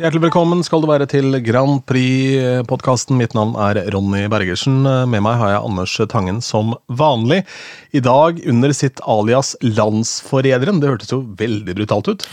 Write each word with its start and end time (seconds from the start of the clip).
Hjertelig 0.00 0.30
velkommen 0.30 0.62
skal 0.64 0.80
du 0.80 0.86
være 0.88 1.04
til 1.10 1.34
Grand 1.44 1.82
Prix-podkasten. 1.84 3.18
Mitt 3.20 3.34
navn 3.36 3.50
er 3.60 3.82
Ronny 3.92 4.22
Bergersen. 4.32 4.78
Med 4.80 5.20
meg 5.20 5.36
har 5.36 5.50
jeg 5.52 5.60
Anders 5.66 5.96
Tangen 6.08 6.38
som 6.40 6.70
vanlig. 6.88 7.42
I 7.92 8.00
dag 8.00 8.40
under 8.48 8.72
sitt 8.72 9.02
alias 9.04 9.50
Landsforræderen. 9.60 10.80
Det 10.80 10.88
hørtes 10.88 11.12
jo 11.12 11.18
veldig 11.36 11.74
brutalt 11.82 12.08
ut. 12.08 12.24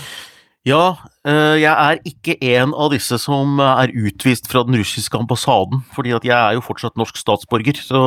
Ja, 0.68 0.96
eh, 1.28 1.58
jeg 1.60 1.74
er 1.74 2.00
ikke 2.08 2.38
en 2.54 2.72
av 2.72 2.94
disse 2.96 3.20
som 3.20 3.60
er 3.60 3.92
utvist 3.92 4.48
fra 4.48 4.64
den 4.68 4.80
russiske 4.80 5.20
ambassaden, 5.20 5.84
fordi 5.96 6.16
at 6.16 6.24
jeg 6.28 6.38
er 6.38 6.56
jo 6.56 6.64
fortsatt 6.64 6.96
norsk 7.00 7.20
statsborger, 7.20 7.84
så 7.84 8.02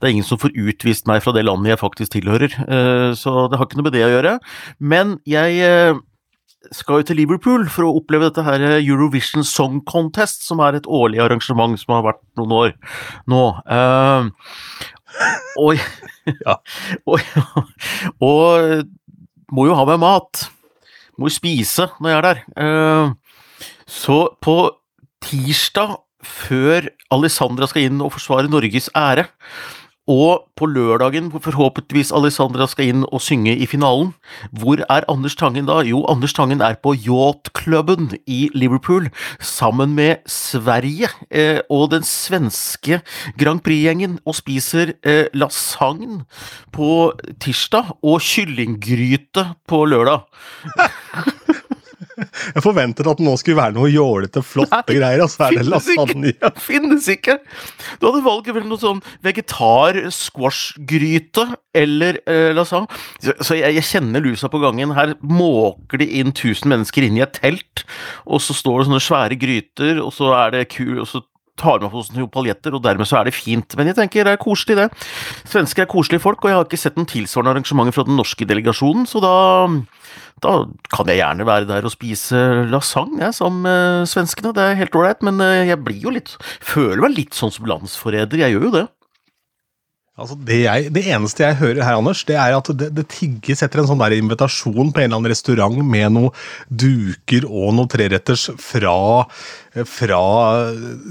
det 0.00 0.08
er 0.08 0.12
ingen 0.16 0.26
som 0.28 0.40
får 0.40 0.56
utvist 0.56 1.08
meg 1.08 1.20
fra 1.24 1.36
det 1.36 1.44
landet 1.44 1.74
jeg 1.74 1.80
faktisk 1.84 2.16
tilhører. 2.16 2.56
Eh, 2.64 3.12
Så 3.20 3.48
det 3.52 3.60
har 3.60 3.68
ikke 3.68 3.80
noe 3.80 3.90
med 3.90 3.96
det 4.00 4.08
å 4.08 4.12
gjøre. 4.16 4.36
Men 4.80 5.18
jeg 5.28 5.60
eh, 5.60 6.02
skal 6.72 7.00
jo 7.00 7.08
til 7.08 7.18
Liverpool 7.20 7.66
for 7.72 7.86
å 7.86 7.94
oppleve 7.98 8.30
dette 8.30 8.44
her 8.46 8.62
Eurovision 8.78 9.44
Song 9.46 9.80
Contest, 9.88 10.46
som 10.46 10.62
er 10.64 10.78
et 10.78 10.88
årlig 10.88 11.20
arrangement 11.24 11.76
som 11.80 11.96
har 11.96 12.06
vært 12.06 12.22
noen 12.40 12.54
år 12.58 12.74
nå. 13.30 13.42
Uh, 13.68 14.30
og, 15.60 15.82
ja, 16.30 16.56
og, 17.10 17.20
og 18.24 18.88
må 19.54 19.68
jo 19.68 19.76
ha 19.78 19.84
med 19.88 20.02
mat. 20.02 20.46
Må 21.18 21.30
jo 21.30 21.36
spise 21.36 21.90
når 22.00 22.10
jeg 22.10 22.18
er 22.18 22.28
der. 22.28 22.42
Uh, 22.58 23.68
så 23.86 24.18
på 24.42 24.58
tirsdag, 25.24 25.98
før 26.24 26.88
Alessandra 27.12 27.68
skal 27.68 27.90
inn 27.90 28.00
og 28.00 28.14
forsvare 28.14 28.48
Norges 28.48 28.88
ære, 28.96 29.26
og 30.10 30.50
på 30.58 30.66
lørdagen, 30.68 31.30
hvor 31.32 31.40
forhåpentligvis 31.44 32.12
Alessandra 32.14 32.66
skal 32.68 32.90
inn 32.92 33.04
og 33.08 33.22
synge 33.24 33.54
i 33.56 33.66
finalen, 33.66 34.12
hvor 34.52 34.82
er 34.84 35.06
Anders 35.10 35.36
Tangen 35.40 35.66
da? 35.68 35.80
Jo, 35.86 36.02
Anders 36.10 36.36
Tangen 36.36 36.60
er 36.60 36.76
på 36.76 36.92
yachtklubben 36.94 38.12
i 38.26 38.50
Liverpool 38.54 39.08
sammen 39.40 39.94
med 39.96 40.20
Sverige 40.30 41.08
eh, 41.30 41.60
og 41.70 41.90
den 41.94 42.04
svenske 42.04 43.00
Grand 43.40 43.64
Prix-gjengen 43.64 44.18
og 44.24 44.36
spiser 44.38 44.94
eh, 45.02 45.26
lasagne 45.34 46.24
på 46.74 47.12
tirsdag 47.40 47.96
og 48.02 48.20
kyllinggryte 48.22 49.48
på 49.68 49.84
lørdag. 49.88 50.28
Jeg 52.16 52.62
forventet 52.64 53.06
at 53.10 53.18
det 53.18 53.26
nå 53.26 53.34
skulle 53.40 53.56
være 53.58 53.74
noe 53.76 53.88
jålete, 53.90 54.42
flotte 54.46 54.84
Nei, 54.90 54.96
greier, 54.98 55.20
og 55.24 55.30
så 55.32 55.40
er 55.48 55.52
det 55.58 55.66
lasagne. 55.68 56.28
Ikke, 56.34 56.50
finnes 56.62 57.04
ikke! 57.12 57.34
Du 58.00 58.04
hadde 58.08 58.24
valget 58.24 58.54
mellom 58.54 58.70
noe 58.72 58.80
sånn 58.80 59.02
vegetar-squash-gryte 59.24 61.44
eller 61.76 62.12
eh, 62.30 62.52
lasagne. 62.56 62.86
Så, 63.18 63.32
så 63.40 63.54
jeg, 63.58 63.74
jeg, 63.78 63.84
kjenner 63.90 64.20
lusa 64.24 64.46
på 64.52 64.62
gangen. 64.62 64.96
Her 64.96 65.08
måker 65.20 65.96
de 66.02 66.06
inn 66.20 66.30
1000 66.32 66.68
mennesker 66.70 67.02
inn 67.06 67.18
i 67.18 67.24
et 67.24 67.36
telt, 67.38 67.76
og 68.24 68.38
så 68.44 68.52
står 68.56 68.76
det 68.80 68.86
sånne 68.90 69.06
svære 69.08 69.36
gryter, 69.40 69.94
og 70.02 70.10
så 70.14 70.26
er 70.38 70.48
det 70.56 70.70
ku, 70.74 70.86
og 71.02 71.08
så 71.10 71.18
tar 71.60 71.82
med 71.82 71.92
på 71.92 72.02
sånne 72.06 72.26
paljetter, 72.34 72.74
og 72.74 72.82
dermed 72.84 73.08
så 73.08 73.20
er 73.20 73.28
det 73.28 73.36
fint. 73.36 73.76
Men 73.78 73.90
jeg 73.90 73.98
tenker 73.98 74.26
det 74.26 74.34
er 74.34 74.42
koselig, 74.42 74.76
det. 74.80 74.88
Svensker 75.50 75.84
er 75.84 75.90
koselige 75.90 76.24
folk, 76.24 76.42
og 76.42 76.50
jeg 76.50 76.58
har 76.58 76.66
ikke 76.66 76.80
sett 76.80 76.98
noen 76.98 77.10
tilsvarende 77.10 77.54
arrangementer 77.54 77.96
fra 77.96 78.06
den 78.08 78.18
norske 78.18 78.48
delegasjonen, 78.48 79.06
så 79.10 79.22
da, 79.22 79.34
da 80.44 80.56
kan 80.94 81.12
jeg 81.12 81.20
gjerne 81.22 81.48
være 81.48 81.70
der 81.70 81.86
og 81.86 81.94
spise 81.94 82.42
lasagne, 82.72 83.22
jeg, 83.22 83.36
uh, 83.38 84.02
svenskene. 84.08 84.54
Det 84.56 84.66
er 84.66 84.80
helt 84.82 84.98
ålreit, 84.98 85.22
men 85.26 85.40
uh, 85.42 85.62
jeg 85.62 85.80
blir 85.84 86.02
jo 86.08 86.14
litt 86.14 86.34
Føler 86.64 87.02
meg 87.04 87.18
litt 87.18 87.36
sånn 87.36 87.52
som 87.54 87.66
landsforræder, 87.68 88.40
jeg 88.40 88.56
gjør 88.56 88.68
jo 88.68 88.74
det. 88.80 88.86
Altså 90.14 90.36
det, 90.46 90.60
jeg, 90.62 90.90
det, 90.94 91.02
eneste 91.10 91.42
jeg 91.42 91.56
hører 91.58 91.82
her, 91.82 91.96
Anders, 91.98 92.20
det 92.28 92.36
er 92.38 92.54
at 92.54 92.68
det, 92.78 92.92
det 92.94 93.02
tigges 93.10 93.64
etter 93.66 93.80
en 93.82 93.88
sånn 93.88 93.98
der 93.98 94.14
invitasjon 94.14 94.92
på 94.94 95.00
en 95.02 95.08
eller 95.08 95.18
annen 95.18 95.32
restaurant 95.32 95.80
med 95.82 96.12
noen 96.14 96.44
duker 96.70 97.42
og 97.48 97.72
noen 97.74 97.90
treretters 97.90 98.44
fra, 98.62 98.92
fra 99.90 100.20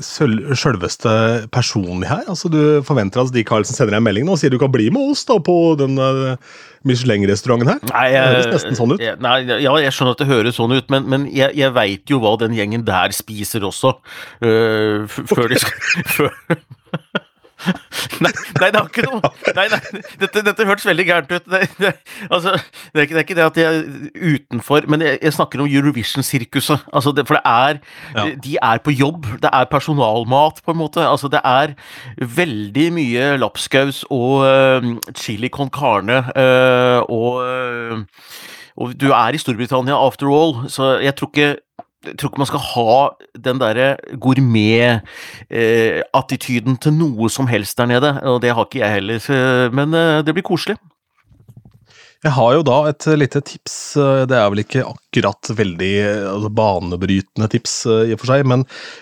sjølveste 0.08 1.16
personlig 1.52 2.08
her. 2.14 2.24
Altså 2.32 2.48
Du 2.54 2.62
forventer 2.88 3.26
at 3.26 3.34
Stig 3.34 3.44
Karlsen 3.50 3.76
sender 3.76 3.98
deg 3.98 4.00
en 4.00 4.08
melding 4.08 4.30
nå 4.30 4.38
og 4.38 4.40
sier 4.40 4.56
du 4.56 4.62
kan 4.62 4.72
bli 4.72 4.88
med 4.96 5.12
oss 5.12 5.26
da 5.28 5.36
på 5.36 5.58
den 5.84 6.00
uh, 6.00 6.40
Michelin-restauranten 6.88 7.74
her? 7.74 7.84
Nei, 7.92 8.06
jeg, 8.16 8.24
det 8.24 8.40
høres 8.40 8.50
nesten 8.56 8.80
sånn 8.80 8.96
ut. 8.96 9.06
Nei, 9.28 9.36
ja, 9.52 9.76
jeg 9.84 9.98
skjønner 9.98 10.16
at 10.16 10.24
det 10.24 10.30
høres 10.32 10.62
sånn 10.62 10.78
ut, 10.78 10.88
men, 10.96 11.12
men 11.12 11.28
jeg, 11.28 11.52
jeg 11.60 11.76
veit 11.76 12.16
jo 12.16 12.24
hva 12.24 12.38
den 12.40 12.56
gjengen 12.56 12.88
der 12.88 13.12
spiser 13.20 13.68
også. 13.68 13.98
Uh, 14.40 15.12
før 15.12 15.52
de 15.52 15.60
skal 15.60 16.32
Nei, 18.24 18.32
nei, 18.60 18.70
det 18.74 18.80
har 18.80 18.90
ikke 18.90 19.06
noe 19.08 19.32
Nei, 19.58 19.66
nei, 19.72 19.80
dette, 20.22 20.44
dette 20.46 20.68
hørtes 20.68 20.86
veldig 20.88 21.06
gærent 21.08 21.32
ut. 21.34 21.46
Det, 21.50 21.62
det, 21.80 21.92
altså, 22.30 22.56
det, 22.94 22.98
er 22.98 23.06
ikke, 23.08 23.16
det, 23.16 23.22
er 23.22 23.26
ikke, 23.26 23.38
det 23.40 23.46
at 23.46 23.60
jeg 23.60 23.80
er 23.80 24.34
utenfor 24.34 24.88
Men 24.92 25.06
jeg, 25.06 25.20
jeg 25.24 25.36
snakker 25.38 25.64
om 25.64 25.70
Eurovision-sirkuset. 25.70 26.86
Altså 26.94 27.14
for 27.24 27.38
det 27.38 27.44
er 27.50 27.80
ja. 28.16 28.26
De 28.44 28.56
er 28.62 28.82
på 28.84 28.94
jobb. 28.94 29.28
Det 29.44 29.52
er 29.52 29.70
personalmat, 29.72 30.62
på 30.66 30.74
en 30.74 30.80
måte. 30.80 31.04
Altså, 31.04 31.30
det 31.32 31.42
er 31.44 31.76
veldig 32.20 32.88
mye 32.96 33.30
lapskaus 33.42 34.04
og 34.14 34.44
uh, 34.46 34.90
chili 35.18 35.50
con 35.54 35.72
carne 35.74 36.24
uh, 36.36 37.02
og 37.10 37.42
uh, 37.44 38.04
og 38.82 38.96
du 38.98 39.12
er 39.14 39.36
i 39.36 39.42
Storbritannia 39.42 39.94
after 39.94 40.30
all, 40.34 40.64
så 40.72 40.96
jeg 41.04 41.14
tror 41.18 41.30
ikke 41.30 41.50
jeg 42.04 42.18
tror 42.20 42.32
ikke 42.32 42.42
man 42.42 42.50
skal 42.50 42.64
ha 42.68 42.96
den 43.46 43.60
derre 43.62 43.86
gourmet-attityden 44.22 46.74
eh, 46.76 46.82
til 46.84 46.94
noe 46.98 47.30
som 47.32 47.48
helst 47.52 47.78
der 47.80 47.88
nede, 47.94 48.10
og 48.28 48.36
det 48.44 48.52
har 48.56 48.64
ikke 48.68 48.84
jeg 48.84 48.96
heller, 49.00 49.20
men 49.76 49.88
eh, 49.98 50.24
det 50.26 50.34
blir 50.36 50.48
koselig. 50.48 50.78
Jeg 52.24 52.32
har 52.38 52.52
jo 52.56 52.62
da 52.64 52.78
et 52.88 53.04
lite 53.20 53.42
tips, 53.44 53.98
eh, 54.00 54.24
det 54.32 54.38
er 54.40 54.48
vel 54.52 54.64
ikke 54.64 54.88
akkurat 54.88 55.44
veldig 55.58 55.96
altså, 56.34 56.50
banebrytende 56.60 57.48
tips 57.52 57.74
i 57.88 58.14
og 58.16 58.20
for 58.22 58.28
seg, 58.32 58.40
men 58.48 58.60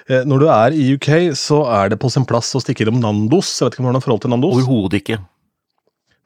når 0.10 0.38
du 0.42 0.48
er 0.50 0.70
i 0.78 0.94
UK, 0.96 1.10
så 1.38 1.58
er 1.82 1.86
det 1.94 2.02
på 2.02 2.10
sin 2.14 2.28
plass 2.30 2.50
å 2.58 2.64
stikke 2.64 2.84
innom 2.86 3.02
Nandos. 3.04 3.50
Jeg 3.58 3.66
vet 3.68 3.74
ikke 3.76 3.84
om 3.84 3.88
du 3.88 3.92
har 3.92 3.98
noe 4.00 4.08
forhold 4.08 4.24
til 4.26 4.34
Nandos? 4.34 4.56
Overhodet 4.58 4.98
ikke. 5.02 5.18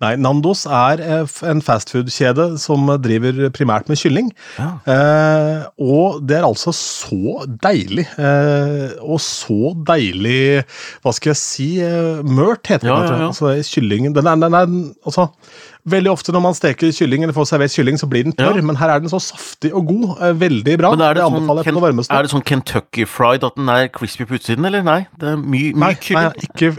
Nei, 0.04 0.16
Nandos 0.20 0.66
er 0.68 1.00
eh, 1.00 1.36
en 1.48 1.62
fastfood-kjede 1.64 2.50
som 2.60 2.90
driver 3.00 3.46
primært 3.56 3.88
med 3.88 4.00
kylling. 4.02 4.32
Ja. 4.60 4.72
Eh, 4.92 5.62
og 5.80 6.20
det 6.28 6.40
er 6.42 6.48
altså 6.48 6.74
så 6.76 7.46
deilig. 7.64 8.04
Eh, 8.20 8.98
og 9.06 9.22
så 9.24 9.72
deilig 9.88 10.66
Hva 11.04 11.14
skal 11.16 11.32
jeg 11.32 11.40
si 11.40 11.70
eh, 11.84 12.20
Mørt, 12.28 12.68
heter 12.68 12.92
ja, 12.92 12.98
det. 13.00 13.14
Ja, 13.14 13.22
ja. 13.24 13.30
Altså, 13.32 13.54
kyllingen 13.72 14.16
den 14.16 14.28
er, 14.28 14.42
den 14.44 14.58
er, 14.60 14.76
altså, 15.08 15.30
Veldig 15.86 16.10
ofte 16.12 16.34
når 16.34 16.42
man 16.42 16.56
steker 16.58 16.92
kylling 16.98 17.24
eller 17.24 17.36
får 17.36 17.52
servert 17.52 17.74
kylling, 17.78 18.00
så 18.02 18.08
blir 18.10 18.26
den 18.26 18.34
tørr, 18.34 18.58
men 18.66 18.78
her 18.80 18.90
er 18.90 19.04
den 19.04 19.12
så 19.12 19.20
saftig 19.22 19.70
og 19.78 19.86
god. 19.92 20.16
Eh, 20.18 20.40
veldig 20.42 20.78
bra. 20.82 20.92
Men 20.96 21.04
er 21.06 21.20
det, 21.20 21.26
sånn, 21.30 21.62
Ken, 21.68 22.02
er 22.10 22.26
det 22.26 22.32
sånn 22.34 22.46
Kentucky 22.50 23.06
fried, 23.06 23.46
at 23.46 23.54
den 23.60 23.70
er 23.70 23.86
crispy 23.94 24.26
på 24.26 24.40
utsiden, 24.40 24.66
eller? 24.66 24.82
Nei, 24.86 25.04
det 25.22 25.36
er 25.36 25.38
mye, 25.38 25.76
mye 25.76 25.84
nei, 25.86 25.92
kylling. 26.02 26.34
Nei, 26.34 26.50
ikke, 26.50 26.72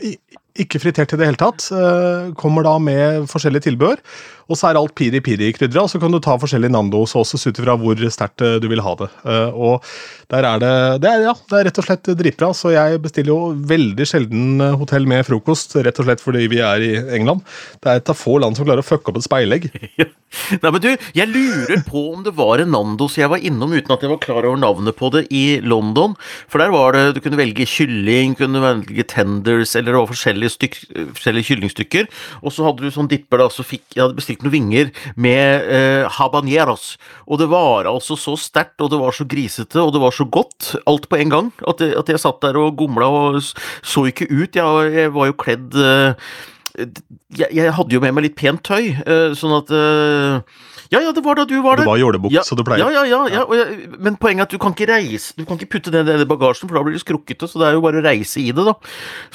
ikke 0.62 0.80
fritert 0.82 1.12
i 1.14 1.18
det 1.20 1.28
hele 1.28 1.40
tatt. 1.40 1.68
Eh, 1.74 2.32
kommer 2.38 2.66
da 2.66 2.76
med 2.82 3.28
forskjellige 3.30 3.68
tilbehør. 3.68 4.02
Og 4.46 4.54
så 4.54 4.68
er 4.68 4.78
alt 4.78 4.94
piri-piri-krydra, 4.94 5.82
og 5.82 5.90
så 5.90 5.98
kan 5.98 6.12
du 6.14 6.20
ta 6.22 6.36
forskjellige 6.38 6.70
Nando-sauces 6.70 7.48
ut 7.48 7.58
ifra 7.58 7.74
hvor 7.80 7.98
sterkt 8.14 8.44
eh, 8.46 8.58
du 8.62 8.68
vil 8.70 8.82
ha 8.84 8.92
det. 9.00 9.08
Eh, 9.26 9.56
og 9.58 9.82
der 10.30 10.46
er 10.46 10.62
det 10.62 10.74
det 11.02 11.10
er, 11.10 11.24
ja, 11.26 11.34
det 11.50 11.58
er 11.58 11.66
rett 11.68 11.80
og 11.82 11.86
slett 11.88 12.10
dritbra, 12.18 12.52
så 12.54 12.70
jeg 12.74 13.00
bestiller 13.02 13.32
jo 13.32 13.40
veldig 13.66 14.06
sjelden 14.06 14.62
hotell 14.78 15.08
med 15.10 15.26
frokost, 15.26 15.74
rett 15.82 15.98
og 15.98 16.06
slett 16.06 16.22
fordi 16.22 16.46
vi 16.52 16.62
er 16.62 16.82
i 16.82 16.92
England. 17.18 17.42
Det 17.82 17.90
er 17.90 18.00
et 18.00 18.12
av 18.12 18.18
få 18.18 18.38
land 18.42 18.58
som 18.58 18.68
klarer 18.68 18.84
å 18.84 18.86
fucke 18.86 19.10
opp 19.10 19.18
et 19.18 19.26
speilegg. 19.26 19.68
Nei, 20.62 20.70
men 20.70 20.82
du, 20.82 20.88
jeg 21.16 21.30
lurer 21.30 21.82
på 21.86 22.02
om 22.12 22.22
det 22.26 22.34
var 22.36 22.60
en 22.60 22.72
Nandos 22.74 23.16
jeg 23.18 23.30
var 23.30 23.42
innom 23.42 23.72
uten 23.72 23.94
at 23.94 24.02
jeg 24.02 24.10
var 24.10 24.20
klar 24.22 24.46
over 24.46 24.58
navnet 24.60 24.96
på 24.98 25.10
det 25.14 25.24
i 25.34 25.58
London. 25.64 26.14
For 26.50 26.62
der 26.62 26.74
var 26.74 26.94
det 26.94 27.16
Du 27.16 27.22
kunne 27.24 27.38
velge 27.40 27.66
kylling, 27.66 28.34
kunne 28.38 28.62
velge 28.62 29.06
tenders, 29.10 29.74
eller 29.78 29.94
det 29.94 30.00
var 30.00 30.10
forskjellige, 30.10 30.45
styk, 30.52 30.78
forskjellige 31.16 31.50
kyllingstykker. 31.50 32.08
Og 32.42 32.54
så 32.54 32.66
hadde 32.66 32.86
du 32.86 32.94
sånn 32.94 33.10
dipper, 33.10 33.42
da, 33.42 33.48
så 33.52 33.66
fikk 33.66 33.96
jeg 33.96 34.04
hadde 34.04 34.18
bestilt 34.18 34.44
noen 34.44 34.54
vinger 34.54 34.92
med 35.20 35.70
eh, 35.72 36.18
habaneros. 36.18 36.94
Og 37.26 37.40
det 37.42 37.50
var 37.52 37.88
altså 37.90 38.18
så 38.20 38.36
sterkt, 38.40 38.80
og 38.84 38.92
det 38.92 39.00
var 39.02 39.16
så 39.16 39.28
grisete, 39.28 39.80
og 39.82 39.94
det 39.96 40.02
var 40.02 40.16
så 40.16 40.28
godt, 40.28 40.74
alt 40.86 41.08
på 41.10 41.20
en 41.20 41.32
gang, 41.32 41.54
at, 41.66 41.82
jeg, 41.82 41.96
at 41.98 42.12
jeg 42.12 42.22
satt 42.22 42.42
der 42.44 42.58
og 42.60 42.76
gomla 42.78 43.08
og 43.08 43.40
så 43.44 44.06
ikke 44.10 44.28
ut. 44.30 44.56
Jeg, 44.56 44.92
jeg 44.96 45.14
var 45.14 45.30
jo 45.30 45.40
kledd 45.40 45.80
eh, 45.80 46.30
jeg, 46.76 47.48
jeg, 47.52 47.72
hadde 47.72 47.96
jo 47.96 48.02
med 48.04 48.16
meg 48.16 48.28
litt 48.28 48.38
pent 48.38 48.62
tøy, 48.66 48.92
eh, 49.00 49.30
sånn 49.38 49.54
at 49.56 49.72
eh, 49.74 50.64
ja, 50.92 51.00
ja, 51.02 51.12
det 51.12 51.22
var 51.24 51.38
da 51.38 51.44
du 51.48 51.56
var 51.64 51.80
der. 51.80 51.86
Du 51.86 51.90
var 51.90 51.98
jålebukk, 51.98 52.34
ja, 52.34 52.44
så 52.46 52.56
du 52.58 52.62
pleier. 52.66 52.84
Ja, 52.84 53.02
ja, 53.02 53.04
ja. 53.08 53.22
ja 53.32 53.42
jeg, 53.58 53.88
men 54.02 54.18
poenget 54.20 54.44
er 54.44 54.48
at 54.50 54.54
du 54.54 54.60
kan 54.62 54.74
ikke 54.76 54.88
reise 54.90 55.34
Du 55.34 55.42
kan 55.46 55.58
ikke 55.58 55.76
putte 55.76 55.92
det 55.94 56.04
ned 56.06 56.22
i 56.22 56.28
bagasjen, 56.28 56.68
for 56.68 56.78
da 56.78 56.84
blir 56.86 56.94
det 56.96 57.02
skrukkete. 57.02 57.50
Så 57.50 57.62
det 57.62 57.70
er 57.70 57.76
jo 57.78 57.82
bare 57.84 58.02
å 58.02 58.06
reise 58.06 58.42
i 58.42 58.52
det, 58.54 58.66
da. 58.68 58.76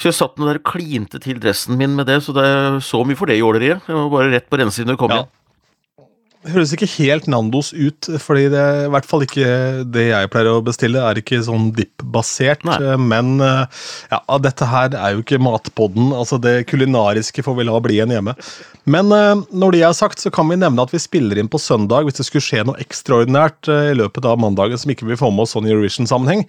Så 0.00 0.10
jeg 0.10 0.18
satt 0.18 0.40
nå 0.40 0.48
der 0.48 0.62
og 0.62 0.66
klinte 0.72 1.20
til 1.22 1.42
dressen 1.42 1.78
min 1.80 1.96
med 1.98 2.08
det, 2.08 2.22
så 2.24 2.34
det 2.36 2.48
er 2.48 2.80
så 2.84 3.04
mye 3.04 3.18
for 3.18 3.30
det 3.30 3.40
jåleriet. 3.40 3.84
Jeg 3.88 3.98
var 3.98 4.10
bare 4.16 4.32
rett 4.32 4.50
på 4.50 4.60
rensingen 4.62 4.92
når 4.92 4.96
jeg 4.96 5.02
kom 5.04 5.14
ja. 5.14 5.20
igjen. 5.22 5.38
høres 6.56 6.72
ikke 6.74 6.90
helt 6.96 7.28
Nandos 7.30 7.70
ut, 7.76 8.08
fordi 8.24 8.48
det 8.50 8.62
er 8.62 8.86
i 8.86 8.92
hvert 8.96 9.06
fall 9.06 9.26
ikke 9.28 9.48
det 9.92 10.08
jeg 10.08 10.30
pleier 10.32 10.54
å 10.56 10.64
bestille, 10.64 11.04
er 11.04 11.20
ikke 11.20 11.42
sånn 11.44 11.70
dip-basert. 11.76 12.64
Men 12.98 13.36
ja, 13.42 14.22
dette 14.42 14.72
her 14.72 14.96
er 14.96 15.18
jo 15.18 15.26
ikke 15.26 15.42
matpodden. 15.42 16.14
Altså 16.16 16.40
det 16.42 16.62
kulinariske 16.72 17.44
får 17.44 17.60
vi 17.60 17.68
la 17.68 17.82
bli 17.84 18.00
igjen 18.00 18.16
hjemme. 18.16 18.40
Men 18.84 19.12
når 19.12 19.74
det 19.76 19.82
er 19.86 19.94
sagt, 19.94 20.18
så 20.18 20.30
kan 20.34 20.48
vi 20.50 20.56
nevne 20.58 20.82
at 20.82 20.90
vi 20.90 20.98
spiller 20.98 21.38
inn 21.38 21.50
på 21.50 21.60
søndag 21.62 22.02
hvis 22.06 22.16
det 22.18 22.26
skulle 22.26 22.42
skje 22.42 22.64
noe 22.66 22.80
ekstraordinært 22.82 23.70
i 23.70 23.94
løpet 23.94 24.26
av 24.26 24.40
mandagen 24.42 24.80
som 24.80 24.90
ikke 24.90 25.06
vi 25.06 25.18
får 25.20 25.30
med 25.30 25.44
oss 25.44 25.54
sånn 25.54 25.68
i 25.68 25.74
Eurovision-sammenheng. 25.74 26.42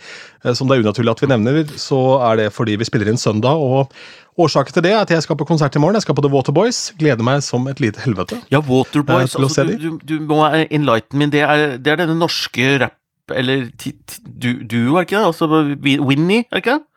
Som 0.58 0.72
det 0.72 0.80
er 0.80 0.88
unaturlig 0.88 1.14
at 1.14 1.22
vi 1.22 1.30
nevner, 1.30 1.62
så 1.78 2.00
er 2.32 2.42
det 2.42 2.50
fordi 2.56 2.80
vi 2.82 2.90
spiller 2.90 3.12
inn 3.12 3.22
søndag. 3.22 3.62
og 3.62 3.94
Årsaken 4.34 4.74
til 4.74 4.86
det 4.88 4.94
er 4.96 5.04
at 5.04 5.12
jeg 5.14 5.22
skal 5.26 5.38
på 5.38 5.46
konsert 5.46 5.76
i 5.78 5.82
morgen. 5.82 6.00
Jeg 6.00 6.08
skal 6.08 6.18
på 6.18 6.24
The 6.26 6.32
Waterboys. 6.34 6.80
Gleder 6.98 7.26
meg 7.26 7.44
som 7.46 7.68
et 7.70 7.82
lite 7.84 8.02
helvete. 8.02 8.40
Ja, 8.50 8.64
Waterboys. 8.66 9.36
Eh, 9.36 9.44
altså, 9.44 9.66
du, 9.70 9.76
du, 9.78 10.00
du, 10.10 10.16
må 10.26 10.42
enlighten 10.50 11.22
min. 11.22 11.34
Det 11.34 11.44
er, 11.46 11.78
det 11.78 11.94
er 11.94 12.02
denne 12.02 12.18
norske 12.18 12.78
rapp... 12.82 12.98
Eller 13.32 13.70
du, 13.70 14.50
du, 14.68 14.80
er 14.98 15.06
ikke 15.06 15.16
det? 15.16 15.28
Altså 15.30 15.48
Winnie, 15.48 16.44
er 16.52 16.64
ikke 16.64 16.80
det? 16.80 16.88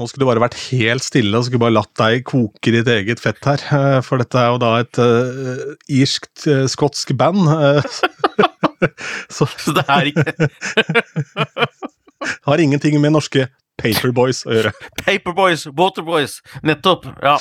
Nå 0.00 0.06
skulle 0.08 0.24
du 0.24 0.30
bare 0.30 0.40
vært 0.40 0.56
helt 0.70 1.04
stille 1.04 1.36
og 1.36 1.44
skulle 1.44 1.60
bare 1.60 1.76
latt 1.76 1.92
deg 2.00 2.22
koke 2.24 2.72
ditt 2.72 2.88
eget 2.88 3.20
fett 3.20 3.44
her. 3.44 3.60
Eh, 3.76 3.98
for 4.00 4.16
dette 4.22 4.38
er 4.40 4.54
jo 4.54 4.60
da 4.62 4.70
et 4.80 5.00
uh, 5.02 5.74
irsk-skotsk 5.92 7.12
uh, 7.12 7.18
band. 7.20 7.42
så, 9.36 9.44
så 9.44 9.74
det 9.76 9.84
er 9.92 10.08
ikke 10.08 10.48
Har 12.48 12.60
ingenting 12.64 12.96
med 13.00 13.12
norske 13.12 13.44
Paperboys 13.80 14.42
å 14.46 14.54
gjøre. 14.54 14.72
Paperboys, 15.04 15.66
Waterboys, 15.76 16.38
nettopp. 16.66 17.06
ja. 17.24 17.36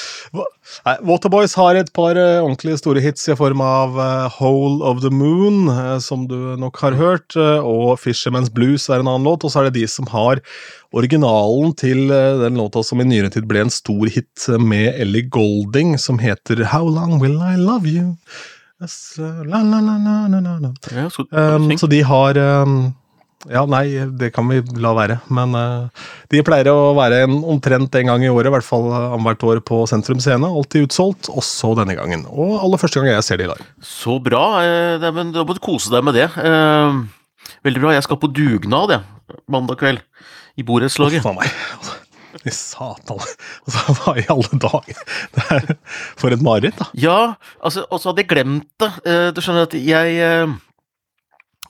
Waterboys 1.06 1.56
har 1.60 1.80
et 1.80 1.92
par 1.96 2.18
uh, 2.20 2.42
ordentlig 2.44 2.78
store 2.82 3.04
hits 3.04 3.28
i 3.30 3.38
form 3.38 3.64
av 3.66 3.98
uh, 4.00 4.28
Hole 4.40 4.84
of 4.86 5.02
the 5.04 5.12
Moon, 5.14 5.68
uh, 5.70 5.98
som 6.04 6.28
du 6.30 6.38
nok 6.60 6.80
har 6.84 6.98
hørt, 7.00 7.38
og 7.40 7.98
Fisherman's 8.02 8.52
Blues 8.54 8.88
er 8.90 9.02
en 9.02 9.10
annen 9.10 9.28
låt. 9.28 9.46
Og 9.46 9.54
så 9.54 9.62
er 9.62 9.70
det 9.70 9.80
de 9.80 9.88
som 9.90 10.08
har 10.14 10.42
originalen 10.96 11.74
til 11.78 12.08
den 12.10 12.58
låta 12.58 12.82
som 12.86 13.02
i 13.02 13.08
nyere 13.08 13.30
tid 13.34 13.46
ble 13.50 13.66
en 13.66 13.74
stor 13.74 14.10
hit 14.10 14.48
med 14.62 14.94
Ellie 14.96 15.28
Golding, 15.30 15.98
som 16.02 16.22
heter 16.22 16.64
How 16.72 16.88
Long 16.88 17.20
Will 17.22 17.38
I 17.38 17.58
Love 17.60 17.90
You? 17.90 18.16
Yes, 18.80 19.18
la, 19.20 19.60
la, 19.60 19.82
la, 19.84 20.74
ja, 20.96 21.10
så, 21.12 21.26
um, 21.36 21.78
så 21.78 21.88
de 21.92 22.00
har 22.08 22.38
um, 22.38 22.94
ja, 23.48 23.62
nei, 23.72 23.86
det 24.20 24.34
kan 24.36 24.50
vi 24.52 24.60
la 24.84 24.92
være. 24.98 25.16
Men 25.32 25.56
uh, 25.56 26.08
de 26.34 26.42
pleier 26.44 26.68
å 26.74 26.92
være 26.98 27.22
en, 27.24 27.38
omtrent 27.54 27.94
en 27.96 28.12
gang 28.12 28.26
i 28.26 28.32
året, 28.32 28.50
i 28.50 28.56
hvert 28.58 28.68
fall 28.68 28.90
uh, 28.92 29.14
annethvert 29.16 29.46
år 29.48 29.62
på 29.64 29.80
Sentrum 29.88 30.20
Scene. 30.20 30.50
Alltid 30.50 30.90
utsolgt, 30.90 31.30
også 31.32 31.72
denne 31.80 31.96
gangen. 31.96 32.26
Og 32.28 32.58
aller 32.60 32.82
første 32.82 33.00
gang 33.00 33.14
jeg 33.14 33.28
ser 33.30 33.40
de 33.40 33.48
i 33.48 33.54
dag. 33.54 33.64
Så 33.86 34.18
bra. 34.24 34.44
Eh, 34.66 35.08
men 35.16 35.32
da 35.36 35.48
må 35.48 35.56
du 35.56 35.64
kose 35.64 35.94
deg 35.94 36.04
med 36.04 36.20
det. 36.20 36.28
Eh, 36.36 37.00
veldig 37.70 37.86
bra. 37.86 37.96
Jeg 37.96 38.10
skal 38.10 38.20
på 38.20 38.32
dugnad, 38.36 38.98
jeg. 38.98 39.40
Mandag 39.48 39.80
kveld. 39.80 40.04
I 40.60 40.68
borettslaget. 40.68 41.24
Uff 41.24 41.32
a 41.32 41.38
meg. 41.40 41.58
I 42.44 42.52
satan. 42.54 43.24
Altså, 43.64 44.00
hva 44.02 44.20
i 44.20 44.28
alle 44.36 44.60
dager? 44.68 45.00
for 46.20 46.36
et 46.36 46.44
mareritt, 46.44 46.76
da. 46.76 46.92
Ja, 47.00 47.20
altså, 47.64 47.88
og 47.88 48.02
så 48.02 48.12
hadde 48.12 48.26
jeg 48.26 48.34
glemt 48.36 48.68
det. 48.84 48.92
Uh, 49.08 49.30
du 49.32 49.40
skjønner 49.40 49.70
at 49.70 49.80
jeg 49.80 50.60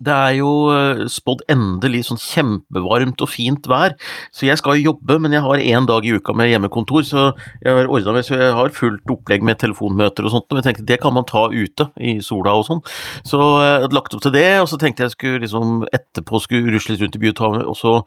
det 0.04 0.16
er 0.16 0.36
jo 0.38 0.52
eh, 0.74 1.04
spådd 1.12 1.44
endelig 1.52 2.06
sånn 2.08 2.22
kjempevarmt 2.22 3.22
og 3.24 3.32
fint 3.32 3.68
vær, 3.70 3.96
så 4.36 4.48
jeg 4.48 4.60
skal 4.62 4.80
jobbe, 4.80 5.18
men 5.20 5.36
jeg 5.36 5.44
har 5.46 5.64
én 5.64 5.88
dag 5.90 6.06
i 6.08 6.14
uka 6.16 6.36
med 6.38 6.52
hjemmekontor, 6.52 7.04
så 7.08 7.26
jeg 7.64 7.76
har 7.76 7.92
ordna 7.92 8.16
meg 8.16 8.28
så 8.28 8.38
jeg 8.40 8.56
har 8.56 8.74
fullt 8.76 9.14
opplegg 9.16 9.44
med 9.46 9.60
telefonmøter 9.62 10.28
og 10.28 10.36
sånt, 10.36 10.48
og 10.50 10.62
jeg 10.62 10.68
tenkte 10.70 10.88
det 10.90 11.00
kan 11.04 11.16
man 11.16 11.28
ta 11.30 11.48
ute 11.52 11.90
i 12.00 12.18
sola 12.24 12.56
og 12.60 12.68
sånn. 12.70 12.84
Så 13.28 13.42
jeg 13.60 13.84
hadde 13.86 13.98
lagt 13.98 14.16
opp 14.16 14.24
til 14.24 14.36
det, 14.36 14.48
og 14.64 14.70
så 14.72 14.80
tenkte 14.82 15.08
jeg 15.08 15.16
skulle 15.18 15.44
liksom 15.44 15.84
etterpå 15.92 16.44
skulle 16.44 16.76
rusle 16.76 16.96
litt 16.96 17.04
rundt 17.04 17.20
i 17.20 17.24
byen, 17.26 17.64
og 17.66 17.76
så 17.78 17.98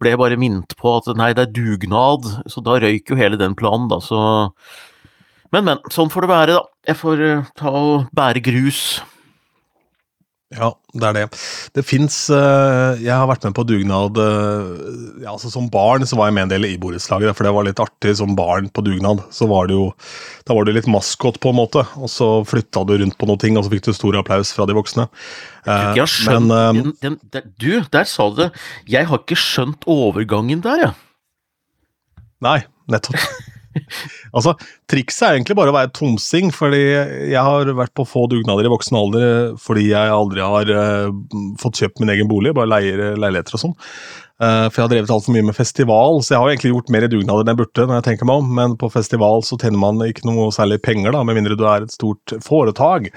ble 0.00 0.14
jeg 0.14 0.22
bare 0.22 0.40
minnet 0.40 0.76
på 0.78 0.96
at 0.98 1.12
nei, 1.18 1.32
det 1.36 1.46
er 1.46 1.54
dugnad, 1.56 2.28
så 2.50 2.64
da 2.64 2.80
røyk 2.82 3.12
jo 3.12 3.20
hele 3.20 3.40
den 3.40 3.56
planen, 3.58 3.90
da, 3.92 4.00
så 4.02 4.22
Men, 5.52 5.66
men. 5.66 5.80
Sånn 5.92 6.08
får 6.08 6.24
det 6.24 6.28
være, 6.30 6.52
da. 6.56 6.62
Jeg 6.88 6.96
får 6.96 7.20
uh, 7.20 7.48
ta 7.60 7.72
og 7.76 8.06
bære 8.16 8.40
grus. 8.40 9.02
Ja, 10.52 10.68
det 10.92 11.08
er 11.08 11.16
det. 11.16 11.22
Det 11.76 11.84
fins 11.86 12.16
uh, 12.32 12.98
Jeg 13.00 13.12
har 13.12 13.28
vært 13.30 13.46
med 13.46 13.54
på 13.56 13.64
dugnad 13.64 14.18
uh, 14.20 15.22
ja, 15.22 15.32
altså 15.32 15.48
Som 15.52 15.70
barn 15.72 16.04
så 16.08 16.18
var 16.18 16.28
jeg 16.28 16.36
med 16.36 16.46
en 16.46 16.52
del 16.52 16.66
i 16.68 16.74
borettslaget, 16.80 17.32
for 17.36 17.48
det 17.48 17.54
var 17.56 17.66
litt 17.68 17.80
artig 17.82 18.12
som 18.18 18.34
barn 18.38 18.68
på 18.72 18.84
dugnad. 18.84 19.22
Så 19.32 19.48
var 19.50 19.70
det 19.70 19.78
jo 19.78 19.88
Da 20.48 20.56
var 20.56 20.68
du 20.68 20.74
litt 20.76 20.90
maskot, 20.90 21.40
på 21.42 21.52
en 21.52 21.60
måte, 21.62 21.86
og 21.96 22.10
så 22.12 22.30
flytta 22.48 22.84
du 22.88 22.96
rundt 23.00 23.16
på 23.20 23.28
noe 23.30 23.40
ting, 23.40 23.56
og 23.56 23.66
så 23.66 23.72
fikk 23.72 23.86
du 23.88 23.94
stor 23.96 24.18
applaus 24.20 24.52
fra 24.56 24.66
de 24.68 24.76
voksne. 24.76 25.08
Uh, 25.64 25.92
jeg 25.98 26.10
skjønt 26.10 26.50
men, 26.50 26.76
den, 26.82 26.92
den, 27.04 27.18
den, 27.32 27.54
Du, 27.56 27.72
der 27.94 28.08
sa 28.10 28.28
du 28.32 28.44
det. 28.44 28.50
Jeg 28.90 29.08
har 29.08 29.24
ikke 29.24 29.38
skjønt 29.38 29.88
overgangen 29.90 30.64
der, 30.64 30.86
jeg. 30.88 30.92
Ja. 30.92 31.08
Nei, 32.42 32.58
nettopp. 32.90 33.22
altså, 34.36 34.54
Trikset 34.90 35.26
er 35.26 35.36
egentlig 35.36 35.56
bare 35.58 35.72
å 35.72 35.76
være 35.76 35.92
tomsing, 35.96 36.50
fordi 36.54 36.82
jeg 36.82 37.38
har 37.38 37.70
vært 37.78 37.94
på 37.96 38.06
få 38.08 38.26
dugnader 38.32 38.68
i 38.68 38.72
voksen 38.72 38.98
alder 38.98 39.54
fordi 39.62 39.88
jeg 39.90 40.12
aldri 40.16 40.44
har 40.44 40.72
uh, 40.72 41.14
fått 41.60 41.82
kjøpt 41.82 42.02
min 42.02 42.12
egen 42.14 42.30
bolig, 42.30 42.54
bare 42.56 42.70
leier 42.70 43.00
eh, 43.10 43.18
leiligheter 43.20 43.58
og 43.58 43.64
sånn. 43.66 43.78
Uh, 44.42 44.66
for 44.66 44.80
jeg 44.80 44.82
har 44.82 44.90
drevet 44.90 45.10
altfor 45.14 45.34
mye 45.36 45.46
med 45.46 45.54
festival, 45.54 46.16
så 46.18 46.34
jeg 46.34 46.42
har 46.42 46.50
egentlig 46.50 46.72
gjort 46.72 46.88
mer 46.90 47.04
i 47.06 47.10
dugnader 47.12 47.44
enn 47.44 47.52
jeg 47.52 47.58
burde. 47.60 47.84
når 47.86 48.00
jeg 48.00 48.06
tenker 48.08 48.26
meg 48.26 48.40
om, 48.42 48.48
Men 48.58 48.74
på 48.80 48.90
festival 48.90 49.44
så 49.46 49.58
tjener 49.60 49.78
man 49.78 50.02
ikke 50.02 50.26
noe 50.26 50.48
særlig 50.50 50.80
penger, 50.82 51.14
da, 51.14 51.22
med 51.22 51.38
mindre 51.38 51.54
du 51.58 51.62
er 51.62 51.86
et 51.86 51.94
stort 51.94 52.34
foretak. 52.42 53.12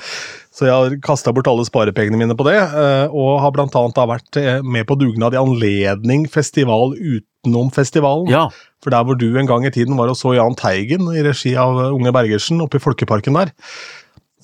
Så 0.53 0.69
jeg 0.69 0.75
har 0.75 0.97
kasta 1.01 1.33
bort 1.33 1.49
alle 1.49 1.65
sparepengene 1.65 2.21
mine 2.21 2.37
på 2.37 2.45
det, 2.45 2.59
uh, 2.61 3.09
og 3.09 3.41
har 3.41 3.57
da 3.57 4.05
vært 4.05 4.37
med 4.63 4.85
på 4.85 4.99
dugnad 5.01 5.33
i 5.33 5.41
anledning 5.41 6.29
festival 6.29 6.93
utenom 6.93 7.73
festivalen. 7.73 8.29
Ja. 8.29 8.47
For 8.85 8.93
der 8.93 9.03
hvor 9.03 9.17
du 9.17 9.31
en 9.33 9.49
gang 9.49 9.65
i 9.65 9.73
tiden 9.73 9.97
var 9.97 10.13
og 10.13 10.19
så 10.19 10.35
Jahn 10.37 10.53
Teigen 10.53 11.09
i 11.09 11.25
regi 11.25 11.55
av 11.57 11.87
Unge 11.89 12.13
Bergersen 12.13 12.61
oppe 12.61 12.77
i 12.77 12.83
Folkeparken 12.83 13.33
der, 13.33 13.49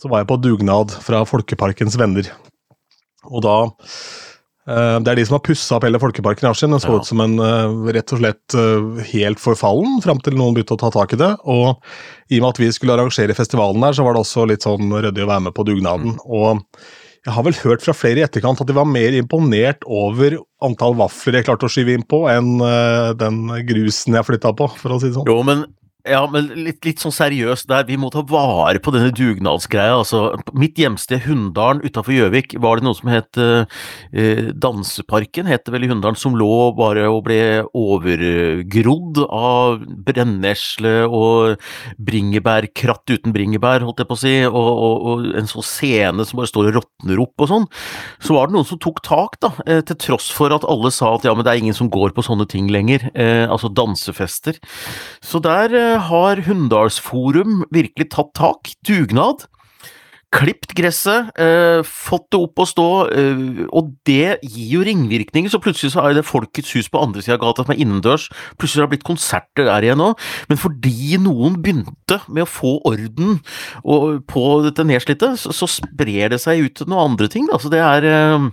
så 0.01 0.09
var 0.09 0.23
jeg 0.23 0.31
på 0.31 0.41
dugnad 0.41 0.97
fra 1.05 1.21
Folkeparkens 1.29 1.93
venner. 2.01 2.25
Og 3.29 3.43
da 3.45 3.57
eh, 3.69 4.30
det 4.67 5.09
er 5.09 5.17
de 5.17 5.23
som 5.25 5.39
har 5.39 5.43
pussa 5.45 5.77
opp 5.77 5.85
hele 5.87 5.99
Folkeparken 6.01 6.45
i 6.45 6.49
Askim. 6.51 6.73
Den 6.75 6.81
så 6.83 6.91
ja. 6.93 6.99
ut 7.01 7.07
som 7.09 7.21
en 7.23 7.37
uh, 7.41 7.89
rett 7.89 8.13
og 8.13 8.21
slett 8.21 8.55
uh, 8.57 8.99
helt 9.09 9.41
forfallen, 9.41 9.97
fram 10.05 10.21
til 10.21 10.37
noen 10.37 10.53
begynte 10.53 10.77
å 10.77 10.81
ta 10.83 10.91
tak 10.93 11.15
i 11.15 11.21
det. 11.21 11.31
Og 11.49 11.81
i 12.29 12.37
og 12.37 12.45
med 12.45 12.49
at 12.51 12.61
vi 12.61 12.69
skulle 12.75 12.93
arrangere 12.93 13.37
festivalen 13.37 13.81
der, 13.81 13.97
så 13.97 14.05
var 14.05 14.15
det 14.15 14.21
også 14.21 14.45
litt 14.51 14.67
sånn 14.67 14.93
ryddig 14.93 15.25
å 15.25 15.31
være 15.31 15.47
med 15.47 15.57
på 15.57 15.65
dugnaden. 15.65 16.13
Mm. 16.13 16.21
Og 16.29 16.85
jeg 17.25 17.35
har 17.35 17.45
vel 17.45 17.59
hørt 17.63 17.83
fra 17.85 17.97
flere 17.97 18.21
i 18.21 18.25
etterkant 18.25 18.61
at 18.61 18.69
de 18.69 18.77
var 18.77 18.89
mer 18.89 19.17
imponert 19.17 19.85
over 19.85 20.39
antall 20.65 20.95
vafler 20.97 21.39
jeg 21.39 21.49
klarte 21.49 21.67
å 21.67 21.73
skyve 21.73 21.93
inn 21.97 22.05
på, 22.09 22.23
enn 22.29 22.55
den 23.17 23.43
grusen 23.67 24.17
jeg 24.17 24.25
flytta 24.25 24.55
på, 24.57 24.69
for 24.77 24.93
å 24.93 24.97
si 25.01 25.11
det 25.11 25.19
sånn. 25.19 25.29
Jo, 25.29 25.43
men 25.45 25.67
ja, 26.07 26.21
men 26.31 26.49
litt, 26.55 26.79
litt, 26.85 27.01
sånn 27.01 27.13
seriøst 27.13 27.67
der, 27.69 27.85
vi 27.87 27.97
må 27.99 28.09
ta 28.13 28.23
vare 28.27 28.81
på 28.81 28.93
denne 28.95 29.11
dugnadsgreia. 29.15 29.99
Altså, 29.99 30.21
mitt 30.57 30.79
hjemsted 30.79 31.23
Hunndalen 31.25 31.83
utafor 31.85 32.15
Gjøvik 32.15 32.55
var 32.61 32.79
det 32.79 32.87
noe 32.87 32.97
som 32.97 33.11
het 33.11 33.39
uh, 33.41 33.65
Danseparken, 34.61 35.49
het 35.49 35.65
det 35.67 35.75
vel 35.75 35.85
i 35.85 35.91
Hunndalen, 35.91 36.19
som 36.19 36.37
lå 36.37 36.71
bare 36.77 37.05
og 37.11 37.23
ble 37.27 37.39
overgrodd 37.77 39.21
av 39.27 39.83
brennesle 40.07 40.95
og 41.05 41.61
bringebærkratt 42.01 43.13
uten 43.13 43.35
bringebær, 43.35 43.85
holdt 43.85 44.01
jeg 44.03 44.09
på 44.09 44.17
å 44.17 44.21
si, 44.23 44.35
og, 44.49 44.57
og, 44.57 45.07
og 45.11 45.29
en 45.37 45.49
sånn 45.49 45.67
scene 45.67 46.27
som 46.27 46.41
bare 46.41 46.51
står 46.51 46.71
og 46.71 46.79
råtner 46.79 47.21
opp 47.23 47.45
og 47.45 47.51
sånn. 47.51 47.69
Så 48.23 48.37
var 48.37 48.49
det 48.49 48.57
noen 48.57 48.67
som 48.67 48.81
tok 48.81 49.03
tak, 49.05 49.37
da, 49.43 49.53
eh, 49.67 49.83
til 49.85 49.99
tross 50.01 50.31
for 50.33 50.53
at 50.55 50.65
alle 50.67 50.93
sa 50.93 51.13
at 51.15 51.27
ja, 51.27 51.35
men 51.35 51.45
det 51.45 51.53
er 51.53 51.61
ingen 51.61 51.77
som 51.77 51.91
går 51.91 52.15
på 52.15 52.25
sånne 52.25 52.47
ting 52.49 52.69
lenger, 52.73 53.09
eh, 53.13 53.45
altså 53.45 53.69
dansefester. 53.69 54.57
Så 55.21 55.41
der 55.43 55.73
har 55.99 56.39
Hunndalsforum 56.45 57.65
virkelig 57.71 58.09
tatt 58.13 58.33
tak. 58.37 58.71
Dugnad. 58.87 59.47
Klipt 60.31 60.71
gresset, 60.77 61.27
eh, 61.35 61.81
fått 61.83 62.29
det 62.31 62.39
opp 62.39 62.61
å 62.63 62.65
stå, 62.65 63.11
eh, 63.11 63.65
og 63.67 63.89
det 64.07 64.39
gir 64.41 64.77
jo 64.77 64.83
ringvirkninger. 64.87 65.51
Så 65.51 65.59
plutselig 65.59 65.91
så 65.91 66.05
er 66.07 66.13
det 66.15 66.23
Folkets 66.23 66.71
hus 66.71 66.87
på 66.87 67.01
andre 67.03 67.19
sida 67.21 67.35
av 67.35 67.41
gata 67.41 67.65
som 67.65 67.73
er 67.73 67.81
innendørs. 67.83 68.29
Plutselig 68.55 68.79
har 68.79 68.87
det 68.87 68.93
blitt 68.95 69.09
konserter 69.09 69.67
der 69.67 69.83
igjen 69.83 69.99
òg. 69.99 70.15
Men 70.47 70.57
fordi 70.57 71.19
noen 71.19 71.59
begynte 71.61 72.21
med 72.31 72.45
å 72.45 72.47
få 72.47 72.79
orden 72.87 73.41
på 73.83 74.43
dette 74.63 74.87
nedslitte, 74.87 75.35
så, 75.35 75.51
så 75.51 75.67
sprer 75.67 76.31
det 76.31 76.39
seg 76.39 76.63
ut 76.63 76.87
noen 76.87 77.11
andre 77.11 77.27
ting. 77.27 77.49
Da. 77.51 77.59
Så 77.59 77.67
det 77.69 77.83
er 77.83 78.07
eh, 78.07 78.49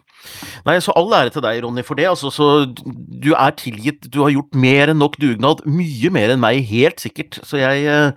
Nei, 0.66 0.74
så 0.82 0.92
all 0.98 1.14
ære 1.14 1.30
til 1.30 1.44
deg, 1.46 1.62
Ronny, 1.62 1.84
for 1.86 1.94
det. 1.94 2.08
Altså, 2.10 2.32
så 2.34 2.66
du 2.66 3.30
er 3.38 3.54
tilgitt. 3.54 4.10
Du 4.10 4.24
har 4.24 4.34
gjort 4.34 4.58
mer 4.58 4.90
enn 4.90 4.98
nok 4.98 5.14
dugnad. 5.22 5.62
Mye 5.64 6.10
mer 6.10 6.34
enn 6.34 6.42
meg, 6.42 6.58
helt 6.68 6.98
sikkert. 6.98 7.38
Så 7.46 7.62
jeg, 7.62 7.86
eh, 7.86 8.10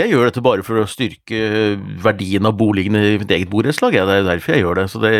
jeg 0.00 0.14
gjør 0.14 0.30
dette 0.30 0.44
bare 0.44 0.64
for 0.64 0.80
å 0.80 0.88
styrke 0.88 1.76
verdien 2.02 2.48
av 2.48 2.56
boligene 2.56 3.01
i 3.02 3.18
mitt 3.20 3.32
eget 3.34 3.50
borettslag, 3.52 3.96
ja. 3.96 4.04
det 4.08 4.14
er 4.14 4.22
jo 4.22 4.28
derfor 4.28 4.54
jeg 4.54 4.64
gjør 4.64 4.78
det. 4.80 4.86
Så 4.92 5.02
det, 5.02 5.12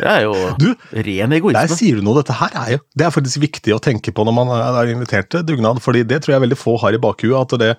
det 0.00 0.10
er 0.10 0.24
jo 0.26 0.34
Du, 0.60 0.68
ren 1.08 1.36
egoisme. 1.36 1.64
Der 1.66 1.80
sier 1.80 1.98
du 1.98 2.06
noe. 2.06 2.18
Dette 2.20 2.36
her 2.40 2.56
er 2.62 2.72
jo 2.76 2.80
Det 2.96 3.06
er 3.06 3.14
faktisk 3.14 3.42
viktig 3.42 3.74
å 3.76 3.80
tenke 3.82 4.14
på 4.14 4.26
når 4.26 4.36
man 4.36 4.52
er 4.56 4.92
invitert 4.94 5.30
til 5.32 5.44
dugnad, 5.46 5.82
fordi 5.84 6.04
det 6.08 6.22
tror 6.24 6.36
jeg 6.36 6.44
veldig 6.46 6.60
få 6.60 6.76
har 6.82 6.96
i 6.96 7.02
bakhuet. 7.02 7.36
At 7.40 7.60
det, 7.62 7.72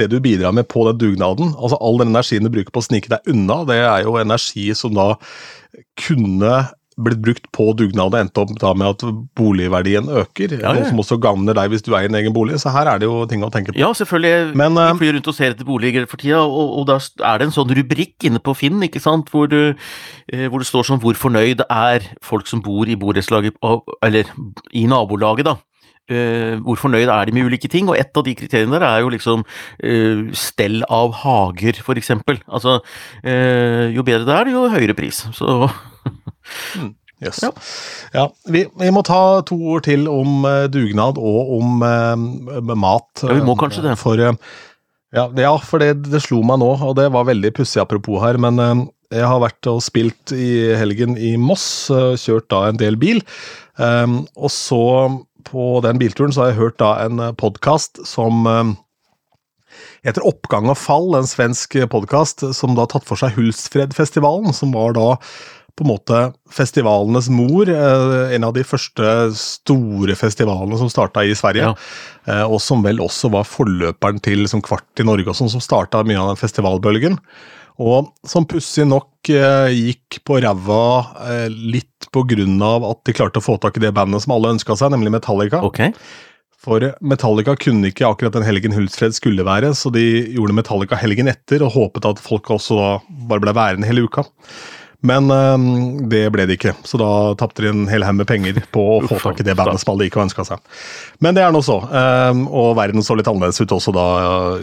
det 0.00 0.10
du 0.12 0.18
bidrar 0.24 0.56
med 0.56 0.68
på 0.70 0.86
den 0.88 1.00
dugnaden, 1.00 1.54
altså 1.56 1.80
all 1.80 2.02
den 2.02 2.12
energien 2.14 2.46
du 2.46 2.52
bruker 2.52 2.74
på 2.74 2.82
å 2.82 2.88
snike 2.88 3.12
deg 3.12 3.32
unna, 3.32 3.62
det 3.68 3.80
er 3.84 4.06
jo 4.06 4.18
energi 4.20 4.70
som 4.78 4.96
da 4.96 5.12
kunne 5.98 6.54
blitt 6.98 7.20
brukt 7.22 7.46
på 7.54 7.70
dugnad 7.78 8.14
og 8.14 8.18
endt 8.18 8.40
opp 8.40 8.52
da 8.60 8.72
med 8.78 8.96
at 8.96 9.04
boligverdien 9.38 10.08
øker. 10.22 10.56
Ja, 10.58 10.72
ja. 10.72 10.74
Noe 10.76 10.88
som 10.88 11.02
også 11.02 11.18
gagner 11.22 11.56
deg 11.56 11.70
hvis 11.72 11.84
du 11.86 11.92
eier 11.94 12.10
en 12.10 12.18
egen 12.18 12.34
bolig. 12.34 12.58
Så 12.62 12.72
her 12.74 12.90
er 12.90 13.00
det 13.00 13.08
jo 13.08 13.22
ting 13.30 13.44
å 13.46 13.50
tenke 13.54 13.72
på. 13.72 13.78
Ja, 13.80 13.90
selvfølgelig. 13.96 14.56
Men, 14.58 14.78
uh, 14.78 14.90
Vi 14.92 15.04
flyr 15.04 15.18
rundt 15.18 15.30
og 15.30 15.38
ser 15.38 15.54
etter 15.54 15.68
boliger 15.68 16.08
for 16.10 16.20
tida, 16.20 16.42
og, 16.42 16.74
og 16.80 16.88
da 16.90 16.98
er 16.98 17.38
det 17.40 17.48
en 17.48 17.54
sånn 17.54 17.76
rubrikk 17.78 18.28
inne 18.28 18.42
på 18.42 18.56
Finn, 18.58 18.82
ikke 18.84 19.02
sant, 19.02 19.30
hvor, 19.32 19.48
du, 19.50 19.74
eh, 20.32 20.46
hvor 20.48 20.62
det 20.62 20.68
står 20.68 20.88
sånn 20.88 21.02
hvor 21.02 21.18
fornøyd 21.18 21.64
er 21.68 22.10
folk 22.24 22.50
som 22.50 22.62
bor 22.64 22.88
i 22.88 22.98
borettslaget, 22.98 23.58
eller 24.04 24.30
i 24.76 24.86
nabolaget, 24.90 25.48
da. 25.52 25.58
Uh, 26.08 26.56
hvor 26.64 26.78
fornøyd 26.80 27.10
er 27.12 27.28
de 27.28 27.34
med 27.36 27.50
ulike 27.50 27.68
ting, 27.68 27.88
og 27.90 27.98
et 28.00 28.16
av 28.16 28.24
de 28.24 28.32
kriteriene 28.32 28.78
der 28.78 28.86
er 28.86 29.02
jo 29.04 29.10
liksom 29.12 29.42
uh, 29.44 30.22
stell 30.32 30.80
av 30.88 31.12
hager, 31.20 31.82
eksempel. 32.00 32.40
Altså, 32.48 32.78
uh, 33.26 33.84
jo 33.92 34.04
bedre 34.06 34.24
det 34.24 34.36
er, 34.38 34.52
jo 34.54 34.70
høyere 34.72 34.96
pris. 34.96 35.26
Så 35.36 35.68
Yes. 37.18 37.40
Ja. 37.42 37.50
Ja. 38.14 38.24
vi, 38.46 38.60
vi 38.78 38.90
må 38.94 39.00
ta 39.02 39.40
to 39.42 39.56
ord 39.72 39.88
til 39.88 40.04
om 40.06 40.44
uh, 40.46 40.68
dugnad 40.70 41.18
og 41.18 41.50
om 41.56 41.82
uh, 41.82 42.74
mat. 42.78 43.24
Ja, 43.24 43.34
vi 43.34 43.42
må 43.42 43.56
kanskje 43.58 43.82
det. 43.88 43.96
For, 43.98 44.22
uh, 44.22 44.38
ja, 45.14 45.24
ja, 45.40 45.54
for 45.64 45.80
det, 45.80 46.10
det 46.12 46.20
slo 46.20 46.42
meg 46.44 46.60
nå, 46.60 46.74
og 46.84 46.96
det 46.98 47.08
var 47.14 47.28
veldig 47.28 47.54
pussig 47.56 47.80
apropos 47.80 48.20
her, 48.20 48.36
men 48.40 48.60
eh, 48.60 48.82
jeg 49.16 49.24
har 49.30 49.40
vært 49.40 49.68
og 49.70 49.80
spilt 49.80 50.34
i 50.36 50.74
helgen 50.76 51.16
i 51.16 51.32
Moss, 51.40 51.88
eh, 51.88 52.12
kjørt 52.20 52.50
da 52.52 52.66
en 52.68 52.80
del 52.80 52.98
bil. 53.00 53.22
Um, 53.80 54.20
og 54.36 54.52
så 54.52 54.82
på 55.48 55.78
den 55.84 56.00
bilturen 56.02 56.34
så 56.34 56.42
har 56.44 56.52
jeg 56.52 56.58
hørt 56.58 56.80
da 56.82 56.90
en 57.06 57.22
podkast 57.40 58.02
som 58.04 58.44
um, 58.44 58.74
heter 60.04 60.26
Oppgang 60.28 60.68
og 60.68 60.76
fall, 60.76 61.14
en 61.16 61.30
svensk 61.30 61.78
podkast 61.88 62.44
som 62.58 62.74
da 62.74 62.84
har 62.84 62.92
tatt 62.92 63.06
for 63.08 63.20
seg 63.20 63.38
Hulsfredfestivalen, 63.38 64.52
som 64.52 64.74
var 64.76 64.98
da 64.98 65.14
på 65.78 65.84
en 65.86 65.92
måte 65.92 66.22
festivalenes 66.50 67.28
mor. 67.30 67.70
eh, 67.70 68.34
En 68.34 68.44
av 68.48 68.52
de 68.56 68.64
første 68.66 69.12
store 69.38 70.16
festivalene 70.18 70.78
som 70.80 70.90
starta 70.90 71.22
i 71.24 71.36
Sverige. 71.38 71.70
Ja. 71.70 71.74
eh, 72.26 72.44
Og 72.44 72.60
som 72.60 72.82
vel 72.82 72.98
også 72.98 73.30
var 73.30 73.46
forløperen 73.46 74.20
til 74.20 74.42
liksom 74.42 74.62
Kvart 74.66 74.98
i 74.98 75.06
Norge, 75.06 75.28
og 75.30 75.38
sånn, 75.38 75.52
som 75.52 75.62
starta 75.62 76.02
mye 76.04 76.18
av 76.18 76.34
den 76.34 76.42
festivalbølgen. 76.42 77.18
Og 77.78 78.08
som 78.26 78.44
pussig 78.44 78.88
nok 78.90 79.30
eh, 79.30 79.70
gikk 79.70 80.18
på 80.26 80.40
ræva 80.42 81.46
litt 81.48 82.08
på 82.10 82.24
grunn 82.26 82.58
av 82.62 82.82
at 82.90 83.04
de 83.06 83.14
klarte 83.14 83.38
å 83.38 83.44
få 83.44 83.54
tak 83.62 83.76
i 83.78 83.84
det 83.86 83.94
bandet 83.94 84.24
som 84.24 84.34
alle 84.34 84.50
ønska 84.56 84.74
seg, 84.76 84.90
nemlig 84.90 85.12
Metallica. 85.14 85.62
Okay. 85.62 85.92
For 86.58 86.82
Metallica 87.00 87.54
kunne 87.54 87.92
ikke 87.92 88.08
akkurat 88.08 88.34
den 88.34 88.42
helgen 88.42 88.74
Hultsfred 88.74 89.14
skulle 89.14 89.46
være, 89.46 89.70
så 89.78 89.92
de 89.94 90.02
gjorde 90.34 90.56
Metallica 90.58 90.98
helgen 90.98 91.30
etter 91.30 91.62
og 91.62 91.70
håpet 91.76 92.08
at 92.08 92.18
folk 92.18 92.50
også 92.50 92.78
da 92.80 92.88
bare 93.30 93.44
ble 93.44 93.54
værende 93.54 93.86
hele 93.86 94.08
uka. 94.08 94.24
Men 95.06 95.30
um, 95.30 96.08
det 96.10 96.24
ble 96.34 96.42
det 96.48 96.56
ikke, 96.58 96.72
så 96.82 96.98
da 96.98 97.08
tapte 97.38 97.62
de 97.62 97.70
en 97.70 97.84
hel 97.86 98.02
haug 98.02 98.16
med 98.18 98.26
penger 98.26 98.56
på 98.74 98.82
å 98.96 99.02
få 99.06 99.20
tak 99.22 99.38
i 99.38 99.46
det 99.46 99.54
bandet 99.58 99.78
som 99.78 99.92
alle 99.92 100.08
ikke 100.08 100.24
ønska 100.24 100.42
seg. 100.48 100.64
Men 101.22 101.36
det 101.36 101.44
er 101.44 101.54
nå 101.54 101.60
så. 101.62 101.76
um, 101.86 102.40
og 102.50 102.72
verden 102.80 103.04
så 103.06 103.14
litt 103.14 103.30
annerledes 103.30 103.62
ut 103.62 103.74
også 103.76 103.94
da 103.94 104.06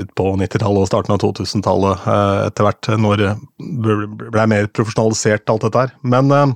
ut 0.01 0.11
på 0.17 0.33
90-tallet 0.41 0.83
og 0.83 0.89
starten 0.91 1.15
av 1.15 1.21
2000-tallet 1.23 2.03
uh, 2.03 2.43
etter 2.49 2.67
hvert, 2.67 2.91
når 2.99 3.23
det 3.23 3.31
ble 4.35 4.47
mer 4.51 4.67
profesjonalisert 4.75 5.55
alt 5.55 5.69
dette 5.69 5.85
her. 5.85 5.95
Men 6.03 6.35
øhm, 6.35 6.55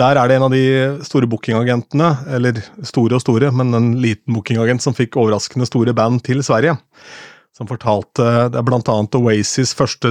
der 0.00 0.18
er 0.18 0.28
det 0.28 0.40
en 0.40 0.48
av 0.48 0.54
de 0.54 0.64
store 1.06 1.30
bookingagentene, 1.30 2.10
eller 2.34 2.58
store 2.82 3.14
og 3.14 3.22
store, 3.22 3.52
men 3.54 3.70
en 3.78 3.92
liten 4.02 4.34
bookingagent 4.34 4.82
som 4.82 4.96
fikk 4.96 5.20
overraskende 5.22 5.70
store 5.70 5.94
band 5.94 6.24
til 6.26 6.42
Sverige. 6.42 6.74
Som 7.54 7.70
fortalte 7.70 8.50
Det 8.50 8.58
er 8.58 8.66
blant 8.66 8.88
annet 8.90 9.14
Oasis 9.14 9.76
første 9.78 10.10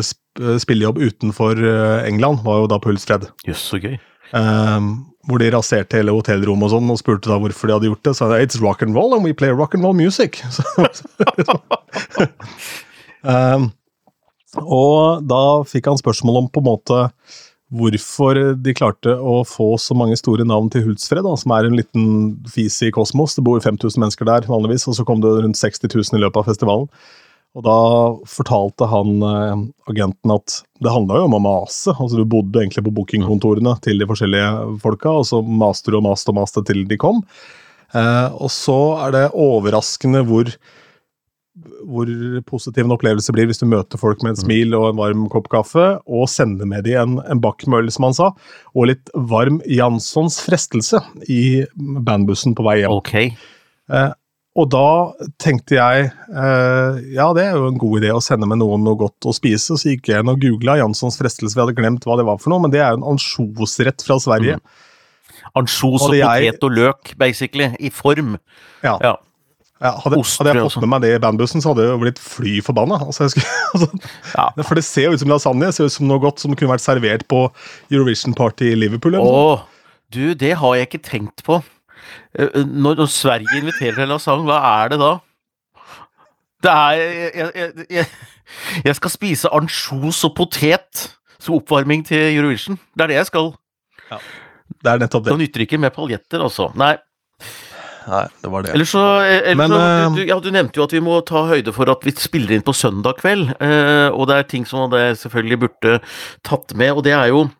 spillejobb 0.59 0.97
utenfor 0.97 1.59
eh, 1.59 2.07
England, 2.09 2.43
var 2.45 2.63
jo 2.63 2.69
da 2.71 2.79
på 2.81 2.91
Hultsfred. 2.91 3.27
Yes, 3.47 3.65
okay. 3.73 3.99
Um, 4.33 5.05
hvor 5.29 5.39
de 5.39 5.51
raserte 5.53 5.99
hele 5.99 6.15
hotellrommet 6.15 6.67
og 6.67 6.73
sånn, 6.73 6.89
og 6.91 6.99
spurte 6.99 7.29
da 7.29 7.37
hvorfor 7.41 7.69
de 7.69 7.77
hadde 7.77 7.89
gjort 7.91 8.03
det. 8.07 8.15
Så 8.15 8.25
sa 8.25 8.31
de, 8.33 8.41
it's 8.43 8.59
rock 8.63 8.83
and 8.85 8.97
roll, 8.97 9.13
and 9.15 9.25
we 9.25 9.35
play 9.35 9.53
rock 9.53 9.77
and 9.77 9.85
roll 9.85 9.95
music. 9.97 10.41
Så, 10.51 10.65
um, 13.23 13.71
og 14.81 15.25
da 15.29 15.43
fikk 15.69 15.89
han 15.89 16.01
spørsmål 16.01 16.43
om 16.43 16.51
på 16.53 16.63
en 16.63 16.69
måte 16.71 17.01
hvorfor 17.73 18.37
de 18.61 18.73
klarte 18.77 19.15
å 19.17 19.39
få 19.47 19.71
så 19.81 19.95
mange 19.97 20.17
store 20.19 20.45
navn 20.45 20.67
til 20.73 20.83
Hultsfred, 20.85 21.25
da, 21.25 21.33
som 21.39 21.53
er 21.55 21.65
en 21.65 21.77
liten 21.77 22.05
fis 22.53 22.75
i 22.85 22.91
kosmos. 22.93 23.33
Det 23.37 23.45
bor 23.45 23.61
5000 23.63 24.01
mennesker 24.01 24.29
der 24.29 24.45
vanligvis, 24.49 24.85
og 24.89 24.97
så 24.97 25.05
kom 25.07 25.23
det 25.23 25.31
rundt 25.39 25.57
60 25.57 25.89
000 25.89 26.19
i 26.19 26.21
løpet 26.21 26.41
av 26.41 26.51
festivalen. 26.51 26.89
Og 27.53 27.65
da 27.65 27.79
fortalte 28.25 28.87
han 28.89 29.17
eh, 29.21 29.65
agenten 29.91 30.33
at 30.33 30.61
det 30.81 30.93
handla 30.93 31.19
jo 31.19 31.27
om 31.27 31.35
å 31.37 31.43
mase. 31.43 31.93
altså 31.93 32.17
Du 32.17 32.25
bodde 32.25 32.63
egentlig 32.63 32.85
på 32.87 32.93
bookingkontorene 32.97 33.75
til 33.85 34.01
de 34.01 34.07
forskjellige 34.09 34.79
folka, 34.81 35.19
og 35.21 35.27
så 35.29 35.41
maste 35.45 35.93
du 35.93 35.99
og 35.99 36.07
maste 36.07 36.33
og 36.33 36.39
maste 36.41 36.63
til 36.65 36.81
de 36.89 36.97
kom. 36.99 37.21
Eh, 37.93 38.29
og 38.33 38.49
så 38.53 38.79
er 39.05 39.13
det 39.13 39.27
overraskende 39.37 40.23
hvor, 40.25 40.49
hvor 41.85 42.09
positiv 42.49 42.87
en 42.87 42.95
opplevelse 42.97 43.37
blir 43.37 43.45
hvis 43.51 43.61
du 43.61 43.67
møter 43.69 44.01
folk 44.01 44.25
med 44.25 44.33
et 44.33 44.41
smil 44.41 44.73
og 44.79 44.89
en 44.89 45.01
varm 45.03 45.29
kopp 45.29 45.51
kaffe, 45.53 45.87
og 46.09 46.25
sender 46.33 46.65
med 46.69 46.89
dem 46.89 46.97
en, 47.03 47.15
en 47.29 47.43
bakk 47.43 47.67
med 47.67 47.83
øl, 47.83 47.93
som 47.93 48.09
han 48.09 48.17
sa, 48.17 48.31
og 48.73 48.89
litt 48.89 49.13
varm 49.29 49.61
Janssons 49.69 50.41
frestelse 50.41 51.05
i 51.29 51.61
bandbussen 51.77 52.57
på 52.57 52.65
vei 52.65 52.79
hjem. 52.81 52.97
Ok. 52.97 53.15
Eh, 53.93 54.11
og 54.55 54.67
da 54.69 54.85
tenkte 55.41 55.77
jeg 55.79 56.03
eh, 56.11 56.97
ja, 57.15 57.25
det 57.33 57.41
er 57.47 57.55
jo 57.57 57.67
en 57.71 57.79
god 57.81 58.01
idé 58.03 58.11
å 58.13 58.21
sende 58.21 58.45
med 58.49 58.59
noen 58.61 58.83
noe 58.85 58.99
godt 58.99 59.25
å 59.25 59.33
spise. 59.33 59.73
Så 59.79 59.89
gikk 59.95 60.11
jeg 60.11 60.21
inn 60.21 60.29
og 60.29 60.41
googla 60.43 60.75
Janssons 60.77 61.17
frestelse, 61.17 61.55
vi 61.57 61.63
hadde 61.63 61.73
glemt 61.79 62.05
hva 62.05 62.19
det 62.19 62.25
var 62.27 62.37
for 62.41 62.53
noe, 62.53 62.61
men 62.61 62.73
det 62.73 62.83
er 62.83 62.93
jo 62.93 63.01
en 63.01 63.07
ansjosrett 63.15 64.05
fra 64.05 64.19
Sverige. 64.21 64.59
Ansjos 65.57 66.05
og 66.07 66.13
jeg- 66.17 66.53
potet 66.53 66.63
og 66.69 66.71
løk, 66.77 67.13
basically, 67.17 67.71
i 67.79 67.89
form. 67.93 68.37
Ja. 68.85 68.97
Ja. 69.01 69.15
Ja, 69.83 69.89
hadde, 69.99 70.15
hadde 70.21 70.53
jeg 70.53 70.63
fått 70.63 70.79
med 70.85 70.89
meg 70.93 71.01
det 71.03 71.09
i 71.17 71.19
bandbussen, 71.19 71.59
så 71.59 71.73
hadde 71.73 71.83
jeg 71.83 71.91
jo 71.91 71.99
blitt 72.05 72.19
fly 72.23 72.53
forbanna. 72.63 73.01
Altså, 73.03 73.25
altså, 73.73 73.89
Ja. 74.31 74.45
For 74.63 74.75
det 74.79 74.85
ser 74.87 75.09
jo 75.09 75.17
ut 75.17 75.19
som 75.19 75.27
lasagne, 75.33 75.65
det 75.67 75.75
ser 75.75 75.89
ut 75.89 75.95
som 75.97 76.07
noe 76.07 76.21
godt 76.23 76.39
som 76.39 76.53
kunne 76.55 76.71
vært 76.71 76.85
servert 76.85 77.25
på 77.27 77.41
Eurovision 77.91 78.33
Party 78.37 78.69
i 78.71 78.77
Liverpool. 78.79 79.17
eller 79.17 79.25
noe. 79.27 79.57
Å, 79.57 79.89
du, 80.13 80.35
det 80.39 80.53
har 80.61 80.77
jeg 80.77 80.87
ikke 80.87 81.01
tenkt 81.09 81.43
på. 81.43 81.57
Eh, 82.37 82.61
Når, 82.65 82.95
når 83.01 83.09
Sverige 83.11 83.59
inviterer 83.61 83.95
til 83.99 84.07
lasagne, 84.11 84.45
hva 84.49 84.59
er 84.83 84.93
det 84.93 84.99
da? 85.01 85.11
Det 86.63 86.71
er 86.71 86.93
Jeg, 87.01 87.51
jeg, 87.55 87.87
jeg, 87.91 88.05
jeg 88.85 88.95
skal 88.95 89.11
spise 89.11 89.51
ansjos 89.51 90.23
og 90.27 90.35
potet 90.37 91.03
som 91.43 91.57
oppvarming 91.57 92.05
til 92.07 92.21
Eurovision. 92.37 92.77
Det 92.95 93.03
er 93.03 93.11
det 93.11 93.17
jeg 93.19 93.29
skal. 93.33 93.51
Det 94.83 94.91
er 94.93 95.01
nettopp 95.01 95.25
Det 95.25 95.33
Da 95.33 95.39
nytter 95.39 95.65
ikke 95.65 95.79
med 95.81 95.91
paljetter, 95.95 96.43
altså. 96.45 96.69
Nei. 96.79 96.95
Nei, 98.07 98.23
det 98.43 98.51
var 98.51 98.63
det. 98.65 98.73
Eller 98.75 98.87
så, 98.87 99.01
eller 99.23 99.55
Men, 99.59 99.71
så 99.71 99.79
eh, 99.79 100.15
du, 100.15 100.21
ja, 100.27 100.37
du 100.43 100.49
nevnte 100.51 100.79
jo 100.79 100.83
at 100.87 100.93
vi 100.95 100.99
må 101.03 101.17
ta 101.27 101.45
høyde 101.47 101.71
for 101.75 101.87
at 101.91 102.03
vi 102.03 102.11
spiller 102.19 102.55
inn 102.57 102.63
på 102.65 102.73
søndag 102.75 103.19
kveld. 103.21 103.53
eh, 103.63 104.09
og 104.11 104.27
det 104.27 104.37
er 104.37 104.47
ting 104.51 104.65
som 104.67 104.91
jeg 104.91 105.17
selvfølgelig 105.21 105.59
burde 105.63 105.99
tatt 106.43 106.75
med, 106.79 106.91
og 106.97 107.03
det 107.07 107.13
er 107.15 107.31
jo 107.31 107.45
eh, 107.45 107.53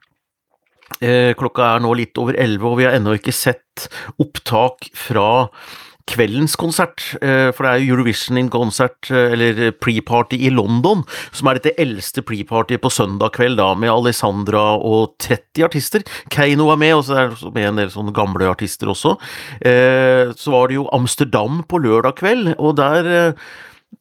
Klokka 1.03 1.75
er 1.75 1.81
nå 1.83 1.93
litt 1.99 2.17
over 2.21 2.37
elleve, 2.39 2.69
og 2.69 2.77
vi 2.79 2.85
har 2.87 2.93
ennå 2.95 3.17
ikke 3.17 3.33
sett 3.35 3.87
opptak 4.21 4.87
fra 4.95 5.25
kveldens 6.09 6.57
konsert, 6.59 7.01
eh, 7.21 7.49
for 7.55 7.63
det 7.63 7.71
er 7.71 7.85
Eurovision 7.87 8.37
in 8.37 8.49
konsert, 8.51 9.09
eh, 9.09 9.31
eller 9.33 9.71
pre-party 9.71 10.39
i 10.47 10.51
London, 10.51 11.03
som 11.31 11.47
er 11.47 11.59
dette 11.59 11.79
eldste 11.79 12.21
pre-partyet 12.27 12.81
på 12.83 12.91
søndag 12.91 13.31
kveld, 13.37 13.57
da, 13.57 13.73
med 13.73 13.89
Alessandra 13.89 14.75
og 14.75 15.15
30 15.23 15.63
artister. 15.63 16.03
Keiino 16.29 16.67
var 16.67 16.77
med, 16.77 16.93
og 16.97 17.05
så 17.07 17.15
er 17.17 17.29
det 17.29 17.53
med 17.53 17.67
en 17.69 17.75
del 17.77 17.89
sånne 17.89 18.13
gamle 18.13 18.49
artister 18.51 18.87
også. 18.91 19.17
Eh, 19.61 20.33
Så 20.33 20.51
var 20.51 20.67
det 20.67 20.75
jo 20.75 20.89
Amsterdam 20.91 21.63
på 21.63 21.79
lørdag 21.79 22.15
kveld, 22.15 22.55
og 22.59 22.75
der 22.75 23.05
eh, 23.05 23.33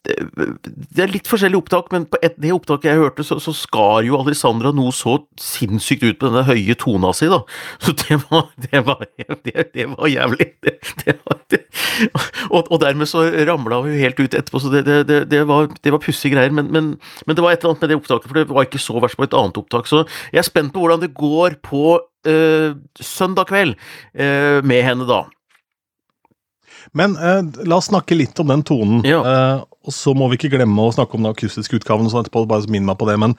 det 0.02 1.02
er 1.04 1.10
litt 1.12 1.28
forskjellige 1.30 1.62
opptak, 1.62 1.92
men 1.94 2.08
på 2.10 2.18
et, 2.26 2.34
det 2.42 2.50
opptaket 2.54 2.90
jeg 2.90 2.98
hørte, 2.98 3.22
så, 3.26 3.36
så 3.42 3.52
skar 3.54 4.02
jo 4.02 4.18
Alessandra 4.18 4.72
noe 4.74 4.90
så 4.94 5.20
sinnssykt 5.38 6.02
ut 6.02 6.18
på 6.18 6.26
denne 6.26 6.42
høye 6.48 6.74
tona 6.78 7.12
si, 7.14 7.28
da. 7.30 7.38
Så 7.82 7.94
det 8.00 8.18
var, 8.24 8.48
det 8.66 8.82
var, 8.88 9.04
det, 9.46 9.68
det 9.76 9.86
var 9.92 10.10
jævlig. 10.10 10.48
Og, 12.50 12.66
og 12.66 12.80
dermed 12.82 13.08
så 13.10 13.24
ramla 13.46 13.78
hun 13.84 13.94
helt 13.94 14.18
ut 14.18 14.34
etterpå, 14.34 14.62
så 14.64 14.72
det, 14.72 14.82
det, 14.88 14.96
det, 15.08 15.20
det 15.30 15.44
var, 15.48 15.70
det 15.70 15.92
var 15.94 16.02
pussige 16.02 16.34
greier. 16.34 16.54
Men, 16.54 16.72
men, 16.74 16.94
men 17.26 17.38
det 17.38 17.44
var 17.44 17.54
et 17.54 17.62
eller 17.62 17.76
annet 17.76 17.84
med 17.86 17.92
det 17.94 18.00
opptaket, 18.00 18.30
for 18.30 18.40
det 18.40 18.48
var 18.50 18.66
ikke 18.66 18.82
så 18.82 18.98
verst 19.02 19.20
på 19.20 19.28
et 19.28 19.36
annet 19.38 19.60
opptak. 19.62 19.90
Så 19.90 20.02
jeg 20.32 20.42
er 20.42 20.48
spent 20.48 20.74
på 20.74 20.82
hvordan 20.82 21.04
det 21.04 21.12
går 21.14 21.60
på 21.62 21.84
øh, 22.26 22.74
søndag 22.98 23.52
kveld 23.52 23.76
øh, 24.18 24.58
med 24.66 24.82
henne, 24.82 25.06
da. 25.06 25.22
Men 26.98 27.14
eh, 27.16 27.42
la 27.68 27.78
oss 27.78 27.88
snakke 27.90 28.16
litt 28.18 28.40
om 28.42 28.50
den 28.52 28.64
tonen. 28.66 29.04
Ja. 29.06 29.20
Eh, 29.22 29.60
og 29.82 29.94
så 29.96 30.14
må 30.16 30.28
vi 30.30 30.38
ikke 30.38 30.52
glemme 30.56 30.86
å 30.86 30.94
snakke 30.94 31.18
om 31.18 31.24
den 31.24 31.32
akustiske 31.32 31.80
utgaven. 31.80 32.06
og 32.06 32.14
sånn 32.14 32.24
etterpå, 32.24 32.46
bare 32.50 32.70
minn 32.72 32.86
meg 32.88 32.98
på 33.00 33.08
det, 33.10 33.18
Men 33.18 33.36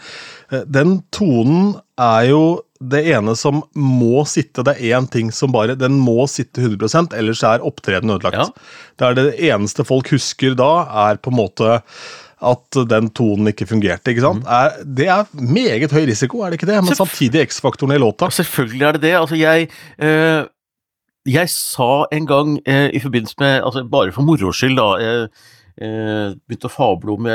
uh, 0.51 0.63
den 0.67 1.01
tonen 1.12 1.75
er 2.00 2.29
jo 2.31 2.43
det 2.83 3.03
ene 3.15 3.35
som 3.39 3.62
må 3.75 4.25
sitte. 4.27 4.65
Det 4.65 4.75
er 4.75 4.97
én 4.97 5.07
ting 5.07 5.31
som 5.31 5.53
bare 5.53 5.77
Den 5.79 5.95
må 6.03 6.25
sitte 6.27 6.62
100% 6.62 7.15
ellers 7.15 7.43
er 7.47 7.63
opptredenen 7.63 8.17
ødelagt. 8.17 8.35
Ja. 8.35 8.50
Det 9.00 9.07
er 9.07 9.15
det 9.19 9.39
eneste 9.39 9.85
folk 9.88 10.12
husker 10.12 10.57
da, 10.59 10.73
er 11.07 11.21
på 11.23 11.31
en 11.31 11.39
måte 11.39 11.79
at 12.43 12.79
den 12.89 13.09
tonen 13.15 13.51
ikke 13.51 13.67
fungerte. 13.69 14.12
ikke 14.12 14.25
sant? 14.25 14.43
Mm. 14.43 14.51
Er, 14.51 14.81
det 14.83 15.07
er 15.07 15.29
meget 15.39 15.95
høy 15.95 16.03
risiko, 16.09 16.43
er 16.43 16.51
det 16.51 16.59
ikke 16.59 16.71
det? 16.71 16.81
Men 16.83 16.97
samtidig 16.97 17.47
X-faktoren 17.47 17.95
i 17.95 18.01
låta. 18.01 18.29
Selvfølgelig 18.33 18.88
er 18.88 18.97
det 18.97 19.01
det. 19.05 19.15
Altså, 19.19 19.39
jeg 19.39 19.69
øh, 20.00 20.43
Jeg 21.25 21.50
sa 21.50 22.05
en 22.12 22.27
gang 22.27 22.59
øh, 22.67 22.89
i 22.93 23.00
forbindelse 23.00 23.35
med 23.39 23.62
altså 23.63 23.88
Bare 23.91 24.12
for 24.12 24.21
moro 24.21 24.51
skyld, 24.51 24.75
da. 24.75 24.89
Eh, 25.00 25.27
begynte 25.77 26.70
å 26.70 26.72
fable 26.72 27.15
om 27.15 27.27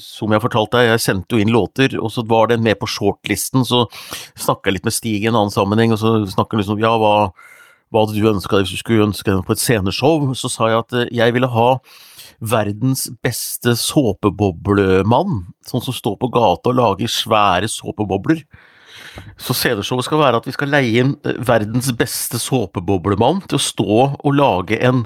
Som 0.00 0.32
jeg 0.32 0.42
fortalte 0.42 0.78
deg, 0.78 0.94
jeg 0.94 1.04
sendte 1.04 1.36
jo 1.36 1.42
inn 1.44 1.52
låter, 1.52 1.98
og 2.00 2.08
så 2.14 2.24
var 2.26 2.48
den 2.48 2.64
med 2.64 2.78
på 2.80 2.88
shortlisten. 2.88 3.66
Så 3.68 3.84
snakka 4.38 4.70
jeg 4.70 4.78
litt 4.78 4.88
med 4.88 4.96
Stig 4.96 5.24
i 5.24 5.28
en 5.28 5.36
annen 5.36 5.52
sammenheng, 5.52 5.92
og 5.92 6.00
så 6.00 6.18
snakka 6.32 6.60
liksom 6.60 6.80
Ja, 6.80 6.94
hva, 7.00 7.30
hva 7.92 8.04
hadde 8.04 8.16
du 8.16 8.30
ønska 8.30 8.56
deg 8.56 8.66
hvis 8.66 8.78
du 8.78 8.82
skulle 8.84 9.08
ønske 9.10 9.28
deg 9.28 9.44
på 9.46 9.56
et 9.56 9.62
sceneshow? 9.62 10.30
Så 10.38 10.52
sa 10.52 10.70
jeg 10.72 10.84
at 10.84 10.96
jeg 11.14 11.36
ville 11.36 11.52
ha 11.52 11.68
verdens 12.40 13.06
beste 13.24 13.76
såpeboblemann, 13.80 15.44
sånn 15.66 15.84
som 15.84 15.94
står 15.96 16.18
på 16.20 16.30
gata 16.34 16.72
og 16.72 16.80
lager 16.80 17.12
svære 17.12 17.68
såpebobler. 17.70 18.42
Så 19.40 19.54
sceneshowet 19.56 20.06
skal 20.06 20.20
være 20.20 20.40
at 20.40 20.48
vi 20.48 20.54
skal 20.56 20.72
leie 20.72 21.02
inn 21.02 21.14
eh, 21.24 21.38
verdens 21.46 21.88
beste 21.96 22.40
såpeboblemann 22.40 23.42
til 23.48 23.58
å 23.58 23.64
stå 23.64 23.96
og 24.16 24.36
lage 24.36 24.78
en 24.84 25.04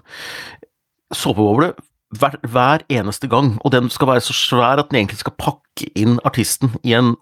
såpeboble 1.14 1.72
hver, 2.18 2.36
hver, 2.42 2.84
eneste 2.90 3.28
gang, 3.28 3.54
og 3.64 3.72
den 3.72 3.90
skal 3.90 4.08
være 4.08 4.20
så 4.20 4.32
svær 4.34 4.82
at 4.82 4.90
den 4.90 5.00
egentlig 5.00 5.20
skal 5.20 5.36
pakke 5.38 5.90
inn 5.96 6.18
artisten 6.24 6.74
i 6.82 6.94
en 6.98 7.14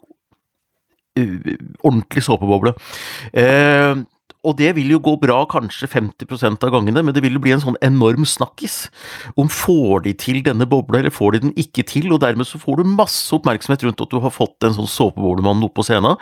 uh, 1.19 1.57
ordentlig 1.85 2.25
såpeboble. 2.25 2.75
Uh, 3.33 4.05
og 4.47 4.55
det 4.59 4.71
vil 4.77 4.93
jo 4.95 5.01
gå 5.03 5.15
bra 5.21 5.41
kanskje 5.51 5.89
50% 5.91 6.65
av 6.67 6.73
gangene, 6.75 7.03
men 7.03 7.15
det 7.15 7.23
vil 7.25 7.35
jo 7.35 7.43
bli 7.43 7.55
en 7.57 7.63
sånn 7.63 7.79
enorm 7.85 8.27
snakkis 8.29 8.77
om 9.41 9.51
får 9.51 10.05
de 10.07 10.15
til 10.19 10.41
denne 10.47 10.69
bobla, 10.69 11.01
eller 11.01 11.15
får 11.15 11.35
de 11.35 11.43
den 11.47 11.55
ikke 11.59 11.85
til, 11.89 12.11
og 12.15 12.23
dermed 12.23 12.47
så 12.47 12.61
får 12.63 12.79
du 12.79 12.93
masse 12.93 13.27
oppmerksomhet 13.35 13.87
rundt 13.87 14.05
at 14.05 14.13
du 14.15 14.21
har 14.23 14.35
fått 14.35 14.67
en 14.67 14.77
sånn 14.77 14.91
såpeboblemann 14.91 15.65
opp 15.67 15.75
på 15.79 15.87
scenen, 15.87 16.19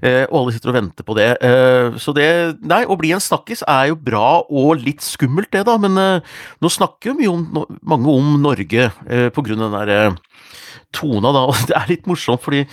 eh, 0.00 0.24
og 0.26 0.40
alle 0.42 0.56
sitter 0.56 0.72
og 0.72 0.78
venter 0.80 1.06
på 1.06 1.16
det. 1.18 1.30
Eh, 1.46 2.00
så 2.00 2.14
det 2.16 2.28
Nei, 2.70 2.82
å 2.86 2.96
bli 2.98 3.12
en 3.14 3.22
snakkis 3.22 3.62
er 3.68 3.90
jo 3.90 3.98
bra 3.98 4.42
og 4.42 4.82
litt 4.82 5.04
skummelt, 5.04 5.50
det, 5.54 5.64
da, 5.68 5.76
men 5.80 5.96
eh, 5.98 6.34
nå 6.62 6.70
snakker 6.70 7.12
jo 7.12 7.18
mye 7.18 7.30
om, 7.32 7.78
mange 7.86 8.12
om 8.12 8.34
Norge 8.42 8.90
på 9.34 9.42
grunn 9.44 9.62
av 9.62 9.70
den 9.70 9.78
derre 9.80 10.00
tona, 10.96 11.32
da, 11.36 11.46
og 11.50 11.58
det 11.70 11.76
er 11.78 11.90
litt 11.94 12.08
morsomt, 12.10 12.42
fordi 12.44 12.64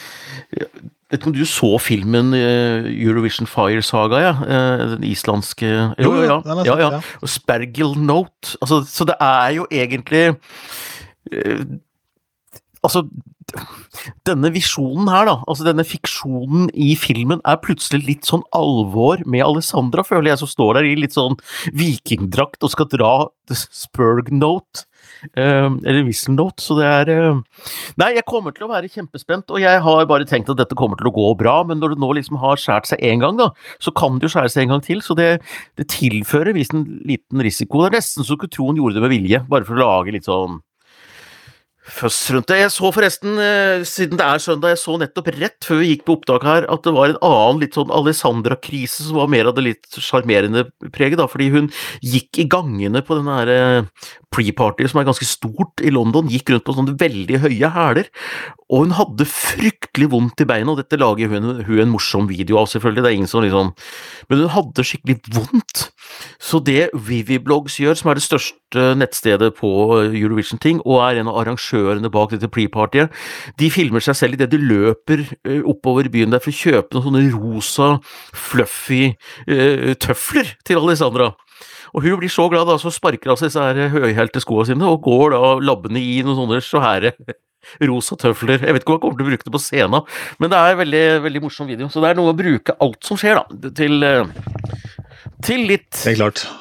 Vet 1.07 1.21
ikke 1.21 1.29
om 1.29 1.35
du 1.37 1.45
så 1.47 1.69
filmen 1.79 2.33
uh, 2.35 2.87
Eurovision 2.91 3.47
Fire 3.47 3.79
Saga, 3.85 4.17
ja? 4.19 4.33
Uh, 4.41 4.81
den 4.97 5.05
islandske 5.07 5.69
Jo, 6.03 6.09
jo, 6.17 6.25
ja. 6.25 6.35
ja, 6.67 6.75
ja. 6.81 6.99
Og 7.23 7.31
Spergel 7.31 7.95
Note. 7.95 8.57
Altså, 8.59 8.81
så 8.83 9.07
det 9.07 9.15
er 9.23 9.53
jo 9.55 9.67
egentlig 9.71 10.25
uh, 10.35 11.63
Altså, 12.83 13.05
denne 14.27 14.51
visjonen 14.53 15.07
her, 15.11 15.25
da, 15.27 15.37
altså 15.49 15.65
denne 15.65 15.85
fiksjonen 15.87 16.67
i 16.75 16.91
filmen, 16.99 17.41
er 17.47 17.59
plutselig 17.63 18.03
litt 18.05 18.27
sånn 18.27 18.43
alvor 18.55 19.23
med 19.27 19.45
Alessandra, 19.45 20.05
føler 20.07 20.31
jeg, 20.31 20.41
som 20.43 20.51
står 20.51 20.77
der 20.77 20.89
i 20.89 20.97
litt 20.99 21.15
sånn 21.15 21.35
vikingdrakt 21.75 22.63
og 22.63 22.73
skal 22.73 22.89
dra 22.91 23.13
Spurg 23.51 24.31
Note. 24.35 24.86
Uh, 25.33 25.77
eller 25.83 26.03
Whistle 26.05 26.49
så 26.61 26.77
det 26.77 26.87
er 26.87 27.09
uh, 27.31 27.39
Nei, 27.97 28.11
jeg 28.17 28.25
kommer 28.29 28.53
til 28.55 28.67
å 28.67 28.71
være 28.71 28.91
kjempespent, 28.91 29.49
og 29.49 29.61
jeg 29.61 29.81
har 29.83 30.09
bare 30.09 30.27
tenkt 30.29 30.51
at 30.53 30.59
dette 30.59 30.77
kommer 30.77 30.99
til 30.99 31.09
å 31.09 31.15
gå 31.15 31.31
bra, 31.39 31.59
men 31.67 31.81
når 31.81 31.95
det 31.95 32.01
nå 32.03 32.11
liksom 32.19 32.39
har 32.41 32.59
skåret 32.61 32.89
seg 32.89 33.03
én 33.05 33.23
gang, 33.23 33.39
da, 33.39 33.49
så 33.83 33.93
kan 33.95 34.19
det 34.19 34.27
jo 34.27 34.35
skjære 34.35 34.53
seg 34.53 34.65
en 34.65 34.75
gang 34.75 34.85
til, 34.85 35.01
så 35.05 35.17
det, 35.17 35.29
det 35.79 35.87
tilfører 35.93 36.55
visst 36.57 36.75
en 36.75 36.85
liten 37.07 37.43
risiko. 37.43 37.83
Det 37.83 37.91
er 37.91 37.99
nesten 37.99 38.27
så 38.27 38.35
du 38.35 38.43
kunne 38.43 38.53
tro 38.53 38.69
hun 38.69 38.79
gjorde 38.79 38.99
det 38.99 39.05
med 39.05 39.13
vilje, 39.15 39.43
bare 39.49 39.67
for 39.67 39.77
å 39.77 39.83
lage 39.83 40.15
litt 40.15 40.27
sånn 40.29 40.59
Rundt 41.87 42.49
det. 42.51 42.57
Jeg 42.59 42.71
så 42.75 42.89
forresten, 42.91 43.37
eh, 43.39 43.83
siden 43.87 44.19
det 44.19 44.25
er 44.25 44.41
søndag, 44.43 44.73
jeg 44.75 44.81
så 44.81 44.97
nettopp 44.99 45.29
rett 45.39 45.63
før 45.63 45.79
vi 45.79 45.93
gikk 45.93 46.03
på 46.05 46.17
opptak 46.17 46.43
her, 46.43 46.65
at 46.67 46.83
det 46.83 46.91
var 46.93 47.13
en 47.13 47.19
annen 47.23 47.61
litt 47.63 47.77
sånn 47.79 47.93
Alessandra-krise 47.95 49.07
som 49.07 49.15
var 49.15 49.29
mer 49.31 49.47
av 49.47 49.55
det 49.55 49.63
litt 49.63 49.87
sjarmerende 49.95 50.65
preget, 50.91 51.17
da, 51.17 51.29
fordi 51.31 51.47
hun 51.53 51.71
gikk 52.03 52.43
i 52.43 52.47
gangene 52.51 53.01
på 53.01 53.15
den 53.15 53.31
her 53.31 53.47
eh, 53.47 54.09
pre-party 54.35 54.85
som 54.91 54.99
er 54.99 55.07
ganske 55.07 55.25
stort 55.25 55.79
i 55.79 55.93
London, 55.95 56.27
gikk 56.27 56.51
rundt 56.51 56.67
på 56.67 56.75
sånne 56.75 56.97
veldig 56.99 57.39
høye 57.47 57.71
hæler, 57.71 58.11
og 58.67 58.83
hun 58.83 58.95
hadde 58.99 59.29
fryktelig 59.31 60.11
vondt 60.11 60.43
i 60.43 60.49
beina, 60.49 60.73
og 60.73 60.83
dette 60.83 60.99
lager 60.99 61.31
hun, 61.31 61.63
hun 61.63 61.83
en 61.85 61.93
morsom 61.95 62.27
video 62.27 62.59
av, 62.59 62.67
selvfølgelig, 62.67 63.05
det 63.05 63.13
er 63.13 63.19
ingen 63.21 63.31
som 63.31 63.45
liksom 63.45 63.71
Men 64.27 64.43
hun 64.43 64.51
hadde 64.51 64.83
skikkelig 64.83 65.21
vondt. 65.31 65.87
Så 66.39 66.59
det 66.63 66.89
Viviblogs 66.93 67.79
gjør, 67.81 67.97
som 67.99 68.11
er 68.11 68.19
det 68.19 68.25
største 68.25 68.85
nettstedet 68.99 69.53
på 69.57 69.69
Eurovision-ting, 70.05 70.81
og 70.85 71.01
er 71.05 71.21
en 71.21 71.31
av 71.31 71.39
arrangørene 71.41 72.11
bak 72.13 72.33
dette 72.33 72.49
pre-partyet, 72.51 73.13
de 73.59 73.71
filmer 73.73 74.03
seg 74.03 74.17
selv 74.19 74.37
idet 74.37 74.51
de 74.53 74.61
løper 74.61 75.25
eh, 75.25 75.63
oppover 75.67 76.11
byen 76.13 76.33
der 76.33 76.43
for 76.43 76.53
å 76.53 76.59
kjøpe 76.61 76.95
noen 76.95 77.07
sånne 77.07 77.25
rosa, 77.33 77.89
fluffy 78.35 79.11
uh, 79.49 79.93
tøfler 80.01 80.55
til 80.67 80.81
Alessandra. 80.81 81.31
Og 81.95 82.03
hun 82.03 82.19
blir 82.19 82.31
så 82.31 82.47
glad, 82.51 82.67
da, 82.69 82.77
så 82.81 82.91
sparker 82.93 83.31
hun 83.31 83.39
disse 83.39 83.63
her 83.63 83.91
høyhælte 83.93 84.41
skoene 84.43 84.67
sine 84.69 84.87
og 84.87 85.03
går 85.05 85.33
da 85.33 85.51
labbende 85.63 86.01
i 86.03 86.19
noen 86.25 86.37
sånne 86.41 86.61
svære 86.63 87.13
rosa 87.89 88.17
tøfler. 88.19 88.61
Jeg 88.61 88.75
vet 88.75 88.83
ikke 88.83 88.93
om 88.93 88.99
han 88.99 89.03
kommer 89.05 89.19
til 89.19 89.27
å 89.27 89.31
bruke 89.31 89.47
det 89.47 89.55
på 89.55 89.63
scenen, 89.63 90.19
men 90.41 90.53
det 90.53 90.59
er 90.59 90.75
en 90.75 90.81
veldig, 90.83 91.05
veldig 91.25 91.43
morsom 91.47 91.69
video. 91.69 91.89
Så 91.91 92.03
det 92.03 92.11
er 92.11 92.19
noe 92.19 92.33
å 92.33 92.37
bruke 92.37 92.77
alt 92.83 93.07
som 93.07 93.19
skjer, 93.19 93.41
da, 93.41 93.71
til, 93.77 94.03
eh, 94.03 94.86
til 95.45 95.67
litt 95.69 96.03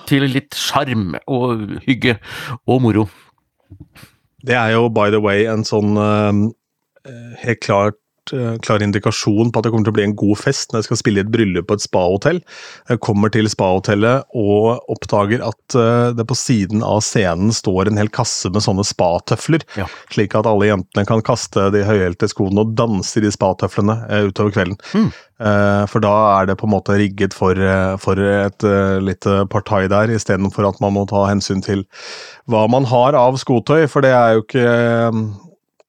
Til 0.09 0.27
litt 0.31 0.57
sjarm 0.57 1.15
og 1.27 1.81
hygge 1.87 2.19
og 2.67 2.83
moro. 2.85 3.07
Det 4.47 4.55
er 4.55 4.77
jo 4.77 4.89
by 4.95 5.11
the 5.11 5.21
way 5.23 5.47
en 5.51 5.65
sånn 5.67 5.97
uh, 5.99 6.33
helt 7.43 7.63
klart 7.65 7.99
klar 8.65 8.83
indikasjon 8.83 9.53
på 9.53 9.61
at 9.61 9.67
det 9.67 9.73
kommer 9.73 9.87
til 9.87 9.95
å 9.95 9.97
bli 9.99 10.07
en 10.07 10.17
god 10.19 10.41
fest 10.41 10.73
når 10.73 10.83
jeg 10.83 10.89
skal 10.89 11.01
spille 11.01 11.23
i 11.23 11.25
et 11.25 11.33
bryllup 11.33 11.69
på 11.69 11.77
et 11.79 11.85
spahotell. 11.85 12.41
Jeg 12.91 13.03
kommer 13.05 13.33
til 13.33 13.49
spahotellet 13.51 14.27
og 14.37 14.91
oppdager 14.93 15.45
at 15.47 15.77
eh, 15.79 16.11
det 16.17 16.27
på 16.29 16.39
siden 16.39 16.85
av 16.87 17.03
scenen 17.07 17.55
står 17.55 17.91
en 17.91 18.01
hel 18.01 18.11
kasse 18.13 18.51
med 18.53 18.65
sånne 18.65 18.87
spatøfler, 18.87 19.65
ja. 19.79 19.89
slik 20.15 20.37
at 20.39 20.49
alle 20.51 20.71
jentene 20.71 21.07
kan 21.09 21.25
kaste 21.27 21.69
de 21.75 21.85
høyhælte 21.87 22.31
skoene 22.33 22.65
og 22.65 22.75
danse 22.79 23.19
i 23.19 23.25
de 23.25 23.33
spatøflene 23.35 24.01
eh, 24.09 24.29
utover 24.31 24.55
kvelden. 24.57 24.79
Mm. 24.97 25.09
For 25.37 26.01
da 26.01 26.11
er 26.39 26.47
det 26.49 26.55
på 26.57 26.65
en 26.65 26.73
måte 26.73 26.95
rigget 26.97 27.35
for, 27.37 27.59
for 28.01 28.17
et 28.17 28.65
lite 29.05 29.43
partai 29.53 29.83
der, 29.93 30.09
istedenfor 30.17 30.65
at 30.65 30.81
man 30.81 30.95
må 30.97 31.03
ta 31.11 31.27
hensyn 31.29 31.61
til 31.61 31.83
hva 32.49 32.63
man 32.73 32.89
har 32.89 33.13
av 33.21 33.37
skotøy, 33.37 33.83
for 33.85 34.01
det 34.01 34.15
er 34.17 34.39
jo 34.39 34.47
ikke 34.47 34.65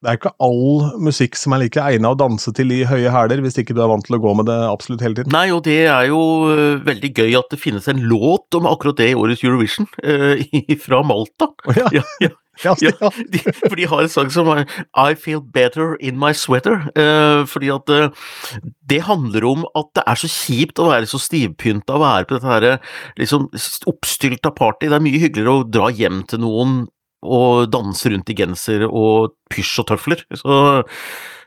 det 0.04 0.12
er 0.12 0.18
ikke 0.20 0.34
all 0.46 1.00
musikk 1.02 1.38
som 1.40 1.56
er 1.56 1.64
like 1.64 1.82
egnet 1.82 2.14
å 2.14 2.18
danse 2.20 2.52
til 2.54 2.74
i 2.76 2.84
høye 2.86 3.10
hæler, 3.14 3.42
hvis 3.42 3.58
ikke 3.58 3.74
du 3.74 3.82
er 3.82 3.90
vant 3.90 4.06
til 4.06 4.20
å 4.20 4.22
gå 4.22 4.34
med 4.38 4.46
det 4.50 4.58
absolutt 4.70 5.02
hele 5.02 5.18
tiden. 5.18 5.34
Nei, 5.34 5.48
og 5.56 5.64
det 5.66 5.80
er 5.90 6.10
jo 6.12 6.20
uh, 6.52 6.82
veldig 6.86 7.14
gøy 7.18 7.38
at 7.40 7.50
det 7.54 7.62
finnes 7.62 7.90
en 7.90 8.04
låt 8.06 8.58
om 8.58 8.70
akkurat 8.70 9.00
det 9.02 9.12
i 9.14 9.18
årets 9.18 9.42
Eurovision, 9.46 9.90
uh, 10.06 10.76
fra 10.84 11.02
Malta. 11.02 11.50
Oh, 11.66 11.80
ja. 11.80 11.90
ja, 11.98 12.06
ja. 12.28 12.34
Ja, 12.64 12.74
ja. 12.82 13.12
De, 13.30 13.40
for 13.54 13.78
de 13.78 13.86
har 13.90 14.02
en 14.02 14.10
sang 14.10 14.32
som 14.34 14.50
er 14.50 14.64
I 14.98 15.14
Feel 15.20 15.44
Better 15.54 15.96
In 16.02 16.18
My 16.18 16.32
Sweater. 16.34 16.88
Eh, 16.98 17.44
fordi 17.50 17.70
at 17.74 17.92
eh, 17.94 18.64
det 18.90 19.04
handler 19.06 19.46
om 19.46 19.66
at 19.78 19.92
det 19.98 20.06
er 20.10 20.18
så 20.18 20.30
kjipt 20.32 20.82
å 20.82 20.90
være 20.90 21.10
så 21.10 21.22
stivpynta 21.22 21.98
å 21.98 22.02
være 22.02 22.26
på 22.26 22.38
dette 22.38 22.50
her, 22.50 22.68
liksom 23.20 23.50
oppstylta 23.90 24.54
party. 24.58 24.90
Det 24.90 24.98
er 24.98 25.06
mye 25.06 25.22
hyggeligere 25.22 25.60
å 25.60 25.68
dra 25.70 25.92
hjem 25.94 26.24
til 26.30 26.42
noen 26.46 26.80
og 27.26 27.68
danse 27.74 28.12
rundt 28.12 28.30
i 28.30 28.36
genser 28.38 28.86
og 28.88 29.34
pysj 29.52 29.82
og 29.82 29.88
tøfler. 29.90 30.22
Så 30.38 30.58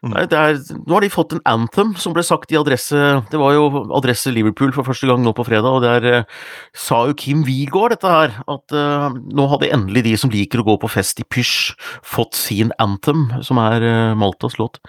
mm. 0.02 0.10
nei, 0.10 0.24
er, 0.26 0.58
nå 0.74 0.96
har 0.96 1.04
de 1.04 1.12
fått 1.12 1.36
en 1.36 1.42
anthem 1.48 1.92
som 2.00 2.14
ble 2.16 2.24
sagt 2.26 2.50
i 2.50 2.58
adresse 2.58 2.98
Det 3.30 3.38
var 3.38 3.54
jo 3.54 3.84
adresse 3.96 4.32
Liverpool 4.34 4.74
for 4.74 4.88
første 4.88 5.08
gang 5.10 5.22
nå 5.22 5.34
på 5.36 5.46
fredag, 5.46 5.70
og 5.70 5.84
der 5.86 6.24
uh, 6.24 6.44
sa 6.74 7.04
jo 7.08 7.16
Kim 7.18 7.44
Wigård 7.46 7.94
dette 7.94 8.10
her, 8.10 8.38
at 8.50 8.76
uh, 8.76 9.08
nå 9.10 9.48
hadde 9.54 9.72
endelig 9.76 10.06
de 10.08 10.14
som 10.20 10.32
liker 10.32 10.62
å 10.62 10.68
gå 10.72 10.78
på 10.82 10.90
fest 10.90 11.22
i 11.22 11.26
pysj, 11.28 11.74
fått 12.06 12.38
sin 12.38 12.74
anthem, 12.82 13.28
som 13.46 13.60
er 13.62 13.86
uh, 13.86 14.18
Maltas 14.18 14.58
låt. 14.60 14.82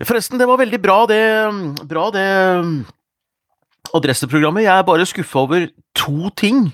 Forresten, 0.00 0.40
det 0.40 0.48
var 0.48 0.56
veldig 0.62 0.80
bra 0.80 1.02
det, 1.10 1.24
bra 1.84 2.08
det 2.14 2.28
adresseprogrammet. 3.96 4.64
Jeg 4.66 4.74
er 4.78 4.86
bare 4.86 5.06
skuffa 5.08 5.42
over 5.44 5.66
to 5.98 6.30
ting, 6.38 6.72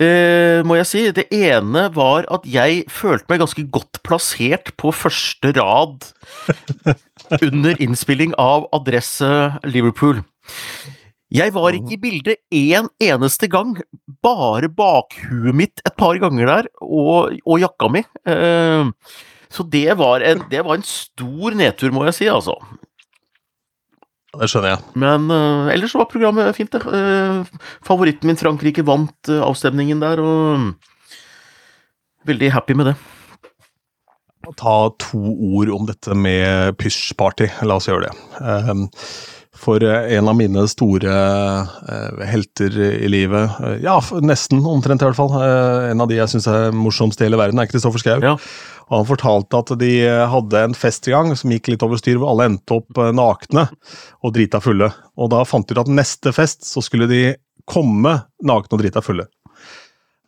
eh, 0.00 0.62
må 0.66 0.76
jeg 0.78 0.88
si. 0.88 1.02
Det 1.16 1.26
ene 1.34 1.86
var 1.94 2.26
at 2.32 2.46
jeg 2.48 2.84
følte 2.92 3.26
meg 3.28 3.42
ganske 3.42 3.64
godt 3.74 4.00
plassert 4.06 4.72
på 4.80 4.92
første 4.94 5.52
rad 5.58 6.08
under 7.48 7.76
innspilling 7.82 8.34
av 8.40 8.68
Adresse 8.76 9.28
Liverpool. 9.68 10.22
Jeg 11.34 11.50
var 11.56 11.74
ikke 11.74 11.96
i 11.96 12.00
bildet 12.00 12.38
én 12.54 12.86
eneste 13.02 13.48
gang, 13.50 13.74
bare 14.22 14.68
bakhuet 14.70 15.56
mitt 15.58 15.82
et 15.84 15.96
par 15.98 16.14
ganger 16.22 16.46
der, 16.46 16.68
og, 16.80 17.34
og 17.44 17.58
jakka 17.64 17.90
mi. 17.92 18.04
Eh, 18.30 18.92
Så 19.50 19.62
det 19.70 19.92
var, 19.98 20.20
en, 20.26 20.40
det 20.50 20.62
var 20.66 20.74
en 20.78 20.82
stor 20.86 21.54
nedtur, 21.54 21.92
må 21.94 22.04
jeg 22.08 22.14
si, 22.16 22.26
altså. 22.30 22.56
Det 24.40 24.48
skjønner 24.50 24.74
jeg. 24.74 24.82
Men 25.02 25.28
uh, 25.32 25.72
ellers 25.72 25.94
var 25.96 26.08
programmet 26.10 26.56
fint, 26.56 26.72
det. 26.72 26.82
Uh, 26.84 27.44
favoritten 27.86 28.28
min 28.30 28.38
Frankrike 28.40 28.84
vant 28.86 29.30
uh, 29.32 29.42
avstemningen 29.46 30.02
der, 30.02 30.22
og 30.22 30.72
veldig 32.28 32.52
happy 32.54 32.76
med 32.78 32.92
det. 32.92 32.96
Ta 34.56 34.76
to 35.02 35.20
ord 35.58 35.72
om 35.74 35.88
dette 35.88 36.14
med 36.14 36.76
pysj-party. 36.78 37.48
La 37.66 37.80
oss 37.80 37.88
gjøre 37.90 38.06
det. 38.06 38.14
For 39.56 39.80
en 39.82 40.28
av 40.28 40.36
mine 40.36 40.66
store 40.68 41.16
helter 42.28 42.74
i 42.76 43.08
livet, 43.08 43.56
ja, 43.80 43.96
nesten 44.20 44.60
omtrent 44.68 45.00
i 45.00 45.08
hvert 45.08 45.18
fall, 45.18 45.32
en 45.90 46.04
av 46.04 46.10
de 46.10 46.18
jeg 46.18 46.34
syns 46.34 46.48
er 46.52 46.74
morsomst 46.76 47.22
i 47.22 47.26
hele 47.26 47.40
verden, 47.40 47.62
er 47.62 47.70
Kristoffer 47.70 48.02
Schou. 48.02 48.18
Ja. 48.20 48.34
Og 48.86 49.00
han 49.00 49.08
fortalte 49.08 49.58
at 49.58 49.72
de 49.80 49.92
hadde 50.30 50.62
en 50.68 50.76
fest 50.78 51.08
i 51.10 51.14
gang 51.14 51.32
som 51.38 51.50
gikk 51.50 51.72
litt 51.72 51.82
over 51.82 51.98
styr, 51.98 52.20
hvor 52.20 52.32
alle 52.32 52.50
endte 52.52 52.78
opp 52.78 53.00
eh, 53.02 53.12
nakne 53.14 53.66
og 54.22 54.34
drita 54.36 54.60
fulle. 54.62 54.92
Og 55.18 55.32
da 55.32 55.42
fant 55.48 55.66
de 55.66 55.74
ut 55.74 55.82
at 55.82 55.90
neste 55.90 56.32
fest 56.34 56.66
så 56.68 56.82
skulle 56.84 57.10
de 57.10 57.22
komme 57.66 58.14
nakne 58.46 58.78
og 58.78 58.82
drita 58.84 59.02
fulle. 59.02 59.26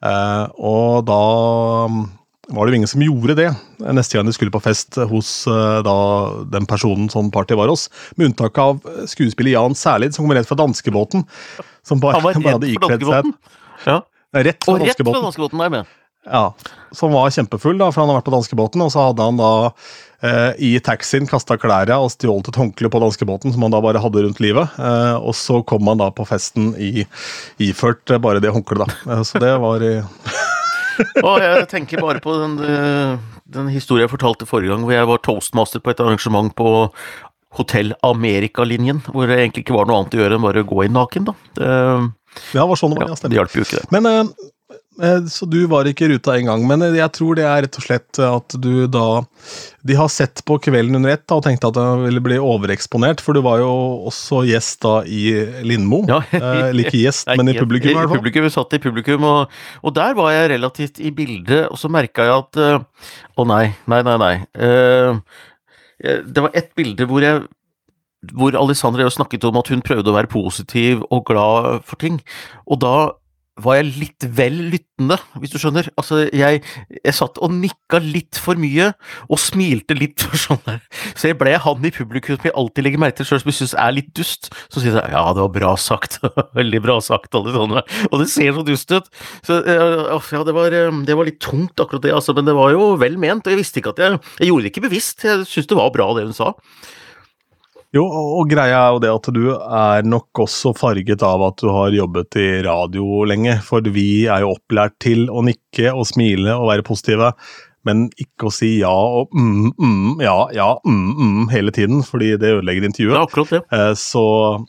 Eh, 0.03 0.45
og 0.59 1.07
da 1.07 1.23
var 2.49 2.67
det 2.67 2.73
jo 2.73 2.79
ingen 2.81 2.91
som 2.91 3.03
gjorde 3.05 3.37
det 3.37 3.49
neste 3.93 4.17
gang 4.17 4.29
de 4.29 4.33
skulle 4.33 4.53
på 4.55 4.63
fest 4.65 4.97
hos 5.11 5.31
eh, 5.51 5.79
da, 5.85 5.97
den 6.55 6.69
personen 6.69 7.11
som 7.13 7.31
party 7.35 7.59
var 7.59 7.69
hos. 7.73 7.89
Med 8.17 8.31
unntak 8.31 8.59
av 8.63 8.81
skuespiller 9.11 9.53
Jan 9.53 9.77
Særlid, 9.77 10.17
som 10.17 10.25
kom 10.25 10.37
rett 10.37 10.49
fra 10.49 10.59
danskebåten. 10.59 11.27
Som 11.87 12.01
bare, 12.01 12.19
Han 12.19 12.25
var 12.25 12.35
rett 12.41 12.59
hadde 12.59 12.73
ikledd 12.73 13.07
seg 13.09 13.33
Ja. 13.85 14.01
Rett 14.37 14.65
fra 14.65 14.79
danskebåten. 14.81 15.29
Danske 15.29 15.65
er 15.65 15.75
med. 15.79 15.95
Ja, 16.29 16.55
Som 16.93 17.13
var 17.13 17.31
kjempefull, 17.31 17.79
da, 17.81 17.91
for 17.93 18.03
han 18.03 18.11
har 18.11 18.19
vært 18.21 18.29
på 18.29 18.35
danskebåten. 18.35 18.83
Og 18.85 18.93
så 18.93 19.09
hadde 19.09 19.25
han 19.25 19.39
da 19.41 19.51
eh, 20.25 20.53
i 20.71 20.71
taxien 20.85 21.29
kasta 21.29 21.59
klærne 21.61 21.97
og 22.01 22.11
stjålet 22.13 22.51
et 22.51 22.59
håndkle 22.61 22.91
på 22.93 23.01
danskebåten 23.03 23.55
som 23.55 23.65
han 23.65 23.75
da 23.75 23.81
bare 23.85 24.03
hadde 24.03 24.25
rundt 24.25 24.43
livet. 24.45 24.77
Eh, 24.81 25.17
og 25.17 25.37
så 25.37 25.61
kom 25.69 25.89
han 25.91 26.01
da 26.01 26.11
på 26.15 26.27
festen 26.29 26.73
i, 26.81 27.07
iført 27.65 28.13
eh, 28.13 28.21
bare 28.25 28.43
det 28.45 28.53
håndkleet, 28.55 28.85
da. 28.89 29.15
Eh, 29.19 29.25
så 29.29 29.43
det 29.43 29.55
var 29.63 29.85
og 31.27 31.41
jeg 31.45 31.69
tenker 31.71 32.03
bare 32.05 32.23
på 32.25 32.37
den, 32.41 32.59
eh, 32.65 33.41
den 33.59 33.73
historien 33.73 34.07
jeg 34.07 34.15
fortalte 34.15 34.49
forrige 34.49 34.75
gang, 34.75 34.85
hvor 34.87 34.97
jeg 34.97 35.11
var 35.11 35.25
toastmaster 35.25 35.83
på 35.85 35.95
et 35.95 36.05
arrangement 36.05 36.55
på 36.59 36.69
Hotell 37.57 37.95
Amerika-linjen, 38.05 39.01
hvor 39.09 39.31
det 39.31 39.39
egentlig 39.39 39.65
ikke 39.65 39.79
var 39.79 39.89
noe 39.89 40.03
annet 40.03 40.19
å 40.19 40.23
gjøre 40.23 40.37
enn 40.37 40.45
bare 40.45 40.63
å 40.65 40.69
gå 40.69 40.85
inn 40.85 40.97
naken, 40.99 41.31
da. 41.31 41.37
Det, 41.57 41.69
ja, 42.55 42.67
var 42.69 42.79
sånn 42.79 42.93
det 42.93 43.01
var, 43.01 43.15
ja, 43.15 43.21
det 43.25 43.39
hjalp 43.41 43.57
jo 43.57 43.65
ikke, 43.65 43.81
det. 43.81 43.93
Men 43.95 44.11
Eh, 44.11 44.25
så 45.31 45.47
du 45.47 45.61
var 45.71 45.87
ikke 45.87 46.07
i 46.07 46.11
ruta 46.13 46.35
engang. 46.35 46.65
Men 46.67 46.83
eh, 46.83 46.97
jeg 46.99 47.13
tror 47.15 47.39
det 47.39 47.45
er 47.47 47.65
rett 47.65 47.79
og 47.79 47.85
slett 47.85 48.21
at 48.25 48.57
du 48.59 48.87
da 48.91 49.23
De 49.87 49.97
har 49.99 50.11
sett 50.11 50.43
på 50.49 50.59
Kvelden 50.63 50.99
under 50.99 51.15
ett 51.15 51.35
og 51.35 51.45
tenkte 51.47 51.71
at 51.71 51.77
den 51.79 52.05
ville 52.07 52.23
bli 52.25 52.39
overeksponert, 52.43 53.23
for 53.25 53.39
du 53.39 53.43
var 53.47 53.63
jo 53.63 53.71
også 54.11 54.43
gjest 54.49 54.83
da 54.85 54.95
i 55.07 55.31
Lindmo. 55.67 56.03
Ja. 56.11 56.23
Eller 56.35 56.87
ikke 56.87 57.03
gjest, 57.03 57.31
men 57.39 57.53
i 57.53 57.59
publikum 57.59 57.93
i 57.93 57.99
hvert 57.99 58.11
fall. 58.11 58.19
Publikum, 58.19 58.49
vi 58.49 58.55
satt 58.55 58.75
i 58.75 58.83
publikum, 58.83 59.29
og, 59.29 59.61
og, 59.83 59.95
der 59.99 60.17
var 60.19 60.33
jeg 60.35 60.51
relativt 60.57 60.99
i 60.99 61.13
bildet, 61.15 61.69
og 61.69 61.79
så 61.79 61.91
merka 61.93 62.27
jeg 62.27 62.43
at 62.43 62.59
Å 63.39 63.47
nei, 63.47 63.69
nei, 63.91 64.03
nei, 64.03 64.17
nei. 64.19 64.35
Uh, 64.59 65.23
det 65.99 66.43
var 66.43 66.55
ett 66.59 66.75
bilde 66.79 67.07
hvor 67.11 67.23
jeg 67.23 67.47
hvor 68.35 68.57
Alessandra 68.59 69.07
snakket 69.11 69.47
om 69.47 69.59
at 69.61 69.71
hun 69.71 69.83
prøvde 69.85 70.11
å 70.11 70.17
være 70.17 70.31
positiv 70.31 71.05
og 71.07 71.23
glad 71.29 71.85
for 71.87 72.01
ting. 72.03 72.19
Og 72.67 72.81
da 72.83 72.95
var 73.62 73.79
jeg 73.79 73.92
litt 73.99 74.27
vel 74.38 74.57
lyttende, 74.73 75.18
hvis 75.38 75.53
du 75.53 75.59
skjønner. 75.61 75.88
Altså, 75.99 76.21
jeg, 76.35 76.62
jeg 76.94 77.14
satt 77.16 77.40
og 77.42 77.53
nikka 77.55 78.01
litt 78.03 78.38
for 78.40 78.59
mye, 78.61 78.90
og 79.29 79.40
smilte 79.42 79.97
litt 79.99 80.23
for 80.25 80.40
sånn 80.40 80.62
der. 80.66 80.83
Så 81.18 81.31
jeg 81.31 81.38
ble 81.40 81.55
han 81.64 81.88
i 81.88 81.92
publikum 81.94 82.38
som 82.38 82.49
jeg 82.51 82.57
alltid 82.62 82.87
legger 82.87 83.03
merke 83.03 83.21
til 83.21 83.31
sjøl, 83.31 83.42
som 83.42 83.53
jeg 83.53 83.59
syns 83.61 83.77
er 83.85 83.97
litt 83.97 84.12
dust. 84.18 84.51
Så 84.68 84.83
sier 84.83 84.99
jeg 84.99 85.14
ja, 85.14 85.25
det 85.35 85.44
var 85.44 85.55
bra 85.55 85.75
sagt, 85.81 86.21
veldig 86.59 86.83
bra 86.85 86.99
sagt, 87.05 87.35
alle 87.38 87.55
sånne. 87.57 87.85
Og 88.11 88.23
det 88.23 88.31
ser 88.33 88.55
så 88.57 88.66
dust 88.66 88.94
ut. 88.94 89.11
Så 89.47 89.61
ja, 89.66 90.44
det 90.49 90.57
var, 90.57 90.79
det 91.09 91.18
var 91.18 91.29
litt 91.29 91.42
tungt, 91.44 91.77
akkurat 91.79 92.05
det, 92.05 92.14
altså, 92.14 92.37
men 92.37 92.49
det 92.49 92.57
var 92.59 92.73
jo 92.75 92.92
vel 93.01 93.18
ment, 93.21 93.47
og 93.47 93.55
jeg 93.55 93.62
visste 93.62 93.83
ikke 93.83 93.94
at 93.97 94.05
jeg 94.05 94.16
Jeg 94.38 94.49
gjorde 94.49 94.64
det 94.64 94.71
ikke 94.73 94.87
bevisst, 94.87 95.25
jeg 95.25 95.44
syntes 95.47 95.68
det 95.71 95.79
var 95.79 95.92
bra 95.94 96.09
det 96.16 96.29
hun 96.29 96.37
sa. 96.37 96.53
Jo, 97.96 98.03
og 98.05 98.51
greia 98.51 98.83
er 98.83 98.90
jo 98.92 99.01
det 99.01 99.11
at 99.14 99.29
du 99.33 99.44
er 99.55 100.05
nok 100.05 100.42
også 100.44 100.74
farget 100.77 101.22
av 101.24 101.40
at 101.46 101.62
du 101.62 101.70
har 101.72 101.94
jobbet 101.96 102.37
i 102.37 102.48
radio 102.66 103.22
lenge. 103.29 103.55
For 103.64 103.87
vi 103.94 104.27
er 104.29 104.44
jo 104.44 104.53
opplært 104.59 104.98
til 105.01 105.24
å 105.33 105.40
nikke 105.46 105.94
og 105.94 106.05
smile 106.11 106.53
og 106.59 106.68
være 106.68 106.85
positive, 106.85 107.33
men 107.88 108.07
ikke 108.20 108.51
å 108.51 108.53
si 108.53 108.74
ja 108.83 108.92
og 108.92 109.33
mm, 109.33 109.70
mm, 109.81 110.20
ja, 110.20 110.37
ja, 110.53 110.68
mm, 110.85 111.07
mm 111.16 111.46
hele 111.55 111.72
tiden, 111.72 112.03
fordi 112.05 112.35
det 112.37 112.59
ødelegger 112.59 112.90
intervjuet. 112.90 113.16
Ja, 113.16 113.24
akkurat 113.24 113.55
det. 113.57 113.62
Eh, 113.72 113.92
så 113.96 114.24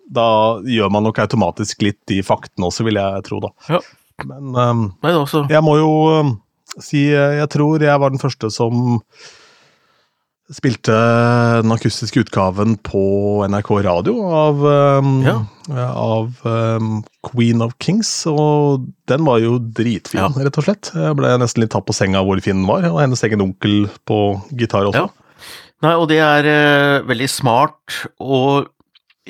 da 0.07 0.29
gjør 0.63 0.93
man 0.95 1.09
nok 1.09 1.19
automatisk 1.19 1.83
litt 1.83 1.99
de 2.07 2.21
faktene 2.23 2.69
også, 2.69 2.87
vil 2.87 3.01
jeg 3.01 3.25
tro, 3.27 3.41
da. 3.43 3.51
Ja. 3.67 3.81
Men 4.29 4.55
um, 4.55 4.87
Nei, 5.03 5.13
jeg 5.47 5.63
må 5.63 5.77
jo 5.79 5.91
um, 6.19 6.31
si 6.83 7.05
jeg 7.07 7.47
tror 7.51 7.83
jeg 7.83 7.99
var 8.03 8.11
den 8.11 8.19
første 8.19 8.49
som 8.51 8.97
Spilte 10.49 10.95
den 11.61 11.73
akustiske 11.75 12.23
utgaven 12.23 12.73
på 12.81 13.01
NRK 13.45 13.67
radio 13.85 14.15
av, 14.33 14.63
um, 14.65 15.11
ja. 15.21 15.35
av 15.93 16.31
um, 16.41 17.03
Queen 17.27 17.61
of 17.61 17.75
Kings, 17.83 18.09
og 18.25 18.87
den 19.11 19.27
var 19.27 19.43
jo 19.43 19.59
dritfin, 19.61 20.23
ja. 20.23 20.31
rett 20.33 20.57
og 20.57 20.65
slett. 20.65 20.89
Jeg 20.97 21.19
ble 21.19 21.35
nesten 21.37 21.61
litt 21.61 21.73
tatt 21.75 21.85
på 21.85 21.93
senga 21.93 22.23
hvor 22.25 22.41
fin 22.41 22.57
den 22.57 22.65
var, 22.65 22.87
og 22.89 22.97
hennes 23.03 23.21
egen 23.27 23.45
onkel 23.45 23.85
på 24.09 24.19
gitar 24.57 24.89
også. 24.89 25.05
Ja. 25.05 25.45
Nei, 25.85 25.93
og 25.93 26.09
det 26.09 26.17
er 26.25 26.49
uh, 26.49 27.07
veldig 27.07 27.29
smart, 27.29 28.01
og 28.17 28.73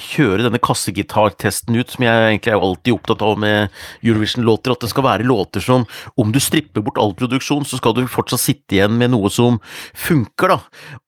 kjøre 0.04 0.46
denne 0.46 0.62
kassegitartesten 0.64 1.78
ut, 1.78 1.94
som 1.94 2.06
jeg 2.06 2.26
egentlig 2.30 2.54
er 2.54 2.66
alltid 2.66 2.96
opptatt 2.96 3.24
av 3.26 3.38
med 3.42 3.76
Eurovision-låter, 4.06 4.74
at 4.74 4.86
det 4.86 4.92
skal 4.94 5.08
være 5.08 5.28
låter 5.28 5.64
som 5.64 5.86
om 6.20 6.34
du 6.34 6.42
stripper 6.44 6.84
bort 6.86 7.00
all 7.02 7.16
produksjon, 7.18 7.68
så 7.68 7.80
skal 7.80 7.96
du 7.98 8.06
fortsatt 8.10 8.44
sitte 8.44 8.80
igjen 8.80 8.98
med 9.00 9.14
noe 9.14 9.32
som 9.34 9.62
funker, 9.98 10.56
da. 10.56 10.60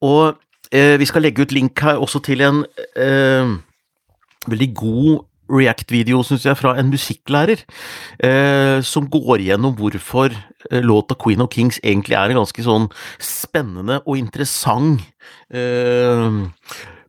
Og 0.04 0.40
eh, 0.70 0.96
vi 1.00 1.08
skal 1.08 1.26
legge 1.26 1.46
ut 1.46 1.56
link 1.56 1.82
her 1.84 2.00
også 2.02 2.22
til 2.24 2.44
en 2.44 2.64
eh, 3.00 3.58
veldig 4.48 4.72
god 4.78 5.28
React-video, 5.52 6.22
syns 6.24 6.46
jeg, 6.46 6.56
fra 6.56 6.72
en 6.80 6.88
musikklærer, 6.88 7.64
eh, 8.24 8.78
som 8.86 9.08
går 9.10 9.42
gjennom 9.44 9.74
hvorfor 9.76 10.32
eh, 10.32 10.80
låta 10.80 11.16
Queen 11.18 11.42
of 11.44 11.50
Kings 11.52 11.80
egentlig 11.82 12.16
er 12.16 12.32
en 12.32 12.40
ganske 12.40 12.64
sånn 12.64 12.88
spennende 13.20 14.00
og 14.06 14.16
interessant 14.16 15.02
eh, 15.52 16.38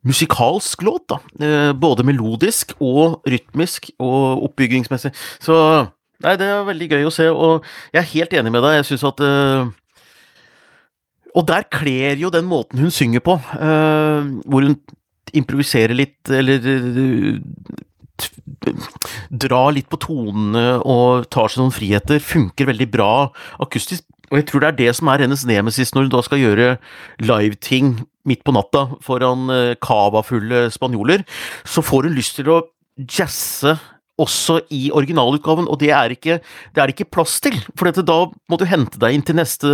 musikalsk 0.08 0.84
låt, 0.84 1.08
da. 1.10 1.20
Eh, 1.46 1.72
både 1.74 2.06
melodisk 2.08 2.76
og 2.84 3.22
rytmisk 3.30 3.92
og 4.04 4.44
oppbyggingsmessig. 4.50 5.14
Så 5.44 5.56
nei, 6.24 6.36
det 6.40 6.50
er 6.50 6.68
veldig 6.68 6.90
gøy 6.92 7.08
å 7.08 7.14
se, 7.14 7.30
og 7.32 7.64
jeg 7.94 8.02
er 8.02 8.12
helt 8.12 8.36
enig 8.40 8.54
med 8.54 8.66
deg. 8.66 8.78
Jeg 8.80 8.90
syns 8.92 9.08
at 9.12 9.24
uh, 9.24 9.72
Og 11.34 11.48
der 11.50 11.66
kler 11.72 12.20
jo 12.20 12.30
den 12.30 12.46
måten 12.46 12.80
hun 12.80 12.94
synger 12.94 13.24
på, 13.26 13.40
uh, 13.40 14.22
hvor 14.46 14.68
hun 14.68 14.78
improviserer 15.34 15.96
litt, 15.98 16.20
eller 16.30 16.62
drar 19.34 19.74
litt 19.74 19.90
på 19.90 20.00
tonene 20.00 20.78
og 20.86 21.26
tar 21.34 21.50
seg 21.50 21.64
noen 21.64 21.74
friheter, 21.74 22.22
funker 22.22 22.70
veldig 22.70 22.88
bra 22.94 23.14
akustisk. 23.64 24.06
Og 24.34 24.40
jeg 24.40 24.50
tror 24.50 24.64
det 24.64 24.72
er 24.72 24.80
det 24.82 24.96
som 24.98 25.12
er 25.14 25.22
hennes 25.22 25.46
nemesis 25.46 25.94
når 25.94 26.08
hun 26.08 26.14
da 26.16 26.24
skal 26.26 26.42
gjøre 26.42 26.70
live-ting 27.22 28.00
midt 28.26 28.42
på 28.42 28.56
natta 28.56 28.88
foran 29.06 29.46
cava-fulle 29.84 30.66
spanjoler. 30.74 31.22
Så 31.70 31.86
får 31.86 32.08
hun 32.10 32.18
lyst 32.18 32.40
til 32.40 32.50
å 32.50 32.64
jazze 32.98 33.78
også 34.22 34.60
i 34.74 34.92
originalutgaven, 34.94 35.66
og 35.66 35.80
det 35.82 35.90
er, 35.96 36.14
ikke, 36.14 36.38
det 36.76 36.82
er 36.82 36.92
ikke 36.92 37.10
plass 37.10 37.40
til. 37.42 37.56
For 37.80 37.90
da 37.90 38.18
må 38.52 38.60
du 38.62 38.66
hente 38.70 39.00
deg 39.02 39.16
inn 39.16 39.26
til 39.26 39.38
neste 39.40 39.72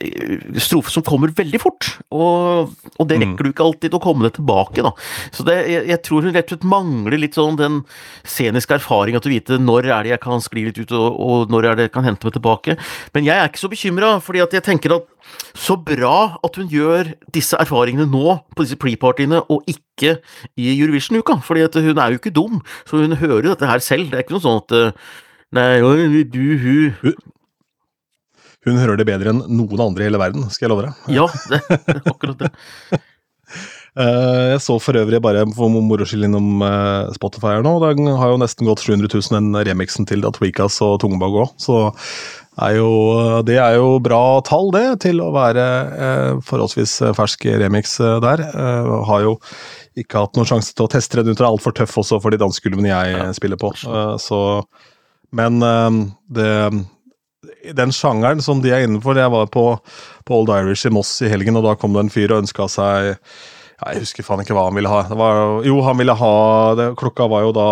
eh, 0.00 0.40
strofe 0.64 0.92
som 0.94 1.04
kommer 1.04 1.34
veldig 1.36 1.60
fort. 1.60 1.90
Og, 2.08 2.72
og 2.96 3.10
det 3.10 3.18
mm. 3.20 3.24
rekker 3.26 3.44
du 3.44 3.52
ikke 3.52 3.66
alltid 3.66 3.96
å 3.96 4.02
komme 4.02 4.24
deg 4.26 4.38
tilbake, 4.38 4.84
da. 4.86 4.94
Så 5.34 5.44
det, 5.46 5.58
jeg, 5.68 5.84
jeg, 5.92 6.02
tror 6.08 6.24
hun 6.24 6.36
rett 6.36 6.48
og 6.48 6.56
slett 6.56 6.68
mangler 6.72 7.20
litt 7.20 7.36
sånn 7.36 7.60
den 7.60 7.82
sceniske 8.22 8.78
erfaringa 8.78 9.20
til 9.20 9.32
å 9.32 9.36
vite 9.36 9.60
når 9.60 9.90
er 9.90 10.06
det 10.06 10.14
jeg 10.14 10.24
kan 10.24 10.44
skli 10.44 10.68
litt 10.70 10.80
ut, 10.80 10.96
og, 10.96 11.20
og 11.20 11.52
når 11.52 11.68
er 11.68 11.78
det 11.78 11.88
jeg 11.90 11.96
kan 11.98 12.08
hente 12.08 12.28
meg 12.28 12.38
tilbake. 12.38 12.78
Men 13.16 13.28
jeg 13.28 13.36
er 13.36 13.52
ikke 13.52 13.64
så 13.66 13.72
bekymra, 13.72 14.14
fordi 14.24 14.44
at 14.46 14.56
jeg 14.56 14.64
tenker 14.72 14.96
at 14.96 15.10
så 15.54 15.76
bra 15.78 16.36
at 16.44 16.56
hun 16.58 16.70
gjør 16.70 17.12
disse 17.34 17.58
erfaringene 17.60 18.06
nå, 18.10 18.38
på 18.54 18.66
disse 18.66 18.78
pre-partyene, 18.80 19.42
og 19.50 19.62
ikke 19.70 20.18
i 20.58 20.72
Eurovision-uka. 20.74 21.38
fordi 21.44 21.68
hun 21.86 21.98
er 21.98 22.14
jo 22.14 22.20
ikke 22.20 22.34
dum, 22.34 22.60
så 22.88 23.02
hun 23.02 23.16
hører 23.16 23.44
jo 23.44 23.54
dette 23.54 23.70
her 23.70 23.78
selv. 23.78 24.10
Det 24.10 24.18
er 24.18 24.26
ikke 24.26 24.36
noe 24.36 24.46
sånn 24.46 24.62
at 24.64 24.76
eh, 24.80 25.06
Nei, 25.54 25.78
du, 26.26 26.40
hun 26.58 27.14
Hun 28.64 28.78
hører 28.80 28.96
det 28.98 29.06
bedre 29.06 29.30
enn 29.30 29.44
noen 29.54 29.82
andre 29.84 30.02
i 30.02 30.08
hele 30.08 30.18
verden, 30.18 30.48
skal 30.50 30.66
jeg 30.66 30.72
love 30.72 30.86
deg. 30.88 31.14
Ja, 31.14 31.28
det, 31.52 31.60
akkurat 32.10 32.46
det. 32.46 32.54
Eh, 33.94 34.44
jeg 34.50 34.62
så 34.64 34.74
for 34.82 34.98
øvrig 34.98 35.20
bare 35.22 35.44
for 35.54 35.70
moro 35.70 36.02
skyld 36.02 36.26
innom 36.26 36.64
eh, 36.66 37.12
Spotify 37.14 37.52
her 37.52 37.60
nå. 37.62 37.76
Den 37.78 38.08
har 38.18 38.32
jo 38.32 38.40
nesten 38.42 38.66
gått 38.66 38.82
700 38.82 39.06
000, 39.06 39.36
den 39.38 39.54
remixen 39.68 40.08
til 40.10 40.24
Datweekas 40.24 40.80
og 40.82 40.96
Tungebag 41.04 41.36
òg. 41.44 41.52
Så 41.62 41.76
er 42.62 42.76
jo, 42.76 42.90
det 43.46 43.56
er 43.58 43.78
jo 43.78 43.98
bra 44.02 44.40
tall, 44.46 44.70
det, 44.74 44.84
til 45.02 45.18
å 45.24 45.32
være 45.34 45.64
eh, 46.06 46.42
forholdsvis 46.46 46.96
fersk 47.18 47.46
remix 47.62 47.96
eh, 48.00 48.18
der. 48.22 48.44
Eh, 48.46 48.90
har 49.08 49.24
jo 49.24 49.36
ikke 49.98 50.24
hatt 50.24 50.38
noen 50.38 50.48
sjanse 50.48 50.74
til 50.74 50.86
å 50.86 50.90
teste 50.90 51.22
den 51.22 51.34
ut, 51.34 51.40
er 51.40 51.48
altfor 51.48 51.74
tøff 51.74 51.96
også 52.02 52.20
for 52.22 52.34
de 52.34 52.40
dansegulvene 52.42 52.92
jeg 52.92 53.14
ja, 53.16 53.28
spiller 53.36 53.60
på. 53.60 53.72
Eh, 53.86 54.14
så, 54.22 54.40
men 55.34 55.58
eh, 55.66 56.00
det, 56.38 56.52
den 57.74 57.94
sjangeren 57.94 58.42
som 58.44 58.62
de 58.62 58.72
er 58.74 58.86
innenfor 58.86 59.18
Jeg 59.18 59.32
var 59.34 59.50
på, 59.52 59.66
på 60.24 60.38
Old 60.38 60.54
Irish 60.54 60.86
i 60.88 60.94
Moss 60.94 61.16
i 61.24 61.32
helgen, 61.32 61.58
og 61.58 61.66
da 61.66 61.74
kom 61.78 61.96
det 61.96 62.06
en 62.06 62.14
fyr 62.14 62.30
og 62.32 62.44
ønska 62.44 62.70
seg 62.70 63.14
ja, 63.80 63.92
Jeg 63.92 64.04
husker 64.04 64.26
faen 64.26 64.42
ikke 64.44 64.56
hva 64.56 64.66
han 64.68 64.76
ville 64.78 64.90
ha. 64.90 65.02
Var, 65.10 65.40
jo, 65.66 65.78
han 65.86 65.98
ville 65.98 66.16
ha 66.18 66.34
det, 66.78 66.88
Klokka 67.00 67.28
var 67.30 67.46
jo 67.46 67.54
da 67.56 67.68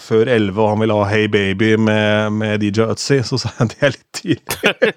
før 0.00 0.30
elleve, 0.30 0.62
og 0.62 0.74
han 0.74 0.82
ville 0.84 0.96
ha 0.98 1.06
Hey 1.10 1.28
Baby 1.32 1.74
med, 1.80 2.36
med 2.40 2.64
DJ 2.64 2.88
Utzy. 2.90 3.20
Så 3.26 3.40
sa 3.40 3.52
jeg 3.58 3.72
det 3.74 3.86
er 3.86 3.94
litt 3.96 4.10
tidlig. 4.20 4.94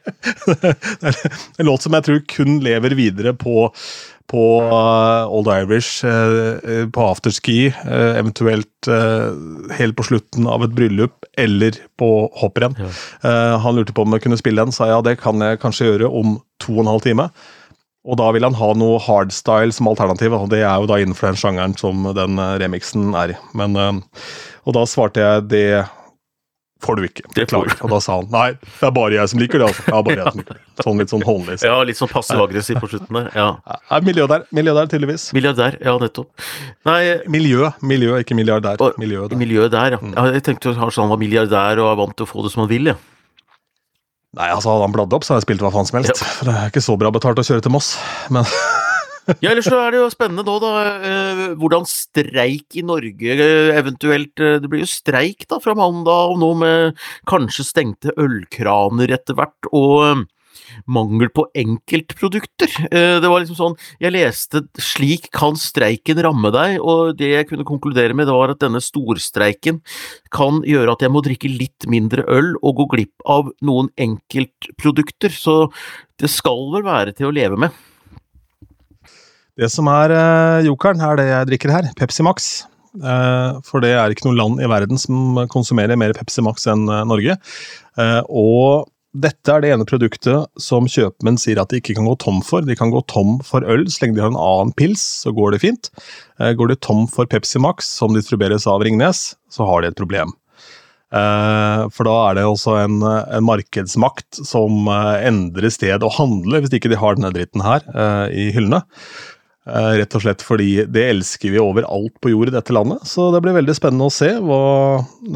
det 0.48 1.14
er 1.14 1.22
en 1.64 1.70
låt 1.70 1.86
som 1.86 1.96
jeg 1.96 2.08
tror 2.10 2.26
kun 2.36 2.60
lever 2.66 2.98
videre 3.00 3.36
på 3.38 3.70
på 4.34 4.44
uh, 4.66 5.28
Old 5.30 5.50
Irish, 5.52 6.06
uh, 6.06 6.88
på 6.90 7.06
afterski, 7.06 7.58
uh, 7.86 8.14
eventuelt 8.18 8.70
helt 9.78 9.96
på 9.96 10.04
slutten 10.04 10.48
av 10.50 10.66
et 10.66 10.74
bryllup 10.76 11.28
eller 11.40 11.78
på 11.96 12.08
hopprenn. 12.36 12.74
Ja. 12.76 12.90
han 13.64 13.78
lurte 13.78 13.94
på 13.96 14.04
om 14.04 14.12
jeg 14.12 14.26
kunne 14.26 14.40
spille 14.42 14.60
den, 14.60 14.76
sa 14.76 14.90
ja, 14.90 14.98
det 15.00 15.14
kan 15.22 15.40
jeg 15.40 15.62
kanskje 15.62 15.88
gjøre 15.88 16.10
om 16.12 16.34
to 16.60 16.76
og 16.76 16.82
en 16.84 16.92
halv 16.92 17.06
time. 17.06 17.30
Og 18.04 18.20
da 18.20 18.30
vil 18.36 18.44
han 18.44 18.58
ha 18.60 18.70
noe 18.76 19.00
hardstyle 19.00 19.72
som 19.72 19.88
alternativ, 19.88 20.36
og 20.36 20.50
det 20.52 20.64
er 20.66 20.76
jo 20.76 20.88
da 20.92 21.00
innenfor 21.00 21.32
den 21.32 21.40
sjangeren 21.40 21.76
som 21.80 22.04
den 22.16 22.40
eh, 22.42 22.56
remixen 22.60 23.14
er 23.16 23.36
i. 23.36 23.38
Men, 23.56 23.78
eh, 23.80 24.24
og 24.68 24.76
da 24.76 24.84
svarte 24.90 25.24
jeg 25.24 25.46
det 25.54 25.68
får 26.84 27.00
du 27.00 27.06
ikke. 27.08 27.24
Det 27.36 27.46
klarer 27.48 27.78
Og 27.80 27.94
da 27.94 28.00
sa 28.04 28.18
han 28.20 28.26
nei, 28.34 28.50
det 28.60 28.88
er 28.90 28.92
bare 28.96 29.16
jeg 29.16 29.32
som 29.32 29.40
liker 29.40 29.62
det. 29.62 29.70
altså. 29.72 29.86
Ja, 29.88 30.02
bare 30.04 30.18
jeg 30.20 30.34
som 30.34 30.42
liker 30.44 30.58
det. 30.58 30.84
Sånn 30.84 31.00
litt 31.00 31.14
sånn 31.14 31.24
håndlig. 31.28 31.58
Ja, 31.64 31.78
litt 31.88 32.00
sånn 32.00 32.12
passiv-aggressiv 32.12 32.82
på 32.84 32.92
slutten 32.92 33.20
der. 33.22 33.30
ja. 33.38 33.48
ja 33.94 34.02
miljø 34.04 34.28
der, 34.28 34.92
tydeligvis. 34.92 35.30
Milliardær, 35.38 35.80
ja 35.80 35.96
nettopp. 36.02 36.46
Nei, 36.90 37.00
miljø, 37.32 37.72
miljø, 37.80 38.20
ikke 38.20 38.36
milliardær. 38.36 38.84
Miljø 39.00 39.30
der. 39.32 39.40
Miljø 39.40 39.72
der, 39.72 39.96
ja. 39.96 40.04
Mm. 40.04 40.18
Jeg 40.36 40.46
tenkte 40.50 40.76
kanskje 40.76 41.06
han 41.06 41.16
var 41.16 41.24
milliardær 41.24 41.86
og 41.86 41.94
er 41.94 42.00
vant 42.04 42.20
til 42.20 42.28
å 42.28 42.34
få 42.34 42.44
det 42.44 42.52
som 42.52 42.66
han 42.66 42.72
vil, 42.74 42.92
jeg. 42.92 43.00
Ja. 43.00 43.10
Nei, 44.34 44.50
altså 44.50 44.74
Hadde 44.74 44.88
han 44.88 44.96
bladd 44.96 45.14
opp, 45.14 45.26
så 45.26 45.34
hadde 45.34 45.44
jeg 45.44 45.50
spilt 45.52 45.66
hva 45.66 45.74
faen 45.74 45.90
som 45.90 46.00
helst. 46.00 46.18
Ja. 46.18 46.32
For 46.40 46.50
det 46.50 46.56
er 46.58 46.72
ikke 46.72 46.84
så 46.84 46.98
bra 47.00 47.14
betalt 47.14 47.42
å 47.42 47.46
kjøre 47.46 47.66
til 47.66 47.76
Moss, 47.76 47.94
men 48.34 48.48
Ja, 49.40 49.54
ellers 49.54 49.70
så 49.70 49.78
er 49.80 49.94
det 49.94 50.02
jo 50.02 50.10
spennende 50.12 50.44
da, 50.44 50.56
da 50.60 50.72
eh, 51.08 51.44
hvordan 51.60 51.86
streik 51.88 52.76
i 52.76 52.84
Norge 52.84 53.38
eh, 53.38 53.70
eventuelt 53.80 54.42
eh, 54.44 54.58
Det 54.60 54.68
blir 54.68 54.84
jo 54.84 54.90
streik 54.90 55.46
da 55.48 55.62
fra 55.64 55.76
mandag, 55.80 56.34
og 56.34 56.42
noe 56.42 56.58
med 56.60 57.06
kanskje 57.30 57.64
stengte 57.70 58.16
ølkraner 58.20 59.14
etter 59.16 59.38
hvert, 59.40 59.72
og 59.72 60.26
mangel 60.86 61.30
på 61.34 61.46
enkeltprodukter. 61.58 62.72
Eh, 62.90 63.20
det 63.22 63.30
var 63.30 63.44
liksom 63.44 63.58
sånn 63.58 63.78
Jeg 64.02 64.14
leste 64.16 64.64
'Slik 64.78 65.30
kan 65.32 65.56
streiken 65.60 66.22
ramme 66.24 66.52
deg', 66.54 66.80
og 66.82 67.18
det 67.18 67.32
jeg 67.34 67.50
kunne 67.50 67.68
konkludere 67.68 68.14
med, 68.14 68.28
det 68.28 68.36
var 68.36 68.54
at 68.54 68.60
denne 68.60 68.82
storstreiken 68.82 69.82
kan 70.32 70.62
gjøre 70.64 70.94
at 70.94 71.02
jeg 71.02 71.12
må 71.12 71.24
drikke 71.24 71.50
litt 71.50 71.88
mindre 71.88 72.26
øl 72.28 72.56
og 72.62 72.76
gå 72.82 72.90
glipp 72.96 73.26
av 73.26 73.52
noen 73.62 73.90
enkeltprodukter. 73.98 75.30
Så 75.30 75.72
det 76.20 76.30
skal 76.30 76.70
vel 76.74 76.86
være 76.86 77.14
til 77.14 77.30
å 77.30 77.36
leve 77.36 77.58
med. 77.58 77.72
Det 79.58 79.70
som 79.70 79.86
er 79.88 80.10
uh, 80.10 80.66
jokeren, 80.66 81.02
er 81.02 81.20
det 81.20 81.28
jeg 81.30 81.50
drikker 81.52 81.74
her. 81.74 81.90
Pepsi 81.98 82.26
Max. 82.26 82.66
Uh, 82.94 83.62
for 83.66 83.82
det 83.82 83.94
er 83.94 84.14
ikke 84.14 84.26
noe 84.28 84.38
land 84.38 84.62
i 84.62 84.70
verden 84.70 84.98
som 85.02 85.44
konsumerer 85.54 85.98
mer 85.98 86.14
Pepsi 86.18 86.42
Max 86.46 86.66
enn 86.70 86.86
Norge. 86.86 87.38
og 88.30 88.90
dette 89.14 89.54
er 89.54 89.62
det 89.62 89.70
ene 89.76 89.86
produktet 89.86 90.62
som 90.62 90.88
kjøpmenn 90.90 91.38
sier 91.38 91.60
at 91.62 91.70
de 91.70 91.78
ikke 91.78 91.94
kan 92.00 92.08
gå 92.10 92.16
tom 92.22 92.40
for. 92.46 92.66
De 92.66 92.78
kan 92.78 92.90
gå 92.94 93.04
tom 93.12 93.36
for 93.46 93.66
øl 93.70 93.86
så 93.86 94.04
lenge 94.04 94.18
de 94.18 94.24
har 94.24 94.32
en 94.34 94.40
annen 94.40 94.74
pils, 94.78 95.04
så 95.22 95.34
går 95.38 95.54
det 95.54 95.62
fint. 95.62 95.90
Eh, 96.42 96.54
går 96.58 96.72
de 96.72 96.80
tom 96.82 97.06
for 97.12 97.30
Pepsi 97.30 97.62
Max, 97.62 97.92
som 98.00 98.16
distribueres 98.18 98.66
av 98.70 98.82
Ringnes, 98.82 99.36
så 99.54 99.68
har 99.70 99.84
de 99.84 99.92
et 99.92 100.00
problem. 100.00 100.34
Eh, 101.14 101.84
for 101.94 102.10
da 102.10 102.16
er 102.24 102.40
det 102.40 102.48
også 102.50 102.74
en, 102.82 103.04
en 103.06 103.46
markedsmakt 103.46 104.42
som 104.50 104.90
eh, 104.90 105.28
endrer 105.30 105.70
sted 105.74 106.02
å 106.02 106.14
handle, 106.18 106.64
hvis 106.64 106.74
ikke 106.74 106.90
de 106.90 106.98
har 106.98 107.20
denne 107.20 107.34
dritten 107.36 107.62
her 107.66 107.86
i 108.34 108.50
hyllene. 108.56 108.82
Rett 109.64 110.12
og 110.18 110.26
slett 110.26 110.42
fordi 110.44 110.84
det 110.92 111.06
elsker 111.08 111.54
vi 111.54 111.62
overalt 111.62 112.18
på 112.20 112.34
jord 112.34 112.50
i 112.50 112.56
dette 112.58 112.74
landet. 112.76 113.06
Så 113.08 113.30
det 113.32 113.40
blir 113.46 113.56
veldig 113.56 113.76
spennende 113.78 114.10
å 114.10 114.12
se 114.12 114.34
hva 114.44 114.58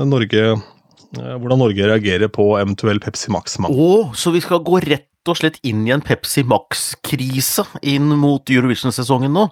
Norge 0.04 0.50
Eh, 0.52 0.68
hvordan 1.16 1.62
Norge 1.62 1.90
reagerer 1.90 2.32
på 2.34 2.50
eventuell 2.60 3.00
Pepsi 3.04 3.32
Max-mangel. 3.34 3.78
Oh, 3.78 4.16
så 4.18 4.34
vi 4.36 4.42
skal 4.44 4.64
gå 4.66 4.82
rett 4.84 5.32
og 5.32 5.40
slett 5.40 5.60
inn 5.68 5.86
i 5.88 5.94
en 5.96 6.04
Pepsi 6.04 6.44
Max-krise 6.48 7.68
inn 7.88 8.10
mot 8.20 8.52
Eurovision-sesongen 8.52 9.34
nå? 9.36 9.48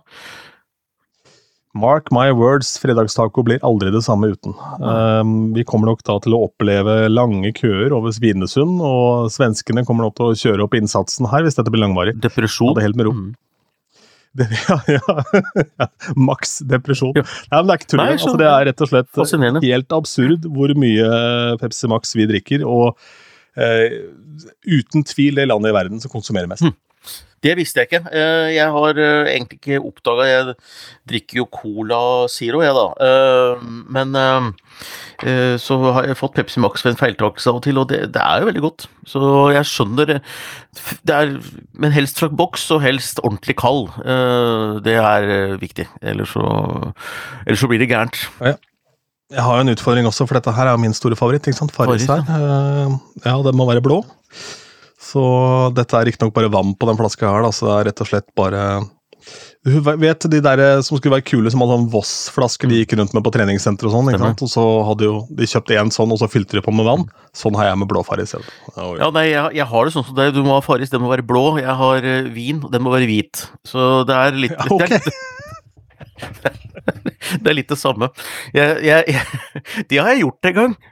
Mark 1.76 2.08
my 2.16 2.30
words, 2.32 2.78
fredagstaco 2.80 3.44
blir 3.44 3.60
aldri 3.68 3.92
det 3.92 4.00
samme 4.06 4.30
uten. 4.32 4.54
Um, 4.80 5.52
vi 5.56 5.66
kommer 5.68 5.92
nok 5.92 6.06
da 6.08 6.16
til 6.24 6.38
å 6.38 6.46
oppleve 6.48 7.10
lange 7.12 7.52
køer 7.58 7.92
over 7.96 8.16
Svinesund, 8.16 8.80
og 8.80 9.28
svenskene 9.34 9.84
kommer 9.88 10.08
nok 10.08 10.16
til 10.16 10.30
å 10.30 10.38
kjøre 10.40 10.68
opp 10.70 10.78
innsatsen 10.80 11.28
her 11.34 11.44
hvis 11.44 11.60
dette 11.60 11.74
blir 11.74 11.84
langvarig. 11.84 12.16
Depresjon. 12.24 12.72
Ha 12.72 12.80
det 12.80 12.86
helt 12.88 13.02
med 13.02 13.10
ro. 13.10 13.18
Mm. 13.18 13.34
Det, 14.40 14.50
ja, 14.68 14.76
ja. 14.92 15.88
Maks 16.20 16.58
depresjon. 16.68 17.14
Ja. 17.16 17.24
Nei, 17.24 17.60
men 17.62 17.70
det 17.70 17.76
er 17.76 17.80
ikke 17.80 17.92
tull. 17.94 18.02
Altså, 18.04 18.34
det 18.40 18.50
er 18.50 18.66
rett 18.68 18.84
og 18.84 18.90
slett 18.92 19.62
helt 19.64 19.96
absurd 19.96 20.48
hvor 20.52 20.74
mye 20.76 21.06
Pepsi 21.62 21.88
Max 21.92 22.12
vi 22.20 22.28
drikker. 22.28 22.66
Og 22.68 23.00
eh, 23.56 24.02
uten 24.68 25.06
tvil 25.08 25.40
det 25.40 25.48
landet 25.48 25.72
i 25.72 25.78
verden 25.78 26.04
som 26.04 26.12
konsumerer 26.12 26.52
mest. 26.52 26.68
Mm. 26.68 26.76
Det 27.46 27.54
visste 27.60 27.84
jeg 27.84 27.90
ikke. 27.90 28.10
Eh, 28.10 28.56
jeg 28.56 28.74
har 28.74 29.00
eh, 29.02 29.30
egentlig 29.36 29.60
ikke 29.60 29.82
oppdaga 29.86 30.26
Jeg 30.26 30.56
drikker 31.12 31.42
jo 31.44 31.46
Cola 31.54 32.02
Zero, 32.32 32.64
jeg, 32.66 32.74
da. 32.74 32.88
Eh, 33.06 33.66
men 33.96 34.18
så 35.62 35.78
har 35.96 36.10
jeg 36.10 36.18
fått 36.20 36.34
Pepsi 36.36 36.60
Max 36.60 36.82
ved 36.84 36.92
en 36.92 37.00
feiltakelse 37.00 37.48
av 37.48 37.60
og 37.62 37.64
til, 37.64 37.78
og 37.80 37.86
det, 37.88 38.02
det, 38.12 38.20
er 38.20 38.42
jo 38.42 38.50
veldig 38.50 38.64
godt. 38.66 38.88
Så 39.08 39.22
jeg 39.56 39.70
skjønner 39.70 40.10
det 40.12 41.14
er, 41.16 41.32
Men 41.80 41.96
helst 41.96 42.20
fra 42.20 42.28
boks, 42.28 42.66
og 42.76 42.84
helst 42.84 43.22
ordentlig 43.24 43.56
kald. 43.62 43.88
Det 44.84 44.98
er 45.00 45.56
viktig. 45.62 45.88
Ellers 46.04 46.36
så, 46.36 46.44
ellers 47.46 47.64
så 47.64 47.72
blir 47.72 47.80
det 47.80 47.92
gærent. 47.94 48.20
Ja. 48.42 48.58
Jeg 49.32 49.42
har 49.42 49.58
jo 49.58 49.66
en 49.66 49.74
utfordring 49.74 50.10
også, 50.10 50.28
for 50.28 50.38
dette 50.38 50.54
her 50.54 50.70
er 50.70 50.82
min 50.82 50.94
store 50.94 51.16
favoritt. 51.18 51.48
ikke 51.48 51.62
sant? 51.62 51.74
Farris 51.74 52.10
her. 52.12 52.28
Ja, 53.24 53.40
det 53.46 53.56
må 53.56 53.70
være 53.72 53.86
blå. 53.86 54.04
Så 55.16 55.24
dette 55.72 55.96
er 55.96 56.10
riktignok 56.10 56.36
bare 56.36 56.52
vann 56.52 56.76
på 56.76 56.90
den 56.90 57.00
flaska 57.00 57.30
her, 57.32 57.46
da, 57.46 57.54
så 57.56 57.70
det 57.70 57.76
er 57.76 57.90
rett 57.90 58.02
og 58.04 58.10
slett 58.10 58.26
bare 58.36 58.64
Du 59.64 59.78
vet 59.80 60.26
de 60.34 60.42
der 60.44 60.62
eh, 60.62 60.82
som 60.84 61.00
skulle 61.00 61.16
være 61.16 61.26
kule, 61.30 61.52
som 61.52 61.64
hadde 61.64 61.78
sånn 61.78 61.88
Voss-flasker 61.94 62.70
de 62.70 62.82
gikk 62.82 62.98
rundt 63.00 63.16
med 63.16 63.24
på 63.24 63.32
treningssenter 63.32 63.88
og 63.88 63.96
sånn? 63.96 64.12
ikke 64.12 64.26
sant? 64.26 64.44
Og 64.44 64.52
så 64.52 64.66
hadde 64.90 65.08
jo 65.08 65.22
de 65.40 65.48
kjøpt 65.48 65.72
én 65.78 65.94
sånn, 65.96 66.12
og 66.12 66.20
så 66.20 66.30
fylte 66.32 66.60
de 66.60 66.66
på 66.66 66.74
med 66.76 66.88
vann. 66.90 67.08
Sånn 67.38 67.56
har 67.56 67.72
jeg 67.72 67.80
med 67.80 67.90
blå 67.94 68.04
Farris. 68.06 68.36
Ja, 68.76 69.10
nei, 69.16 69.30
jeg, 69.32 69.56
jeg, 69.62 69.70
har 69.72 69.88
det 69.88 69.96
sånn 69.96 70.08
som 70.10 70.20
det. 70.20 70.28
Du 70.36 70.44
må 70.44 70.58
ha 70.58 70.62
Farris, 70.66 70.92
den 70.92 71.06
må 71.06 71.14
være 71.14 71.26
blå. 71.26 71.46
Jeg 71.64 71.80
har 71.80 72.04
vin, 72.04 72.30
vin, 72.36 72.62
den 72.76 72.84
må 72.84 72.92
være 72.94 73.08
hvit. 73.10 73.48
Så 73.66 74.04
det 74.10 74.20
er 74.20 74.44
litt, 74.44 74.58
ja, 74.60 74.68
okay. 74.76 75.00
det, 75.00 75.00
er 75.00 75.08
litt 75.08 75.24
det 77.40 77.50
er 77.50 77.56
litt 77.56 77.72
det 77.72 77.80
samme. 77.80 78.12
Jeg, 78.54 78.84
jeg, 78.84 79.24
de 79.90 80.04
har 80.04 80.12
jeg 80.12 80.28
gjort 80.28 80.52
en 80.52 80.60
gang. 80.60 80.78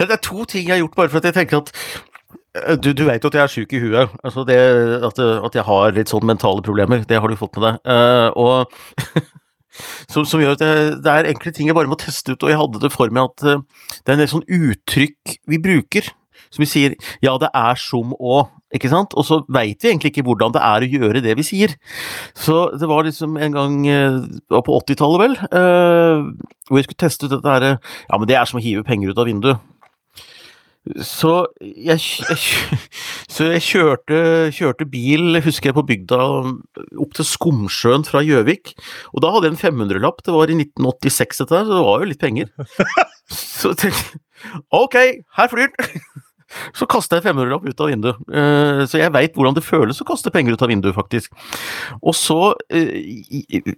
Det 0.00 0.08
er 0.10 0.18
to 0.18 0.42
ting 0.50 0.64
jeg 0.64 0.72
har 0.72 0.80
gjort 0.80 0.96
bare 0.98 1.10
for 1.12 1.20
at 1.20 1.28
jeg 1.28 1.34
tenker 1.36 1.60
at 1.60 1.68
Eh, 1.70 2.09
du, 2.54 2.90
du 2.92 3.04
vet 3.06 3.22
jo 3.22 3.30
at 3.30 3.36
jeg 3.36 3.42
er 3.44 3.52
sjuk 3.52 3.74
i 3.76 3.80
huet. 3.82 4.14
Altså 4.26 4.44
det, 4.46 4.58
at, 5.06 5.18
at, 5.20 5.54
jeg 5.54 5.66
har 5.66 5.94
litt 5.94 6.10
sånn 6.10 6.26
mentale 6.26 6.64
problemer. 6.66 7.04
Det 7.06 7.20
har 7.22 7.30
du 7.30 7.38
fått 7.38 7.58
med 7.58 7.66
deg. 7.68 7.82
Uh, 7.86 8.28
og 8.34 9.26
som, 10.12 10.24
som, 10.26 10.42
gjør 10.42 10.56
at 10.58 10.64
jeg, 10.66 10.94
det 11.04 11.12
er 11.12 11.30
enkle 11.30 11.54
ting 11.54 11.70
jeg 11.70 11.78
bare 11.78 11.90
må 11.90 11.98
teste 12.00 12.34
ut, 12.34 12.42
og 12.42 12.50
jeg 12.50 12.58
hadde 12.58 12.82
det 12.82 12.92
for 12.94 13.14
meg 13.14 13.30
at 13.30 13.46
uh, 13.46 13.84
det 14.00 14.10
er 14.10 14.16
en 14.16 14.24
del 14.24 14.32
sånn 14.32 14.48
uttrykk 14.48 15.36
vi 15.50 15.62
bruker, 15.62 16.10
som 16.50 16.64
vi 16.64 16.66
sier 16.66 16.96
'ja, 17.22 17.36
det 17.38 17.52
er 17.54 17.78
som 17.78 18.10
å', 18.18 18.48
ikke 18.74 18.90
sant? 18.90 19.14
Og 19.14 19.22
så 19.22 19.44
veit 19.46 19.78
vi 19.78 19.92
egentlig 19.92 20.10
ikke 20.10 20.26
hvordan 20.26 20.50
det 20.56 20.62
er 20.66 20.82
å 20.82 20.90
gjøre 20.98 21.22
det 21.22 21.36
vi 21.38 21.46
sier. 21.46 21.76
Så 22.34 22.72
det 22.74 22.88
var 22.90 23.06
liksom 23.06 23.38
en 23.38 23.54
gang 23.54 23.76
uh, 23.86 24.58
på 24.58 24.80
80-tallet, 24.82 25.22
vel, 25.22 25.36
hvor 26.66 26.78
jeg 26.80 26.88
skulle 26.88 27.04
teste 27.06 27.30
ut 27.30 27.36
dette 27.38 27.54
herre 27.54 27.76
'ja, 27.78 28.18
men 28.18 28.26
det 28.26 28.34
er 28.34 28.50
som 28.50 28.58
å 28.58 28.66
hive 28.66 28.82
penger 28.82 29.14
ut 29.14 29.22
av 29.22 29.30
vinduet'. 29.30 29.62
Så 31.04 31.32
jeg, 31.60 32.00
jeg, 32.00 32.38
så 33.34 33.50
jeg 33.50 33.64
kjørte, 33.66 34.20
kjørte, 34.56 34.86
bil, 34.88 35.36
husker 35.44 35.70
jeg, 35.70 35.76
på 35.76 35.84
bygda 35.90 36.20
opp 37.04 37.12
til 37.18 37.28
Skomsjøen 37.28 38.06
fra 38.08 38.22
Gjøvik. 38.24 38.72
Og 39.12 39.24
da 39.24 39.34
hadde 39.34 39.50
jeg 39.50 39.58
en 39.58 39.60
500-lapp. 39.60 40.24
Det 40.24 40.34
var 40.34 40.48
i 40.52 40.56
1986, 40.56 41.42
dette 41.42 41.58
her, 41.58 41.68
så 41.68 41.76
det 41.76 41.84
var 41.84 42.00
jo 42.00 42.10
litt 42.10 42.22
penger. 42.22 42.50
Så 43.30 43.76
tenkte 43.78 44.16
jeg 44.16 44.64
ok, 44.74 44.96
her 45.36 45.50
flyr 45.52 45.68
den! 45.68 46.02
Så 46.74 46.88
kasta 46.90 47.20
jeg 47.20 47.28
500-lapp 47.28 47.68
ut 47.68 47.82
av 47.84 47.90
vinduet. 47.92 48.22
Eh, 48.26 48.80
så 48.90 48.98
jeg 48.98 49.12
veit 49.14 49.36
hvordan 49.38 49.54
det 49.54 49.62
føles 49.62 50.00
å 50.02 50.06
kaste 50.08 50.32
penger 50.34 50.56
ut 50.56 50.64
av 50.64 50.72
vinduet, 50.72 50.96
faktisk. 50.96 51.30
Og 52.02 52.16
så 52.18 52.56
eh, 52.74 53.70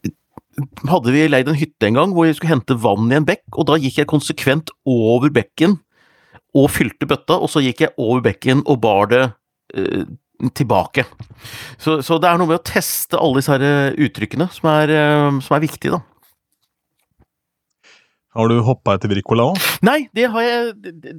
hadde 0.89 1.13
vi 1.13 1.27
leid 1.29 1.51
en 1.53 1.59
hytte 1.59 1.91
en 1.91 1.99
gang 1.99 2.15
hvor 2.17 2.25
jeg 2.25 2.39
skulle 2.39 2.55
hente 2.55 2.79
vann 2.81 3.13
i 3.13 3.19
en 3.19 3.29
bekk, 3.29 3.45
og 3.53 3.69
da 3.69 3.77
gikk 3.77 4.01
jeg 4.01 4.09
konsekvent 4.09 4.73
over 4.89 5.29
bekken 5.37 5.77
og 6.59 6.69
fylte 6.73 7.09
bøtta, 7.09 7.39
og 7.41 7.51
så 7.51 7.63
gikk 7.65 7.87
jeg 7.87 7.95
over 8.01 8.23
bekken 8.25 8.63
og 8.69 8.81
bar 8.83 9.09
det 9.13 9.23
eh, 9.77 10.05
tilbake. 10.59 11.07
Så, 11.79 12.01
så, 12.05 12.19
det 12.21 12.29
er 12.29 12.41
noe 12.41 12.51
med 12.51 12.61
å 12.61 12.67
teste 12.67 13.21
alle 13.21 13.41
disse 13.41 13.55
her 13.55 13.65
eh, 13.67 14.01
uttrykkene 14.07 14.49
som 14.53 14.69
er, 14.75 14.93
eh, 14.93 15.29
som 15.45 15.57
er 15.57 15.65
viktig, 15.65 15.95
da. 15.95 16.03
Har 18.33 18.49
du 18.49 18.63
hoppa 18.65 18.95
etter 18.97 19.11
Wirkola 19.13 19.45
òg? 19.51 19.65
Nei, 19.85 20.07
det 20.17 20.31
har 20.33 20.45
jeg 20.45 20.71
det, 20.81 21.17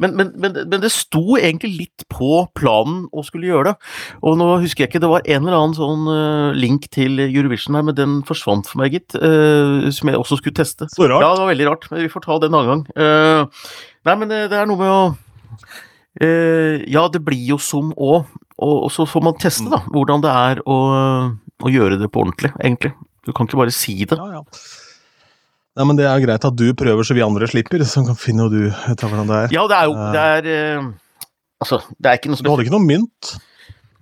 men, 0.00 0.14
men, 0.16 0.30
men, 0.40 0.54
men, 0.56 0.78
det 0.80 0.88
sto 0.94 1.36
egentlig 1.36 1.74
litt 1.74 2.06
på 2.08 2.46
planen 2.56 3.02
å 3.12 3.24
skulle 3.26 3.50
gjøre 3.50 3.74
det. 3.74 3.90
Og 4.24 4.38
nå 4.40 4.46
husker 4.62 4.86
jeg 4.86 4.92
ikke, 4.92 5.02
det 5.04 5.10
var 5.12 5.28
en 5.28 5.42
eller 5.44 5.58
annen 5.58 5.76
sånn 5.76 6.08
uh, 6.08 6.56
link 6.56 6.88
til 6.94 7.20
Eurovision 7.26 7.76
her, 7.76 7.84
men 7.84 7.98
den 7.98 8.16
forsvant 8.28 8.70
for 8.70 8.80
meg, 8.80 8.96
gitt. 8.96 9.18
Uh, 9.20 9.90
som 9.92 10.08
jeg 10.08 10.22
også 10.22 10.40
skulle 10.40 10.56
teste. 10.56 10.88
Så 10.94 11.04
rart. 11.04 11.20
Ja, 11.20 11.34
det 11.36 11.44
var 11.44 11.52
veldig 11.52 11.68
rart, 11.68 11.86
men 11.92 12.04
vi 12.06 12.12
får 12.16 12.24
ta 12.24 12.40
det 12.40 12.48
en 12.48 12.58
annen 12.62 12.72
gang. 12.72 12.82
Uh, 12.96 13.68
nei, 14.08 14.16
men 14.16 14.32
det, 14.32 14.42
det, 14.54 14.62
er 14.62 14.72
noe 14.72 14.80
med 14.80 14.94
å 14.94 15.04
Ja, 16.88 17.04
det 17.12 17.20
blir 17.28 17.44
jo 17.52 17.60
som 17.62 17.92
òg, 17.92 18.24
og, 18.56 18.74
og, 18.74 18.90
så 18.90 19.04
får 19.06 19.28
man 19.28 19.36
teste, 19.38 19.68
da, 19.70 19.84
hvordan 19.92 20.24
det 20.24 20.32
er 20.32 20.64
å, 20.64 20.80
å 21.36 21.70
gjøre 21.76 22.00
det 22.00 22.08
på 22.10 22.24
ordentlig, 22.24 22.56
egentlig. 22.56 22.96
Du 23.28 23.36
kan 23.36 23.44
ikke 23.44 23.60
bare 23.60 23.74
si 23.74 24.00
det. 24.08 24.16
Ja, 24.16 24.40
ja. 24.40 24.87
Nei, 25.78 25.86
men 25.86 25.98
Det 25.98 26.08
er 26.10 26.22
greit 26.24 26.46
at 26.48 26.56
du 26.58 26.66
prøver 26.74 27.06
så 27.06 27.14
vi 27.14 27.22
andre 27.22 27.46
slipper, 27.50 27.84
så 27.86 28.02
kan 28.06 28.18
finne 28.18 28.48
du 28.50 28.64
ut 28.66 29.04
hvordan 29.04 29.28
det 29.30 29.42
er. 29.44 29.52
Ja, 29.54 29.66
det 29.70 29.76
er 29.78 29.86
jo 29.86 29.98
det 30.14 30.24
er, 30.24 30.80
uh, 30.82 30.88
Altså, 31.62 31.80
det 31.98 32.10
er 32.10 32.18
ikke 32.18 32.32
noe 32.32 32.42
Du 32.42 32.50
hadde 32.50 32.66
ikke 32.66 32.74
noe 32.74 32.86
mynt? 32.86 33.34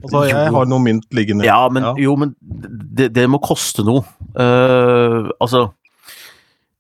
Altså, 0.04 0.22
jeg 0.28 0.52
har 0.52 0.68
noe 0.68 0.82
mynt 0.84 1.06
liggende. 1.16 1.46
Ja, 1.48 1.62
men, 1.72 1.84
ja. 1.84 1.94
Jo, 2.04 2.16
men 2.20 2.34
det, 2.40 3.10
det, 3.16 3.24
må 3.32 3.40
koste 3.44 3.84
noe. 3.84 4.04
Uh, 4.36 5.32
altså 5.40 5.70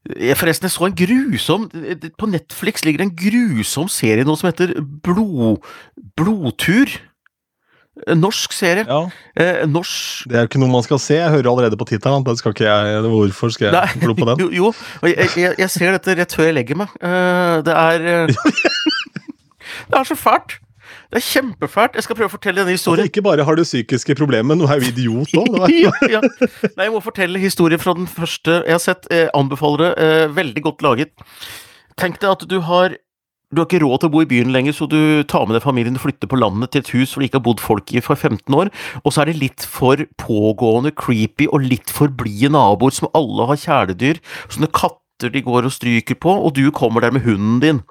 jeg 0.06 0.36
Forresten, 0.38 0.68
jeg 0.68 0.70
så 0.70 0.86
en 0.86 0.94
grusom 0.94 1.64
På 2.14 2.28
Netflix 2.30 2.84
ligger 2.86 3.02
det 3.02 3.06
en 3.08 3.16
grusom 3.18 3.88
serie 3.90 4.22
nå 4.22 4.36
som 4.38 4.46
heter 4.52 4.76
Blod, 5.02 5.64
Blodtur. 6.14 6.92
Norsk 7.96 8.52
serie. 8.52 8.84
Ja. 8.84 9.08
Eh, 9.40 9.62
norsk 9.68 10.28
Det 10.28 10.36
er 10.36 10.44
jo 10.44 10.50
ikke 10.50 10.60
noe 10.60 10.68
man 10.74 10.84
skal 10.84 11.00
se. 11.00 11.16
Jeg 11.16 11.32
hører 11.32 11.48
allerede 11.48 11.78
på 11.80 11.86
tittelen. 11.88 12.26
Hvorfor 12.26 13.54
skal 13.54 13.72
jeg 13.72 14.02
glo 14.02 14.12
på 14.18 14.28
den? 14.28 14.42
Jo, 14.44 14.50
jo. 14.52 14.72
Jeg, 15.08 15.30
jeg, 15.32 15.54
jeg, 15.56 15.70
ser 15.72 15.96
dette 15.96 16.18
rett 16.18 16.36
før 16.36 16.50
jeg 16.50 16.58
legger 16.58 16.82
meg. 16.82 16.92
Uh, 17.00 17.64
det 17.64 17.72
er 17.72 18.28
uh, 18.28 18.54
Det 19.88 19.96
er 19.96 20.04
så 20.04 20.18
fælt. 20.18 20.58
Det 21.06 21.22
er 21.22 21.24
kjempefælt. 21.24 21.96
Jeg 21.96 22.04
skal 22.04 22.18
prøve 22.18 22.28
å 22.28 22.34
fortelle 22.34 22.60
denne 22.60 22.76
historien. 22.76 23.06
Altså, 23.06 23.14
ikke 23.14 23.24
bare 23.24 23.46
har 23.48 23.56
du 23.56 23.64
psykiske 23.64 24.16
problemer, 24.18 24.50
men 24.50 24.60
nå 24.60 24.68
er 24.68 24.82
jo 24.82 24.90
idiot 24.92 25.32
òg. 25.40 25.56
ja, 25.72 25.92
ja. 26.10 26.20
Nei, 26.76 26.88
jeg 26.88 26.92
må 26.92 27.00
fortelle 27.00 27.40
historien 27.40 27.80
fra 27.80 27.94
den 27.96 28.10
første 28.10 28.60
jeg 28.60 28.76
har 28.76 28.82
sett. 28.82 29.08
Jeg 29.08 29.30
anbefaler 29.38 29.86
det. 29.86 29.92
Uh, 29.96 30.36
veldig 30.36 30.66
godt 30.68 30.84
laget. 30.84 31.26
Tenk 31.96 32.20
deg 32.20 32.34
at 32.34 32.44
du 32.50 32.58
har 32.66 32.98
du 33.54 33.60
har 33.60 33.68
ikke 33.68 33.82
råd 33.84 34.00
til 34.02 34.08
å 34.08 34.12
bo 34.12 34.22
i 34.24 34.28
byen 34.28 34.50
lenger, 34.54 34.74
så 34.74 34.88
du 34.90 35.22
tar 35.30 35.44
med 35.46 35.54
deg 35.54 35.62
familien 35.62 35.98
og 35.98 36.02
flytter 36.02 36.30
på 36.30 36.38
landet 36.40 36.72
til 36.72 36.82
et 36.82 36.92
hus 36.96 37.12
hvor 37.12 37.22
det 37.22 37.28
ikke 37.30 37.38
har 37.38 37.46
bodd 37.46 37.62
folk 37.62 37.92
i 37.94 38.02
for 38.02 38.18
15 38.18 38.56
år, 38.58 38.72
og 39.04 39.14
så 39.14 39.22
er 39.22 39.30
det 39.30 39.38
litt 39.38 39.66
for 39.70 40.02
pågående, 40.18 40.90
creepy 40.98 41.46
og 41.52 41.68
litt 41.68 41.92
for 41.94 42.10
blide 42.10 42.50
naboer 42.56 42.96
som 42.96 43.10
alle 43.14 43.46
har 43.52 43.60
kjæledyr, 43.62 44.18
sånne 44.50 44.72
katter 44.74 45.30
de 45.32 45.44
går 45.46 45.68
og 45.68 45.76
stryker 45.76 46.18
på, 46.18 46.34
og 46.34 46.56
du 46.58 46.66
kommer 46.74 47.06
der 47.06 47.14
med 47.14 47.24
hunden 47.28 47.62
din. 47.62 47.84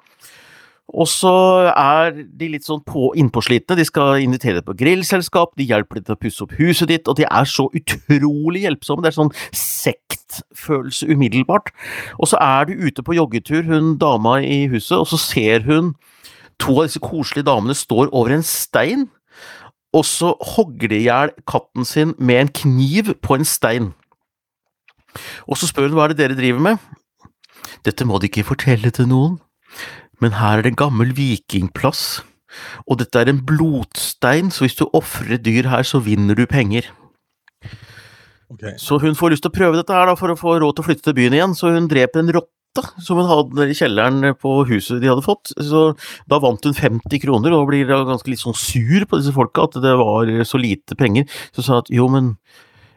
Og 0.94 1.08
så 1.10 1.32
er 1.72 2.12
de 2.14 2.48
litt 2.52 2.66
sånn 2.66 2.82
på, 2.86 3.08
innpåslitne. 3.18 3.74
De 3.78 3.84
skal 3.86 4.22
invitere 4.22 4.60
deg 4.60 4.66
på 4.68 4.76
grillselskap, 4.78 5.56
de 5.58 5.66
hjelper 5.66 5.98
deg 5.98 6.06
til 6.06 6.14
å 6.14 6.20
pusse 6.22 6.44
opp 6.44 6.54
huset 6.60 6.92
ditt, 6.92 7.10
og 7.10 7.18
de 7.18 7.26
er 7.26 7.48
så 7.50 7.66
utrolig 7.74 8.62
hjelpsomme. 8.62 9.02
Det 9.02 9.10
er 9.10 9.16
sånn 9.16 9.34
sektfølelse 9.58 11.08
umiddelbart. 11.10 11.72
Og 12.20 12.30
så 12.30 12.38
er 12.42 12.70
du 12.70 12.86
ute 12.86 13.02
på 13.02 13.16
joggetur, 13.18 13.66
hun 13.66 13.96
dama 13.98 14.38
i 14.46 14.66
huset, 14.70 14.94
og 15.00 15.10
så 15.10 15.18
ser 15.20 15.66
hun 15.66 15.96
to 16.62 16.78
av 16.78 16.86
disse 16.86 17.02
koselige 17.02 17.48
damene 17.50 17.74
står 17.76 18.12
over 18.14 18.36
en 18.36 18.46
stein, 18.46 19.08
og 19.96 20.04
så 20.06 20.34
hogger 20.54 20.92
de 20.92 21.00
i 21.00 21.06
hjel 21.08 21.32
katten 21.48 21.86
sin 21.88 22.14
med 22.18 22.44
en 22.44 22.52
kniv 22.62 23.10
på 23.24 23.36
en 23.36 23.48
stein. 23.48 23.90
Og 25.48 25.58
så 25.58 25.68
spør 25.70 25.90
hun 25.90 25.98
hva 25.98 26.06
er 26.06 26.14
det 26.14 26.20
dere 26.20 26.38
driver 26.38 26.62
med? 26.62 26.86
Dette 27.86 28.06
må 28.06 28.20
de 28.20 28.28
ikke 28.30 28.46
fortelle 28.46 28.92
til 28.94 29.08
noen 29.10 29.38
men 30.22 30.36
her 30.40 30.58
er 30.58 30.66
det 30.66 30.74
en 30.74 30.82
gammel 30.86 31.12
vikingplass, 31.16 32.22
og 32.86 33.00
dette 33.02 33.20
er 33.20 33.30
en 33.30 33.42
blodstein, 33.44 34.52
så 34.54 34.64
hvis 34.64 34.78
du 34.78 34.86
ofrer 34.96 35.40
dyr 35.42 35.68
her, 35.72 35.84
så 35.84 36.00
vinner 36.04 36.38
du 36.38 36.46
penger. 36.48 36.88
Okay. 38.52 38.76
Så 38.78 39.00
hun 39.02 39.16
får 39.18 39.34
lyst 39.34 39.44
til 39.44 39.52
å 39.52 39.56
prøve 39.56 39.78
dette 39.80 39.94
her 39.94 40.06
da, 40.08 40.14
for 40.18 40.32
å 40.32 40.38
få 40.38 40.58
råd 40.62 40.76
til 40.76 40.84
å 40.84 40.86
flytte 40.86 41.08
til 41.08 41.16
byen 41.18 41.36
igjen, 41.36 41.56
så 41.58 41.72
hun 41.74 41.88
dreper 41.90 42.22
en 42.22 42.32
rotte 42.38 42.84
som 43.02 43.16
hun 43.16 43.28
hadde 43.28 43.66
i 43.72 43.76
kjelleren 43.76 44.36
på 44.36 44.52
huset 44.68 45.00
de 45.00 45.08
hadde 45.08 45.24
fått. 45.24 45.54
Så 45.64 45.88
da 46.28 46.38
vant 46.42 46.64
hun 46.68 46.76
50 46.76 47.22
kroner, 47.24 47.56
og 47.56 47.70
blir 47.70 47.88
ganske 47.88 48.30
litt 48.30 48.42
sånn 48.42 48.56
sur 48.56 49.06
på 49.08 49.20
disse 49.20 49.34
folka, 49.36 49.66
at 49.66 49.80
det 49.82 49.96
var 49.98 50.30
så 50.48 50.60
lite 50.60 50.98
penger. 50.98 51.26
Så 51.56 51.64
sa 51.64 51.76
hun 51.76 51.84
at 51.84 51.92
jo, 51.92 52.08
men 52.12 52.36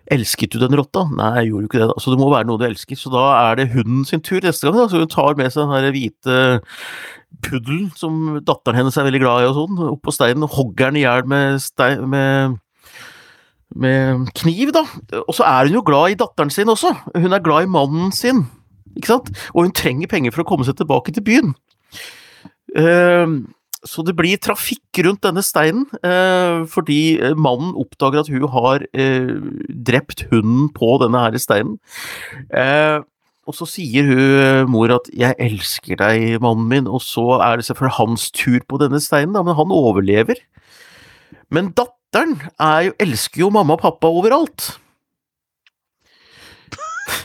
Elsket 0.09 0.55
du 0.55 0.59
den 0.61 0.75
rotta? 0.77 1.05
Nei, 1.13 1.29
jeg 1.37 1.51
gjorde 1.51 1.69
ikke 1.69 1.81
det. 1.81 1.87
da. 1.91 2.01
Så 2.01 2.11
det 2.13 2.19
må 2.21 2.31
være 2.33 2.47
noe 2.49 2.61
du 2.61 2.65
elsker. 2.65 2.97
Så 2.97 3.11
da 3.13 3.23
er 3.43 3.59
det 3.59 3.69
hunden 3.75 4.05
sin 4.09 4.23
tur 4.25 4.41
neste 4.41 4.65
gang. 4.65 4.79
da. 4.79 4.87
Så 4.89 5.01
hun 5.03 5.11
tar 5.11 5.37
med 5.37 5.53
seg 5.53 5.65
den 5.65 5.75
her 5.75 5.93
hvite 5.93 6.37
puddelen 7.45 7.89
som 7.97 8.39
datteren 8.45 8.79
hennes 8.79 8.97
er 8.97 9.05
veldig 9.07 9.21
glad 9.21 9.43
i, 9.43 9.49
og 9.49 9.57
sånn, 9.57 9.83
opp 9.93 10.01
på 10.07 10.13
steinen 10.15 10.45
og 10.47 10.55
hogger 10.57 10.89
den 10.89 10.99
i 10.99 11.03
hjel 11.05 11.27
med, 11.29 11.61
med, 12.09 12.57
med 13.85 14.31
kniv, 14.39 14.73
da. 14.75 14.83
Og 15.21 15.35
så 15.37 15.45
er 15.47 15.69
hun 15.69 15.79
jo 15.79 15.85
glad 15.85 16.15
i 16.15 16.19
datteren 16.19 16.53
sin 16.53 16.71
også. 16.73 16.93
Hun 17.13 17.35
er 17.35 17.45
glad 17.45 17.67
i 17.67 17.71
mannen 17.71 18.13
sin, 18.15 18.47
ikke 18.97 19.13
sant? 19.13 19.31
Og 19.53 19.67
hun 19.67 19.75
trenger 19.77 20.11
penger 20.11 20.35
for 20.35 20.43
å 20.43 20.49
komme 20.49 20.67
seg 20.67 20.79
tilbake 20.79 21.13
til 21.15 21.25
byen. 21.29 21.55
Uh, 22.75 23.39
så 23.87 24.03
det 24.03 24.15
blir 24.17 24.39
trafikk 24.41 24.99
rundt 25.05 25.23
denne 25.23 25.43
steinen, 25.45 25.85
eh, 26.03 26.65
fordi 26.67 27.19
mannen 27.39 27.71
oppdager 27.79 28.23
at 28.23 28.31
hun 28.31 28.47
har 28.51 28.83
eh, 28.91 29.31
drept 29.87 30.25
hunden 30.31 30.67
på 30.75 30.97
denne 31.03 31.21
her 31.23 31.37
steinen. 31.39 31.77
Eh, 32.51 32.99
og 33.49 33.55
så 33.55 33.65
sier 33.65 34.05
hun 34.05 34.69
mor 34.69 34.91
at 34.93 35.09
'jeg 35.09 35.33
elsker 35.39 35.95
deg, 35.95 36.41
mannen 36.41 36.67
min', 36.67 36.87
og 36.87 37.01
så 37.01 37.41
er 37.41 37.57
det 37.57 37.65
selvfølgelig 37.65 37.97
hans 37.97 38.31
tur 38.31 38.59
på 38.67 38.77
denne 38.77 38.99
steinen, 38.99 39.33
men 39.33 39.55
han 39.55 39.71
overlever. 39.71 40.35
Men 41.49 41.71
datteren 41.73 42.37
jo, 42.85 42.93
elsker 42.99 43.39
jo 43.41 43.49
mamma 43.49 43.73
og 43.73 43.81
pappa 43.81 44.07
overalt. 44.07 44.77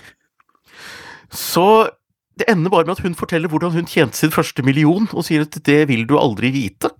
Så 1.31 1.91
det 2.39 2.49
ender 2.51 2.73
bare 2.73 2.85
med 2.89 2.97
at 2.97 3.05
hun 3.05 3.15
forteller 3.15 3.49
hvordan 3.51 3.75
hun 3.77 3.87
tjente 3.87 4.19
sin 4.19 4.33
første 4.35 4.63
million, 4.67 5.07
og 5.13 5.25
sier 5.27 5.41
at 5.47 5.59
det 5.67 5.89
vil 5.91 6.07
du 6.09 6.17
aldri 6.19 6.51
vite. 6.55 6.91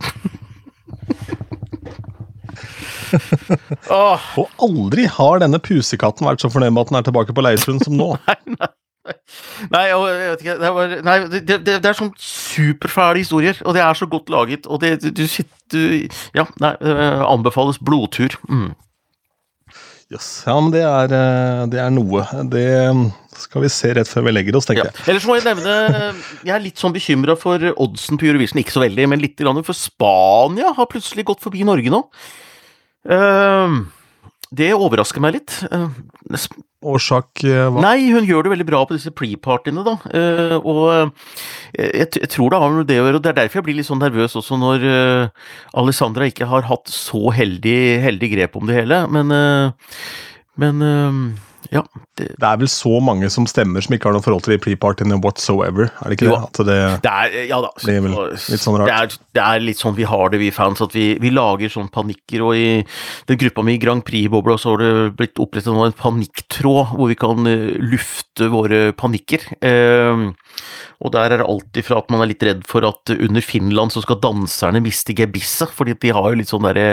oh. 3.91 4.21
Og 4.41 4.49
aldri 4.63 5.09
har 5.11 5.43
denne 5.43 5.61
pusekatten 5.63 6.29
vært 6.29 6.45
så 6.45 6.53
fornøyd 6.53 6.75
med 6.75 6.85
at 6.85 6.93
den 6.93 7.01
er 7.01 7.07
tilbake 7.09 7.37
på 7.37 7.45
Leirsund 7.45 7.85
som 7.85 7.97
nå. 7.99 8.15
nei, 8.31 8.41
nei. 8.57 8.73
Nei, 9.69 9.83
jeg 9.91 9.97
vet 10.01 10.41
ikke 10.41 10.55
Det, 10.63 10.69
var, 10.73 10.93
nei, 11.05 11.15
det, 11.29 11.41
det, 11.45 11.75
det 11.85 11.89
er 11.91 11.97
sånn 11.99 12.15
superfæle 12.17 13.21
historier, 13.21 13.59
og 13.69 13.77
det 13.77 13.83
er 13.85 13.99
så 13.99 14.09
godt 14.09 14.33
laget. 14.33 14.65
Og 14.65 14.81
det 14.81 14.97
du 15.05 15.27
sitter 15.29 16.09
Ja, 16.37 16.47
nei, 16.63 16.73
eh, 16.81 17.21
anbefales 17.27 17.79
blodtur. 17.85 18.39
Mm. 18.49 18.73
Yes. 20.15 20.29
Ja, 20.47 20.55
men 20.63 20.71
det 20.71 20.85
er, 20.87 21.13
eh, 21.17 21.65
det 21.73 21.81
er, 21.83 21.91
noe. 21.91 22.23
Det 22.53 22.67
skal 23.41 23.65
vi 23.65 23.71
se 23.73 23.91
rett 23.99 24.11
før 24.11 24.29
vi 24.29 24.35
legger 24.37 24.59
oss, 24.59 24.69
tenker 24.69 24.87
ja. 24.87 24.93
jeg. 24.93 25.09
Ellers 25.11 25.27
må 25.27 25.35
jeg 25.41 25.47
nevne 25.49 25.75
Jeg 26.47 26.55
er 26.55 26.63
litt 26.63 26.79
sånn 26.79 26.95
bekymra 26.95 27.35
for 27.41 27.67
oddsen 27.73 28.21
på 28.21 28.29
Eurovision. 28.31 28.63
Ikke 28.63 28.77
så 28.77 28.85
veldig, 28.85 29.09
men 29.11 29.23
litt. 29.23 29.43
For 29.67 29.75
Spania 29.77 30.71
har 30.77 30.91
plutselig 30.91 31.27
gått 31.33 31.43
forbi 31.43 31.67
Norge 31.67 31.91
nå. 31.91 32.05
Uh, 33.05 33.83
det 34.57 34.71
overrasker 34.77 35.23
meg 35.25 35.39
litt. 35.39 35.57
Uh, 35.73 35.89
Årsak 36.85 37.45
uh, 37.47 37.69
hva? 37.73 37.83
Nei, 37.87 38.11
hun 38.13 38.27
gjør 38.29 38.45
det 38.45 38.53
veldig 38.53 38.67
bra 38.69 38.83
på 38.85 38.97
disse 38.97 39.13
pre-partyene, 39.17 39.85
da. 39.87 39.97
Uh, 40.11 40.57
og 40.61 40.83
jeg, 41.77 42.11
jeg, 42.15 42.31
tror 42.35 42.53
det 42.53 42.61
har 42.61 42.75
med 42.75 42.91
det 42.91 43.01
å 43.01 43.07
gjøre, 43.07 43.21
og 43.21 43.25
det 43.25 43.33
er 43.33 43.41
derfor 43.43 43.61
jeg 43.61 43.69
blir 43.71 43.79
litt 43.81 43.89
sånn 43.89 44.03
nervøs 44.05 44.37
også 44.41 44.59
når 44.61 44.87
Alessandra 45.81 46.29
ikke 46.31 46.49
har 46.51 46.69
hatt 46.69 46.93
så 46.93 47.33
heldig, 47.35 47.81
heldig 48.05 48.31
grep 48.37 48.61
om 48.61 48.69
det 48.69 48.79
hele. 48.83 49.01
Men, 49.11 49.35
men 50.61 50.85
ja, 51.73 51.83
det, 52.19 52.27
det, 52.37 52.47
er 52.47 52.59
vel 52.61 52.69
så 52.71 52.99
mange 53.05 53.29
som 53.33 53.47
stemmer 53.49 53.85
som 53.85 53.95
ikke 53.97 54.09
har 54.09 54.17
noe 54.17 54.25
forhold 54.25 54.45
til 54.47 54.55
de 54.55 54.61
pre-partyene 54.63 55.19
whatsoever, 55.25 55.89
er 55.89 56.13
det 56.13 56.19
ikke 56.19 56.29
jo, 56.29 56.35
det? 56.37 56.49
At 56.49 56.61
det, 56.69 56.79
det 57.05 57.13
er, 57.13 57.37
ja 57.51 57.61
da. 57.65 57.71
blir 57.81 58.03
vel 58.05 58.17
litt 58.35 58.65
sånn 58.65 58.79
rart. 58.81 58.91
Det 58.91 58.97
er, 58.97 59.17
det 59.39 59.45
er, 59.45 59.65
litt 59.65 59.81
sånn 59.81 59.97
vi 59.97 60.09
har 60.09 60.33
det, 60.33 60.41
vi 60.43 60.51
fans, 60.55 60.83
at 60.85 60.97
vi, 60.97 61.07
vi 61.23 61.33
lager 61.35 61.73
sånn 61.73 61.91
panikker. 61.95 62.45
Og 62.47 62.59
i 62.59 62.69
den 63.31 63.41
gruppa 63.41 63.65
mi, 63.67 63.79
Grand 63.83 64.05
Prix-bobla, 64.07 64.59
så 64.61 64.75
har 64.75 64.85
det 64.85 64.93
blitt 65.19 65.43
opprettet 65.43 65.73
en 65.73 65.99
panikktråd 65.99 66.95
hvor 66.95 67.11
vi 67.11 67.19
kan 67.19 67.49
uh, 67.49 67.75
lufte 67.83 68.51
våre 68.53 68.87
panikker. 68.99 69.49
Uh, 69.65 70.31
og 71.05 71.13
der 71.17 71.35
er 71.35 71.43
det 71.43 71.51
alltid 71.51 71.89
fra 71.89 71.99
at 72.01 72.13
man 72.13 72.23
er 72.25 72.31
litt 72.31 72.45
redd 72.47 72.63
for 72.69 72.87
at 72.87 73.13
under 73.15 73.45
Finland 73.45 73.93
så 73.93 74.05
skal 74.05 74.23
danserne 74.23 74.83
miste 74.85 75.17
gebisset, 75.17 75.73
fordi 75.75 75.97
de 76.01 76.15
har 76.15 76.31
jo 76.31 76.41
litt 76.41 76.53
sånn 76.53 76.65
derre 76.69 76.89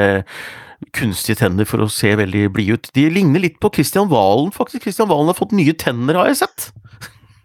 kunstige 0.96 1.40
tenner 1.44 1.68
for 1.70 1.84
å 1.84 1.90
se 1.92 2.14
veldig 2.20 2.48
blide 2.56 2.78
ut. 2.78 2.92
De 2.98 3.08
ligner 3.14 3.44
litt 3.44 3.60
på 3.62 3.72
Christian 3.76 4.10
Valen, 4.12 4.52
faktisk. 4.56 4.86
Christian 4.88 5.10
Valen 5.12 5.32
har 5.32 5.38
fått 5.38 5.56
nye 5.56 5.76
tenner, 5.78 6.18
har 6.20 6.32
jeg 6.32 6.42
sett. 6.44 6.72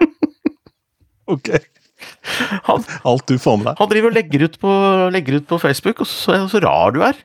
ok. 1.35 1.53
Han, 2.67 2.83
Alt 3.09 3.29
du 3.31 3.37
får 3.41 3.61
med 3.61 3.69
deg. 3.71 3.79
Han 3.81 3.91
driver 3.91 4.11
og 4.11 4.17
legger 4.19 4.45
ut 4.47 4.59
på, 4.63 4.73
legger 5.15 5.39
ut 5.39 5.47
på 5.49 5.59
Facebook, 5.63 6.03
og 6.05 6.11
så, 6.11 6.41
så 6.51 6.61
rar 6.65 6.97
du 6.97 7.01
er. 7.07 7.21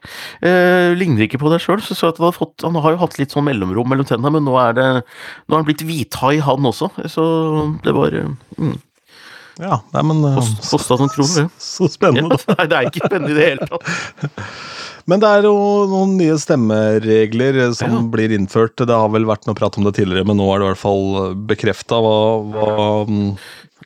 Eh, 0.45 0.91
ligner 0.97 1.25
ikke 1.25 1.41
på 1.41 1.51
deg 1.51 1.63
sjøl. 1.63 1.81
Så, 1.83 1.97
så 1.97 2.11
han, 2.11 2.35
fått, 2.35 2.61
han, 2.65 2.77
har 2.83 2.95
jo 2.95 3.01
hatt 3.01 3.17
litt 3.19 3.33
sånn 3.33 3.47
mellomrom 3.47 3.89
mellom 3.91 4.07
tennene, 4.07 4.35
men 4.37 4.47
nå 4.47 4.55
er, 4.61 4.77
det, 4.77 4.87
nå 5.47 5.55
er 5.55 5.61
han 5.63 5.67
blitt 5.67 5.83
hvithai, 5.87 6.37
han 6.45 6.71
også. 6.71 6.91
Så 7.11 7.25
det 7.85 7.95
var 7.97 8.15
mm. 8.15 8.77
Ja, 9.61 9.81
nei, 9.93 10.01
men 10.07 10.23
Kosta 10.63 10.95
noen 10.97 11.11
kroner, 11.11 11.43
det. 11.43 11.49
Så, 11.57 11.85
så 11.89 11.91
spennende. 11.97 12.39
Ja, 12.39 12.55
nei, 12.55 12.69
det 12.71 12.77
er 12.77 12.91
ikke 12.93 13.09
spennende 13.09 13.33
i 13.33 13.37
det 13.37 13.49
hele 13.51 13.67
tatt. 13.73 14.39
Men 15.11 15.19
det 15.19 15.27
er 15.27 15.43
jo 15.43 15.55
noen 15.91 16.13
nye 16.15 16.37
stemmeregler 16.39 17.59
som 17.75 17.97
ja. 17.97 18.03
blir 18.13 18.31
innført. 18.31 18.79
Det 18.79 18.95
har 18.95 19.11
vel 19.11 19.27
vært 19.27 19.43
noe 19.49 19.57
prat 19.57 19.75
om 19.75 19.83
det 19.83 19.97
tidligere, 19.97 20.27
men 20.29 20.39
nå 20.39 20.47
er 20.53 20.61
det 20.61 20.69
i 20.69 20.69
hvert 20.69 20.83
fall 20.85 21.35
bekrefta. 21.49 21.99
Hva, 21.99 22.15
hva 22.53 22.85
mm, 23.09 23.25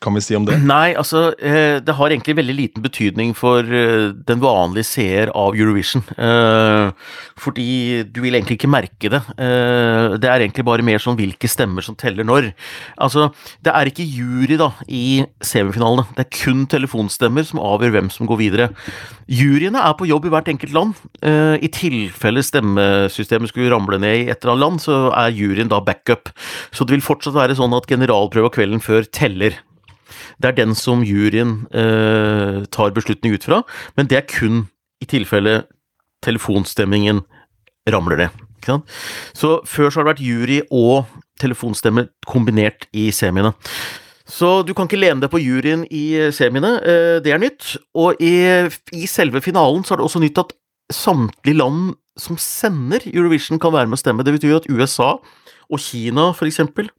kan 0.06 0.16
vi 0.16 0.22
si 0.24 0.36
om 0.38 0.46
det? 0.46 0.60
Nei, 0.62 0.94
altså 0.98 1.32
eh, 1.40 1.82
det 1.84 1.96
har 1.98 2.14
egentlig 2.14 2.38
veldig 2.38 2.56
liten 2.56 2.86
betydning 2.86 3.34
for 3.38 3.66
eh, 3.66 4.12
den 4.28 4.42
vanlige 4.44 4.88
seer 4.88 5.32
av 5.36 5.58
Eurovision. 5.58 6.04
Eh, 6.16 6.92
fordi 7.42 8.06
du 8.14 8.22
vil 8.24 8.38
egentlig 8.38 8.60
ikke 8.60 8.72
merke 8.72 9.12
det. 9.12 9.20
Det 9.36 10.30
er 10.30 10.44
egentlig 10.44 10.64
bare 10.68 10.86
mer 10.86 11.02
sånn 11.04 11.18
hvilke 11.18 11.50
stemmer 11.52 11.84
som 11.84 11.98
teller 12.00 12.26
når. 12.28 12.48
Altså, 13.02 13.28
det 13.66 13.74
er 13.76 13.90
ikke 13.90 14.06
jury 14.08 14.58
da 14.60 14.70
i 14.88 15.26
semifinalene. 15.44 16.08
Det 16.16 16.26
er 16.26 16.32
kun 16.38 16.64
telefonstemmer 16.72 17.46
som 17.48 17.62
avgjør 17.64 17.96
hvem 17.98 18.10
som 18.14 18.30
går 18.30 18.40
videre. 18.40 18.70
Juryene 19.28 19.84
er 19.84 19.98
på 20.00 20.08
jobb 20.08 20.30
i 20.30 20.34
hvert 20.34 20.50
enkelt 20.54 20.76
land. 20.76 21.04
I 21.26 21.70
tilfelle 21.76 22.44
stemmesystemet 22.46 23.52
skulle 23.52 23.74
ramle 23.74 24.00
ned 24.02 24.22
i 24.22 24.26
et 24.32 24.40
eller 24.40 24.56
annet 24.56 24.66
land, 24.66 24.84
så 24.86 25.00
er 25.12 25.36
juryen 25.36 25.72
da 25.72 25.82
backup. 25.84 26.32
Så 26.72 26.88
det 26.88 26.98
vil 26.98 27.06
fortsatt 27.06 27.36
være 27.36 27.60
sånn 27.60 27.76
at 27.76 27.90
generalprøva 27.92 28.54
kvelden 28.56 28.84
før 28.84 29.08
teller. 29.12 29.60
Det 30.42 30.52
er 30.52 30.58
den 30.58 30.76
som 30.76 31.04
juryen 31.06 31.66
eh, 31.72 32.64
tar 32.74 32.96
beslutning 32.96 33.36
ut 33.36 33.46
fra, 33.48 33.62
men 33.98 34.10
det 34.12 34.20
er 34.20 34.30
kun 34.30 34.66
i 35.04 35.08
tilfelle 35.10 35.64
telefonstemmingen 36.26 37.24
ramler 37.92 38.26
ned. 38.26 38.42
Så 39.38 39.60
før 39.70 39.92
så 39.92 40.00
har 40.00 40.08
det 40.08 40.14
vært 40.16 40.26
jury 40.26 40.62
og 40.74 41.06
telefonstemme 41.42 42.08
kombinert 42.26 42.88
i 42.98 43.12
semiene. 43.14 43.54
Så 44.26 44.64
du 44.66 44.74
kan 44.74 44.88
ikke 44.90 44.98
lene 44.98 45.22
deg 45.22 45.30
på 45.30 45.42
juryen 45.44 45.84
i 45.94 46.32
semiene, 46.34 46.80
eh, 46.82 47.18
det 47.22 47.34
er 47.36 47.42
nytt. 47.42 47.76
Og 47.94 48.18
i, 48.24 48.34
i 48.96 49.06
selve 49.06 49.42
finalen 49.46 49.86
så 49.86 49.94
er 49.94 50.02
det 50.02 50.08
også 50.08 50.24
nytt 50.24 50.42
at 50.42 50.56
samtlige 50.94 51.60
land 51.60 51.94
som 52.18 52.40
sender 52.40 53.04
Eurovision, 53.12 53.60
kan 53.60 53.74
være 53.76 53.90
med 53.92 54.00
å 54.00 54.02
stemme. 54.02 54.26
Det 54.26 54.34
betyr 54.38 54.58
at 54.58 54.70
USA 54.72 55.16
og 55.66 55.82
Kina, 55.82 56.32
for 56.34 56.48
eksempel, 56.48 56.90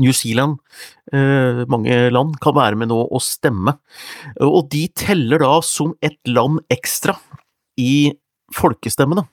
New 0.00 0.14
Zealand, 0.16 0.58
eh, 1.12 1.64
mange 1.70 2.10
land, 2.12 2.38
kan 2.42 2.56
være 2.56 2.78
med 2.80 2.90
nå 2.90 3.00
og 3.06 3.22
stemme. 3.24 3.76
Og 4.40 4.64
de 4.72 4.86
teller 4.96 5.42
da 5.42 5.58
som 5.66 5.94
et 6.02 6.18
land 6.26 6.62
ekstra 6.72 7.16
i 7.80 8.12
folkestemmene. 8.56 9.26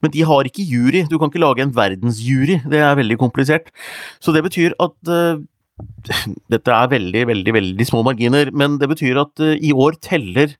Men 0.00 0.12
de 0.14 0.22
har 0.26 0.46
ikke 0.46 0.64
jury, 0.64 1.04
du 1.10 1.18
kan 1.18 1.30
ikke 1.30 1.42
lage 1.42 1.64
en 1.64 1.74
verdensjury, 1.74 2.60
det 2.70 2.80
er 2.80 2.98
veldig 2.98 3.18
komplisert. 3.20 3.72
Så 4.22 4.34
det 4.34 4.44
betyr 4.46 4.76
at 4.82 5.10
eh, 5.10 5.42
dette 6.52 6.72
er 6.72 6.88
veldig, 6.88 7.26
veldig, 7.28 7.52
veldig 7.52 7.84
små 7.88 8.00
marginer, 8.06 8.48
men 8.56 8.78
det 8.80 8.88
betyr 8.88 9.18
at 9.20 9.40
uh, 9.42 9.52
i 9.60 9.72
år 9.76 9.92
teller 10.04 10.54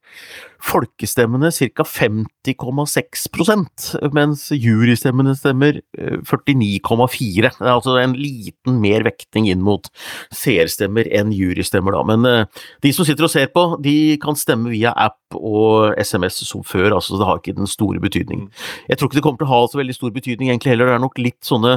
folkestemmene 0.67 1.51
ca. 1.55 1.85
50,6% 1.87 4.11
mens 4.17 4.51
jurystemmene 4.53 5.35
stemmer 5.39 5.79
uh, 5.97 6.19
49,4 6.21 7.47
Det 7.47 7.65
er 7.65 7.73
altså 7.73 7.97
en 8.01 8.15
liten 8.19 8.81
mer 8.83 9.05
vekting 9.07 9.47
inn 9.49 9.63
mot 9.65 9.89
seerstemmer 10.35 11.07
enn 11.09 11.33
jurystemmer, 11.33 11.93
da. 11.97 12.03
Men 12.13 12.27
uh, 12.29 12.45
de 12.85 12.93
som 12.93 13.05
sitter 13.09 13.25
og 13.29 13.33
ser 13.33 13.49
på, 13.55 13.63
de 13.85 14.19
kan 14.23 14.37
stemme 14.37 14.71
via 14.75 14.93
app 14.93 15.37
og 15.37 15.95
SMS 15.97 16.45
som 16.45 16.63
før, 16.67 16.93
altså 16.99 17.17
det 17.17 17.27
har 17.29 17.39
ikke 17.41 17.57
den 17.57 17.71
store 17.71 18.01
betydningen. 18.03 18.51
Jeg 18.91 18.97
tror 18.99 19.09
ikke 19.09 19.19
det 19.23 19.27
kommer 19.27 19.41
til 19.41 19.49
å 19.49 19.55
ha 19.55 19.61
så 19.71 19.79
veldig 19.81 19.97
stor 19.97 20.13
betydning 20.13 20.49
egentlig 20.53 20.73
heller, 20.75 20.87
det 20.93 20.97
er 20.99 21.07
nok 21.09 21.25
litt 21.25 21.43
sånne 21.47 21.73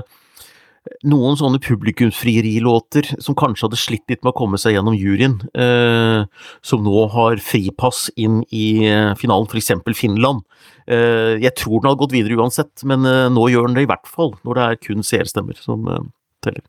noen 1.08 1.38
sånne 1.40 1.62
publikumsfrierilåter 1.64 3.08
som 3.24 3.38
kanskje 3.38 3.68
hadde 3.68 3.80
slitt 3.80 4.06
litt 4.12 4.24
med 4.24 4.34
å 4.34 4.38
komme 4.40 4.60
seg 4.62 4.76
gjennom 4.76 4.98
juryen, 4.98 5.40
eh, 5.54 6.26
som 6.66 6.84
nå 6.86 7.06
har 7.14 7.42
fripass 7.44 8.08
inn 8.20 8.42
i 8.56 8.86
eh, 8.90 9.14
finalen, 9.20 9.50
f.eks. 9.50 9.74
Finland. 9.98 10.46
Eh, 10.90 11.36
jeg 11.44 11.56
tror 11.60 11.80
den 11.80 11.92
hadde 11.92 12.04
gått 12.04 12.16
videre 12.16 12.40
uansett, 12.40 12.86
men 12.88 13.06
eh, 13.08 13.28
nå 13.34 13.50
gjør 13.52 13.70
den 13.70 13.80
det 13.80 13.88
i 13.88 13.92
hvert 13.92 14.10
fall, 14.10 14.34
når 14.48 14.60
det 14.60 14.66
er 14.68 14.82
kun 14.88 15.06
seerstemmer 15.06 15.60
som 15.60 15.88
eh, 15.88 16.08
teller 16.46 16.66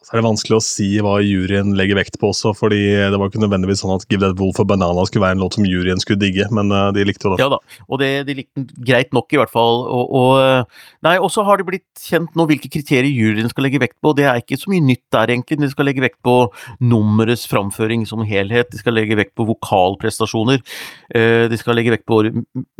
så 0.00 0.14
er 0.14 0.22
det 0.22 0.28
vanskelig 0.30 0.56
å 0.56 0.62
si 0.64 0.86
hva 1.04 1.18
juryen 1.20 1.74
legger 1.76 1.98
vekt 1.98 2.14
på 2.20 2.30
også, 2.32 2.54
fordi 2.56 2.78
det 3.12 3.18
var 3.20 3.28
ikke 3.28 3.42
nødvendigvis 3.42 3.82
sånn 3.82 3.92
at 3.98 4.06
Give 4.08 4.22
That 4.22 4.38
Wolf 4.40 4.56
a 4.62 4.64
Banana 4.64 5.02
skulle 5.04 5.26
være 5.26 5.36
en 5.36 5.42
låt 5.44 5.58
som 5.58 5.66
juryen 5.68 6.00
skulle 6.00 6.22
digge, 6.22 6.46
men 6.56 6.72
uh, 6.72 6.88
de 6.96 7.04
likte 7.04 7.28
jo 7.28 7.34
det. 7.34 7.42
Ja 7.42 7.50
da, 7.52 7.58
og 7.84 8.00
det, 8.00 8.08
de 8.30 8.38
likte 8.38 8.62
den 8.62 8.86
greit 8.88 9.12
nok, 9.12 9.28
i 9.28 9.40
hvert 9.40 9.52
fall. 9.52 9.82
Og, 9.84 10.14
og 10.16 10.30
eh, 10.40 10.80
nei, 11.04 11.12
så 11.34 11.44
har 11.44 11.60
det 11.60 11.66
blitt 11.68 12.00
kjent 12.00 12.32
nå 12.38 12.46
hvilke 12.48 12.70
kriterier 12.72 13.12
juryen 13.12 13.52
skal 13.52 13.68
legge 13.68 13.82
vekt 13.82 13.98
på, 14.00 14.14
det 14.16 14.24
er 14.30 14.40
ikke 14.40 14.58
så 14.62 14.72
mye 14.72 14.86
nytt 14.88 15.04
der, 15.12 15.34
egentlig. 15.36 15.60
De 15.60 15.70
skal 15.74 15.90
legge 15.90 16.06
vekt 16.06 16.18
på 16.24 16.38
nummerets 16.80 17.44
framføring 17.52 18.08
som 18.08 18.24
helhet, 18.24 18.72
de 18.72 18.80
skal 18.80 18.96
legge 18.96 19.20
vekt 19.20 19.36
på 19.36 19.46
vokalprestasjoner, 19.52 20.64
uh, 21.12 21.44
de 21.52 21.60
skal 21.60 21.76
legge 21.76 21.92
vekt 21.98 22.08
på 22.08 22.22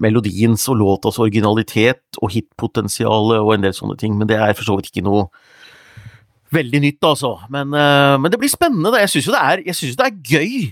melodiens 0.00 0.64
og 0.72 0.80
låtas 0.80 1.20
originalitet 1.20 2.24
og 2.24 2.32
hitpotensialet 2.32 3.44
og 3.44 3.54
en 3.58 3.68
del 3.68 3.76
sånne 3.76 4.00
ting, 4.00 4.16
men 4.16 4.32
det 4.32 4.40
er 4.40 4.56
for 4.56 4.64
så 4.64 4.80
vidt 4.80 4.94
ikke 4.94 5.04
noe 5.04 5.28
veldig 6.54 6.82
nytt, 6.86 7.00
altså. 7.06 7.36
Men, 7.52 7.72
uh, 7.74 8.16
men 8.20 8.32
det 8.32 8.40
blir 8.40 8.52
spennende. 8.52 8.98
Jeg 9.00 9.12
syns 9.14 9.30
jo, 9.30 9.34
jo, 9.36 9.96
det 9.98 10.06
er 10.06 10.20
gøy 10.34 10.70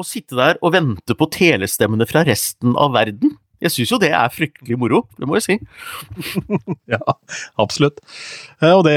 å 0.00 0.06
sitte 0.06 0.38
der 0.38 0.60
og 0.64 0.74
vente 0.74 1.16
på 1.18 1.28
telestemmene 1.34 2.06
fra 2.08 2.24
resten 2.26 2.76
av 2.78 2.94
verden. 2.96 3.36
Jeg 3.60 3.74
syns 3.74 3.92
jo 3.92 3.98
det 4.00 4.10
er 4.16 4.32
fryktelig 4.32 4.78
moro, 4.80 5.02
det 5.20 5.28
må 5.28 5.36
jeg 5.36 5.44
si. 5.44 5.56
ja, 6.94 7.00
absolutt. 7.60 8.00
Eh, 8.60 8.72
og 8.72 8.84
det 8.86 8.96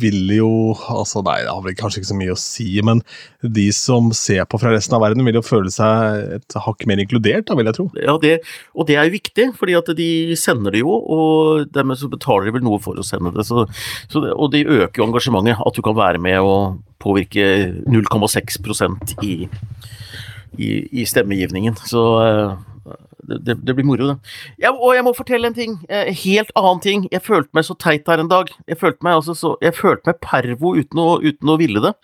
vil 0.00 0.32
jo 0.34 0.50
Altså, 0.94 1.22
nei, 1.26 1.38
det 1.44 1.52
har 1.52 1.62
vel 1.64 1.76
kanskje 1.78 2.00
ikke 2.00 2.10
så 2.10 2.16
mye 2.18 2.34
å 2.34 2.40
si, 2.40 2.66
men 2.86 3.00
de 3.42 3.66
som 3.74 4.10
ser 4.16 4.44
på 4.50 4.58
fra 4.60 4.72
resten 4.74 4.96
av 4.96 5.04
verden, 5.04 5.24
vil 5.26 5.38
jo 5.38 5.44
føle 5.44 5.70
seg 5.72 6.34
et 6.38 6.56
hakk 6.66 6.84
mer 6.90 7.02
inkludert, 7.02 7.46
da, 7.48 7.56
vil 7.58 7.70
jeg 7.70 7.78
tro. 7.78 7.86
Ja, 7.98 8.16
det, 8.20 8.34
og 8.74 8.88
det 8.88 8.98
er 8.98 9.08
jo 9.08 9.16
viktig, 9.16 9.48
fordi 9.58 9.76
at 9.78 9.90
de 9.98 10.08
sender 10.38 10.74
det 10.74 10.82
jo, 10.84 10.90
og 10.90 11.70
dermed 11.74 12.00
så 12.00 12.10
betaler 12.12 12.48
de 12.48 12.56
vel 12.58 12.66
noe 12.66 12.82
for 12.82 12.98
å 12.98 13.06
sende 13.06 13.32
det. 13.34 13.46
Så, 13.48 13.66
så 14.10 14.24
det 14.24 14.34
og 14.34 14.52
de 14.54 14.64
øker 14.64 15.02
jo 15.02 15.08
engasjementet, 15.08 15.60
at 15.60 15.78
du 15.78 15.82
kan 15.84 15.96
være 15.98 16.20
med 16.22 16.40
og 16.42 16.80
påvirke 17.02 17.46
0,6 17.90 18.60
i, 19.22 19.34
i, 20.58 20.68
i 21.00 21.04
stemmegivningen. 21.08 21.76
Så 21.86 22.04
eh, 22.86 23.38
det, 23.46 23.56
det, 23.64 23.74
blir 23.76 23.86
moro, 23.88 24.10
det. 24.12 24.36
Ja, 24.62 24.74
og 24.74 24.94
jeg 24.96 25.06
må 25.06 25.14
fortelle 25.16 25.50
en 25.50 25.56
ting. 25.56 25.78
Eh, 25.88 26.12
helt 26.24 26.52
annen 26.58 26.82
ting. 26.84 27.08
Jeg 27.12 27.24
følte 27.24 27.56
meg 27.56 27.66
så 27.68 27.76
teit 27.80 28.08
her 28.10 28.22
en 28.22 28.30
dag. 28.32 28.52
Jeg 28.70 28.80
følte 28.80 29.06
meg, 29.06 29.20
altså 29.20 29.36
så, 29.38 29.56
jeg 29.64 29.76
følte 29.76 30.12
meg 30.12 30.22
pervo 30.24 30.74
uten 30.78 31.02
å, 31.02 31.08
uten 31.24 31.52
å 31.54 31.58
ville 31.60 31.84
det. 31.84 31.94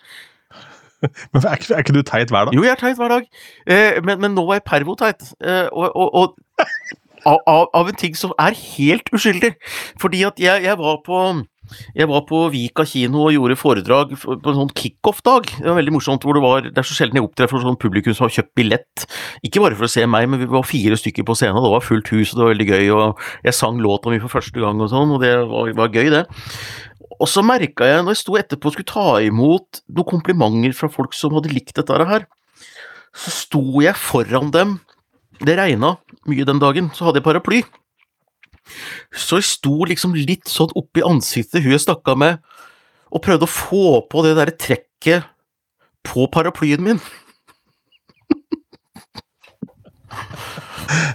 Men 1.33 1.45
er 1.45 1.57
ikke, 1.57 1.73
er 1.73 1.85
ikke, 1.85 1.95
du 1.97 2.03
teit 2.05 2.33
hver 2.33 2.49
dag? 2.49 2.55
Jo, 2.55 2.65
jeg 2.65 2.75
er 2.75 2.81
teit 2.81 2.99
hver 2.99 3.15
dag. 3.15 3.29
Eh, 3.65 4.01
men, 4.05 4.19
men, 4.21 4.35
nå 4.37 4.45
var 4.45 4.59
jeg 4.59 4.67
pervo-teit. 4.69 5.31
Eh, 5.41 5.67
og, 5.73 5.95
og, 5.97 6.13
og 6.13 6.67
av, 7.31 7.65
av, 7.73 7.89
en 7.89 7.97
ting 7.97 8.17
som 8.17 8.35
er 8.41 8.57
helt 8.57 9.09
uskyldig. 9.13 9.55
Fordi 10.01 10.21
at 10.29 10.41
jeg, 10.41 10.65
jeg 10.67 10.77
var 10.77 11.01
på 11.05 11.23
jeg 11.95 12.09
var 12.09 12.23
på 12.29 12.41
Vika 12.53 12.85
kino 12.87 13.25
og 13.25 13.35
gjorde 13.35 13.57
foredrag 13.59 14.13
på 14.19 14.35
en 14.37 14.59
sånn 14.59 14.73
kickoff-dag. 14.75 15.49
Det 15.57 15.67
var 15.67 15.79
veldig 15.79 15.95
morsomt. 15.95 16.25
hvor 16.25 16.37
Det 16.37 16.43
var, 16.43 16.67
det 16.67 16.77
er 16.77 16.87
så 16.87 16.97
sjelden 16.97 17.19
jeg 17.19 17.27
opptrer 17.27 17.51
for 17.51 17.63
sånn 17.63 17.79
publikum 17.81 18.15
som 18.17 18.27
har 18.27 18.35
kjøpt 18.37 18.53
billett. 18.57 19.05
Ikke 19.45 19.63
bare 19.63 19.77
for 19.79 19.87
å 19.87 19.91
se 19.91 20.05
meg, 20.09 20.29
men 20.31 20.43
vi 20.43 20.49
var 20.51 20.67
fire 20.67 20.97
stykker 20.99 21.27
på 21.27 21.35
scenen. 21.37 21.61
Det 21.63 21.73
var 21.73 21.85
fullt 21.85 22.13
hus, 22.13 22.33
og 22.33 22.39
det 22.39 22.45
var 22.45 22.53
veldig 22.53 22.69
gøy. 22.69 22.91
og 22.95 23.25
Jeg 23.47 23.57
sang 23.57 23.81
låta 23.83 24.13
mi 24.13 24.21
for 24.23 24.33
første 24.33 24.59
gang, 24.59 24.81
og 24.81 24.91
sånn, 24.91 25.15
og 25.15 25.23
det 25.23 25.33
var, 25.49 25.73
var 25.79 25.95
gøy, 25.95 26.11
det. 26.13 26.25
Og 27.21 27.29
så 27.29 27.43
merka 27.45 27.85
jeg, 27.85 28.03
når 28.03 28.15
jeg 28.15 28.21
sto 28.23 28.37
etterpå 28.39 28.69
og 28.69 28.75
skulle 28.75 28.91
ta 28.91 29.07
imot 29.21 29.83
noen 29.93 30.09
komplimenter 30.09 30.73
fra 30.77 30.89
folk 30.89 31.13
som 31.13 31.35
hadde 31.37 31.53
likt 31.53 31.75
dette 31.77 32.07
her, 32.09 32.25
så 33.11 33.33
sto 33.35 33.61
jeg 33.83 33.97
foran 33.99 34.51
dem. 34.53 34.79
Det 35.41 35.57
regna 35.57 35.95
mye 36.29 36.45
den 36.45 36.61
dagen, 36.61 36.89
så 36.95 37.07
hadde 37.07 37.21
jeg 37.21 37.27
paraply. 37.27 37.61
Så 39.11 39.41
jeg 39.41 39.49
sto 39.49 39.75
liksom 39.89 40.15
litt 40.17 40.49
sånn 40.51 40.73
oppi 40.77 41.03
ansiktet 41.05 41.63
hun 41.63 41.75
jeg 41.75 41.85
snakka 41.85 42.15
med, 42.19 42.41
og 43.11 43.23
prøvde 43.25 43.47
å 43.47 43.51
få 43.51 43.85
på 44.11 44.23
det 44.25 44.37
derre 44.37 44.55
trekket 44.55 45.27
på 46.07 46.27
paraplyen 46.31 46.83
min. 46.83 47.01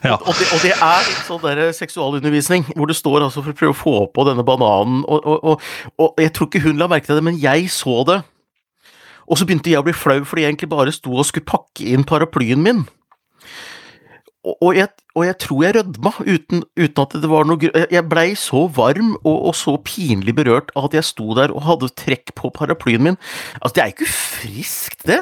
Ja. 0.05 0.15
Og, 0.17 0.33
det, 0.39 0.47
og, 0.55 0.61
det, 0.63 0.73
er 0.73 1.09
sånn 1.27 1.43
der 1.43 1.59
seksualundervisning, 1.77 2.65
hvor 2.77 2.89
det 2.89 2.97
står 2.97 3.27
altså 3.27 3.43
for 3.45 3.53
å 3.53 3.59
prøve 3.59 3.75
å 3.75 3.77
få 3.77 3.95
på 4.15 4.25
denne 4.29 4.45
bananen, 4.47 5.03
og, 5.05 5.27
og, 5.27 5.65
og, 5.99 6.23
jeg 6.23 6.33
tror 6.37 6.49
ikke 6.49 6.63
hun 6.65 6.81
la 6.81 6.89
merke 6.91 7.09
til 7.09 7.19
det, 7.19 7.25
men 7.27 7.41
jeg 7.43 7.69
så 7.75 8.01
det. 8.09 8.21
Og 9.27 9.41
så 9.41 9.47
begynte 9.49 9.73
jeg 9.73 9.83
å 9.83 9.87
bli 9.87 9.97
flau 9.97 10.21
fordi 10.23 10.45
jeg 10.45 10.55
egentlig 10.55 10.71
bare 10.73 10.95
sto 10.95 11.13
og 11.13 11.27
skulle 11.27 11.49
pakke 11.49 11.89
inn 11.91 12.07
paraplyen 12.07 12.63
min 12.63 12.85
og 14.47 14.77
jeg, 14.77 14.89
og 15.19 15.25
jeg, 15.27 15.37
tror 15.43 15.63
jeg 15.65 15.75
rødma, 15.77 16.13
uten, 16.23 16.63
uten, 16.79 17.03
at 17.03 17.17
det 17.19 17.31
var 17.31 17.49
noe 17.49 17.71
Jeg 17.91 18.05
blei 18.07 18.29
så 18.39 18.67
varm 18.77 19.17
og, 19.25 19.39
og, 19.51 19.55
så 19.59 19.75
pinlig 19.83 20.37
berørt 20.39 20.71
at 20.79 20.95
jeg 20.95 21.09
sto 21.09 21.35
der 21.39 21.55
og 21.55 21.65
hadde 21.67 21.91
trekk 21.99 22.35
på 22.39 22.53
paraplyen 22.55 23.03
min. 23.03 23.19
Altså, 23.61 23.75
det 23.75 23.83
er 23.83 23.91
jo 23.91 23.97
ikke 23.97 24.13
friskt, 24.13 25.03
det. 25.09 25.21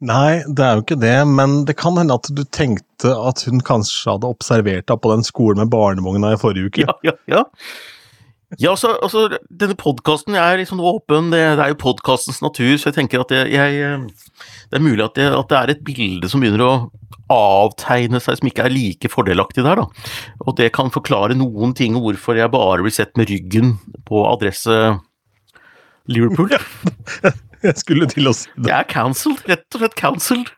Nei, 0.00 0.40
det 0.48 0.64
er 0.64 0.78
jo 0.78 0.84
ikke 0.86 0.96
det, 0.96 1.16
men 1.28 1.60
det 1.68 1.76
kan 1.76 1.98
hende 2.00 2.16
at 2.16 2.28
du 2.32 2.40
tenkte 2.48 3.12
at 3.12 3.44
hun 3.44 3.60
kanskje 3.60 4.14
hadde 4.14 4.30
observert 4.32 4.88
deg 4.88 5.00
på 5.02 5.12
den 5.12 5.26
skolen 5.26 5.60
med 5.60 5.72
barnevogna 5.72 6.32
i 6.32 6.40
forrige 6.40 6.70
uke. 6.70 6.86
Ja, 6.86 6.96
ja, 7.04 7.16
ja. 7.28 7.42
Ja, 8.58 8.72
altså, 8.72 8.96
altså 8.98 9.28
denne 9.46 9.76
podkasten 9.78 10.34
er 10.34 10.56
liksom 10.58 10.80
åpen, 10.82 11.28
det, 11.30 11.38
det 11.58 11.62
er 11.62 11.70
jo 11.70 11.82
podkastens 11.84 12.40
natur, 12.42 12.72
så 12.80 12.88
jeg 12.88 12.96
tenker 12.96 13.22
at 13.22 13.30
jeg, 13.30 13.46
jeg 13.54 14.00
Det 14.72 14.80
er 14.80 14.82
mulig 14.82 15.04
at 15.04 15.14
det, 15.14 15.28
at 15.30 15.52
det, 15.52 15.58
er 15.58 15.72
et 15.74 15.84
bilde 15.86 16.30
som 16.30 16.42
begynner 16.42 16.64
å 16.66 16.72
avtegne 17.30 18.18
seg 18.18 18.40
som 18.40 18.50
ikke 18.50 18.64
er 18.66 18.74
like 18.74 19.10
fordelaktig 19.12 19.62
der, 19.62 19.84
da. 19.84 19.86
Og 20.42 20.56
det 20.58 20.72
kan 20.74 20.90
forklare 20.90 21.38
noen 21.38 21.76
ting 21.78 21.94
hvorfor 22.02 22.40
jeg 22.40 22.50
bare 22.50 22.82
blir 22.82 22.94
sett 22.94 23.14
med 23.20 23.30
ryggen 23.30 23.76
på 24.08 24.24
adresse 24.26 24.80
Liverpool. 26.10 26.50
jeg 27.68 27.78
skulle 27.78 28.10
til 28.10 28.32
å 28.32 28.34
si 28.34 28.50
det. 28.56 28.72
Jeg 28.72 28.78
er 28.80 28.90
cancelled, 28.90 29.46
rett 29.46 29.78
og 29.78 29.84
slett 29.84 29.98
cancelled. 30.00 30.50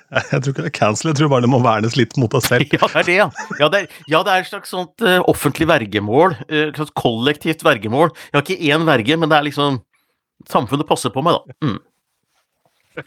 Jeg 0.32 0.42
tror 0.42 0.52
ikke 0.52 0.64
det 0.64 0.70
er 0.70 0.76
cancel, 0.76 1.10
jeg 1.10 1.18
tror 1.18 1.30
bare 1.32 1.44
det 1.44 1.52
må 1.52 1.60
vernes 1.64 1.96
litt 1.98 2.16
mot 2.20 2.32
deg 2.32 2.44
selv. 2.46 2.72
Ja, 2.76 2.88
det 2.88 3.00
er 3.02 3.06
det, 3.08 3.16
ja. 3.18 3.28
Ja, 3.60 3.68
det 3.72 3.78
er, 3.80 3.86
ja, 4.10 4.20
det 4.26 4.34
er 4.34 4.44
et 4.44 4.50
slags 4.50 4.72
sånt 4.74 5.04
uh, 5.04 5.20
offentlig 5.30 5.68
vergemål. 5.70 6.36
Uh, 6.48 6.68
et 6.68 6.76
slags 6.80 6.94
kollektivt 6.98 7.64
vergemål. 7.66 8.12
Jeg 8.30 8.36
har 8.38 8.44
ikke 8.46 8.74
én 8.74 8.86
verge, 8.88 9.18
men 9.18 9.32
det 9.32 9.38
er 9.38 9.48
liksom 9.50 9.80
Samfunnet 10.50 10.88
passer 10.88 11.12
på 11.14 11.22
meg, 11.22 11.38
da. 11.38 11.54
Mm. 11.62 11.78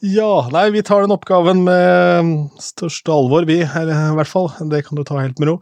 Ja, 0.00 0.48
nei, 0.48 0.70
vi 0.72 0.80
tar 0.80 1.02
den 1.04 1.12
oppgaven 1.12 1.58
med 1.66 2.28
største 2.64 3.12
alvor, 3.12 3.44
vi. 3.48 3.58
her, 3.68 3.88
i 3.92 4.14
hvert 4.16 4.30
fall. 4.30 4.48
Det 4.72 4.80
kan 4.86 4.96
du 4.96 5.04
ta 5.04 5.18
helt 5.20 5.36
med 5.40 5.50
ro. 5.50 5.56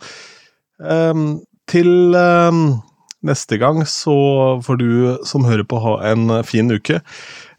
Um, 0.79 1.41
til 1.67 2.15
um, 2.15 2.79
neste 3.27 3.59
gang 3.59 3.83
så 3.91 4.15
får 4.63 4.79
du 4.79 4.91
som 5.27 5.47
hører 5.49 5.67
på 5.67 5.81
ha 5.83 5.97
en 6.13 6.31
fin 6.47 6.71
uke. 6.71 7.01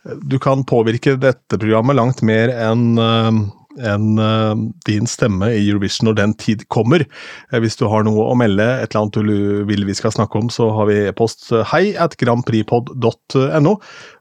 Du 0.03 0.37
kan 0.39 0.63
påvirke 0.67 1.17
dette 1.19 1.59
programmet 1.59 1.97
langt 1.97 2.21
mer 2.25 2.51
enn 2.53 2.93
uh, 2.99 3.39
enn 3.79 4.19
uh, 4.19 4.55
din 4.87 5.07
stemme 5.07 5.51
i 5.53 5.61
Eurovision 5.61 6.09
når 6.09 6.17
den 6.17 6.35
tid 6.39 6.63
kommer. 6.71 7.03
Uh, 7.51 7.59
hvis 7.63 7.77
du 7.79 7.85
har 7.91 8.05
noe 8.07 8.29
å 8.31 8.37
melde, 8.39 8.65
et 8.79 8.89
eller 8.89 9.05
annet 9.05 9.19
du 9.19 9.67
vil 9.69 9.85
vi 9.87 9.97
skal 9.97 10.15
snakke 10.15 10.39
om, 10.39 10.49
så 10.51 10.69
har 10.75 10.89
vi 10.89 11.01
e-post 11.09 11.49
hei 11.73 11.93
at 11.99 12.17
grandpripod.no. 12.19 13.75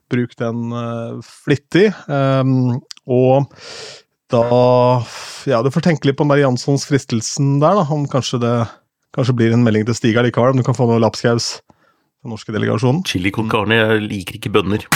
Bruk 0.09 0.31
den 0.39 0.71
flittig. 1.21 1.91
Og 2.09 3.51
da 4.33 4.45
Ja, 5.47 5.59
du 5.61 5.69
får 5.69 5.85
tenke 5.85 6.09
litt 6.09 6.17
på 6.17 6.25
Mari 6.25 6.41
Janssons 6.41 6.87
fristelsen 6.89 7.59
der, 7.61 7.77
da. 7.77 7.85
Om 7.85 8.07
kanskje 8.09 8.41
det 8.41 8.55
kanskje 9.15 9.37
blir 9.37 9.53
en 9.53 9.63
melding 9.65 9.85
til 9.87 9.97
Stig 9.97 10.17
allikevel, 10.17 10.53
om 10.53 10.61
du 10.61 10.65
kan 10.65 10.77
få 10.77 10.89
noe 10.89 11.01
lapskaus 11.01 11.59
fra 11.61 12.33
norske 12.33 12.53
delegasjonen. 12.55 13.05
Chili 13.09 13.33
con 13.33 13.49
carne, 13.53 13.79
jeg 13.79 14.03
liker 14.09 14.41
ikke 14.41 14.53
bønner. 14.57 14.89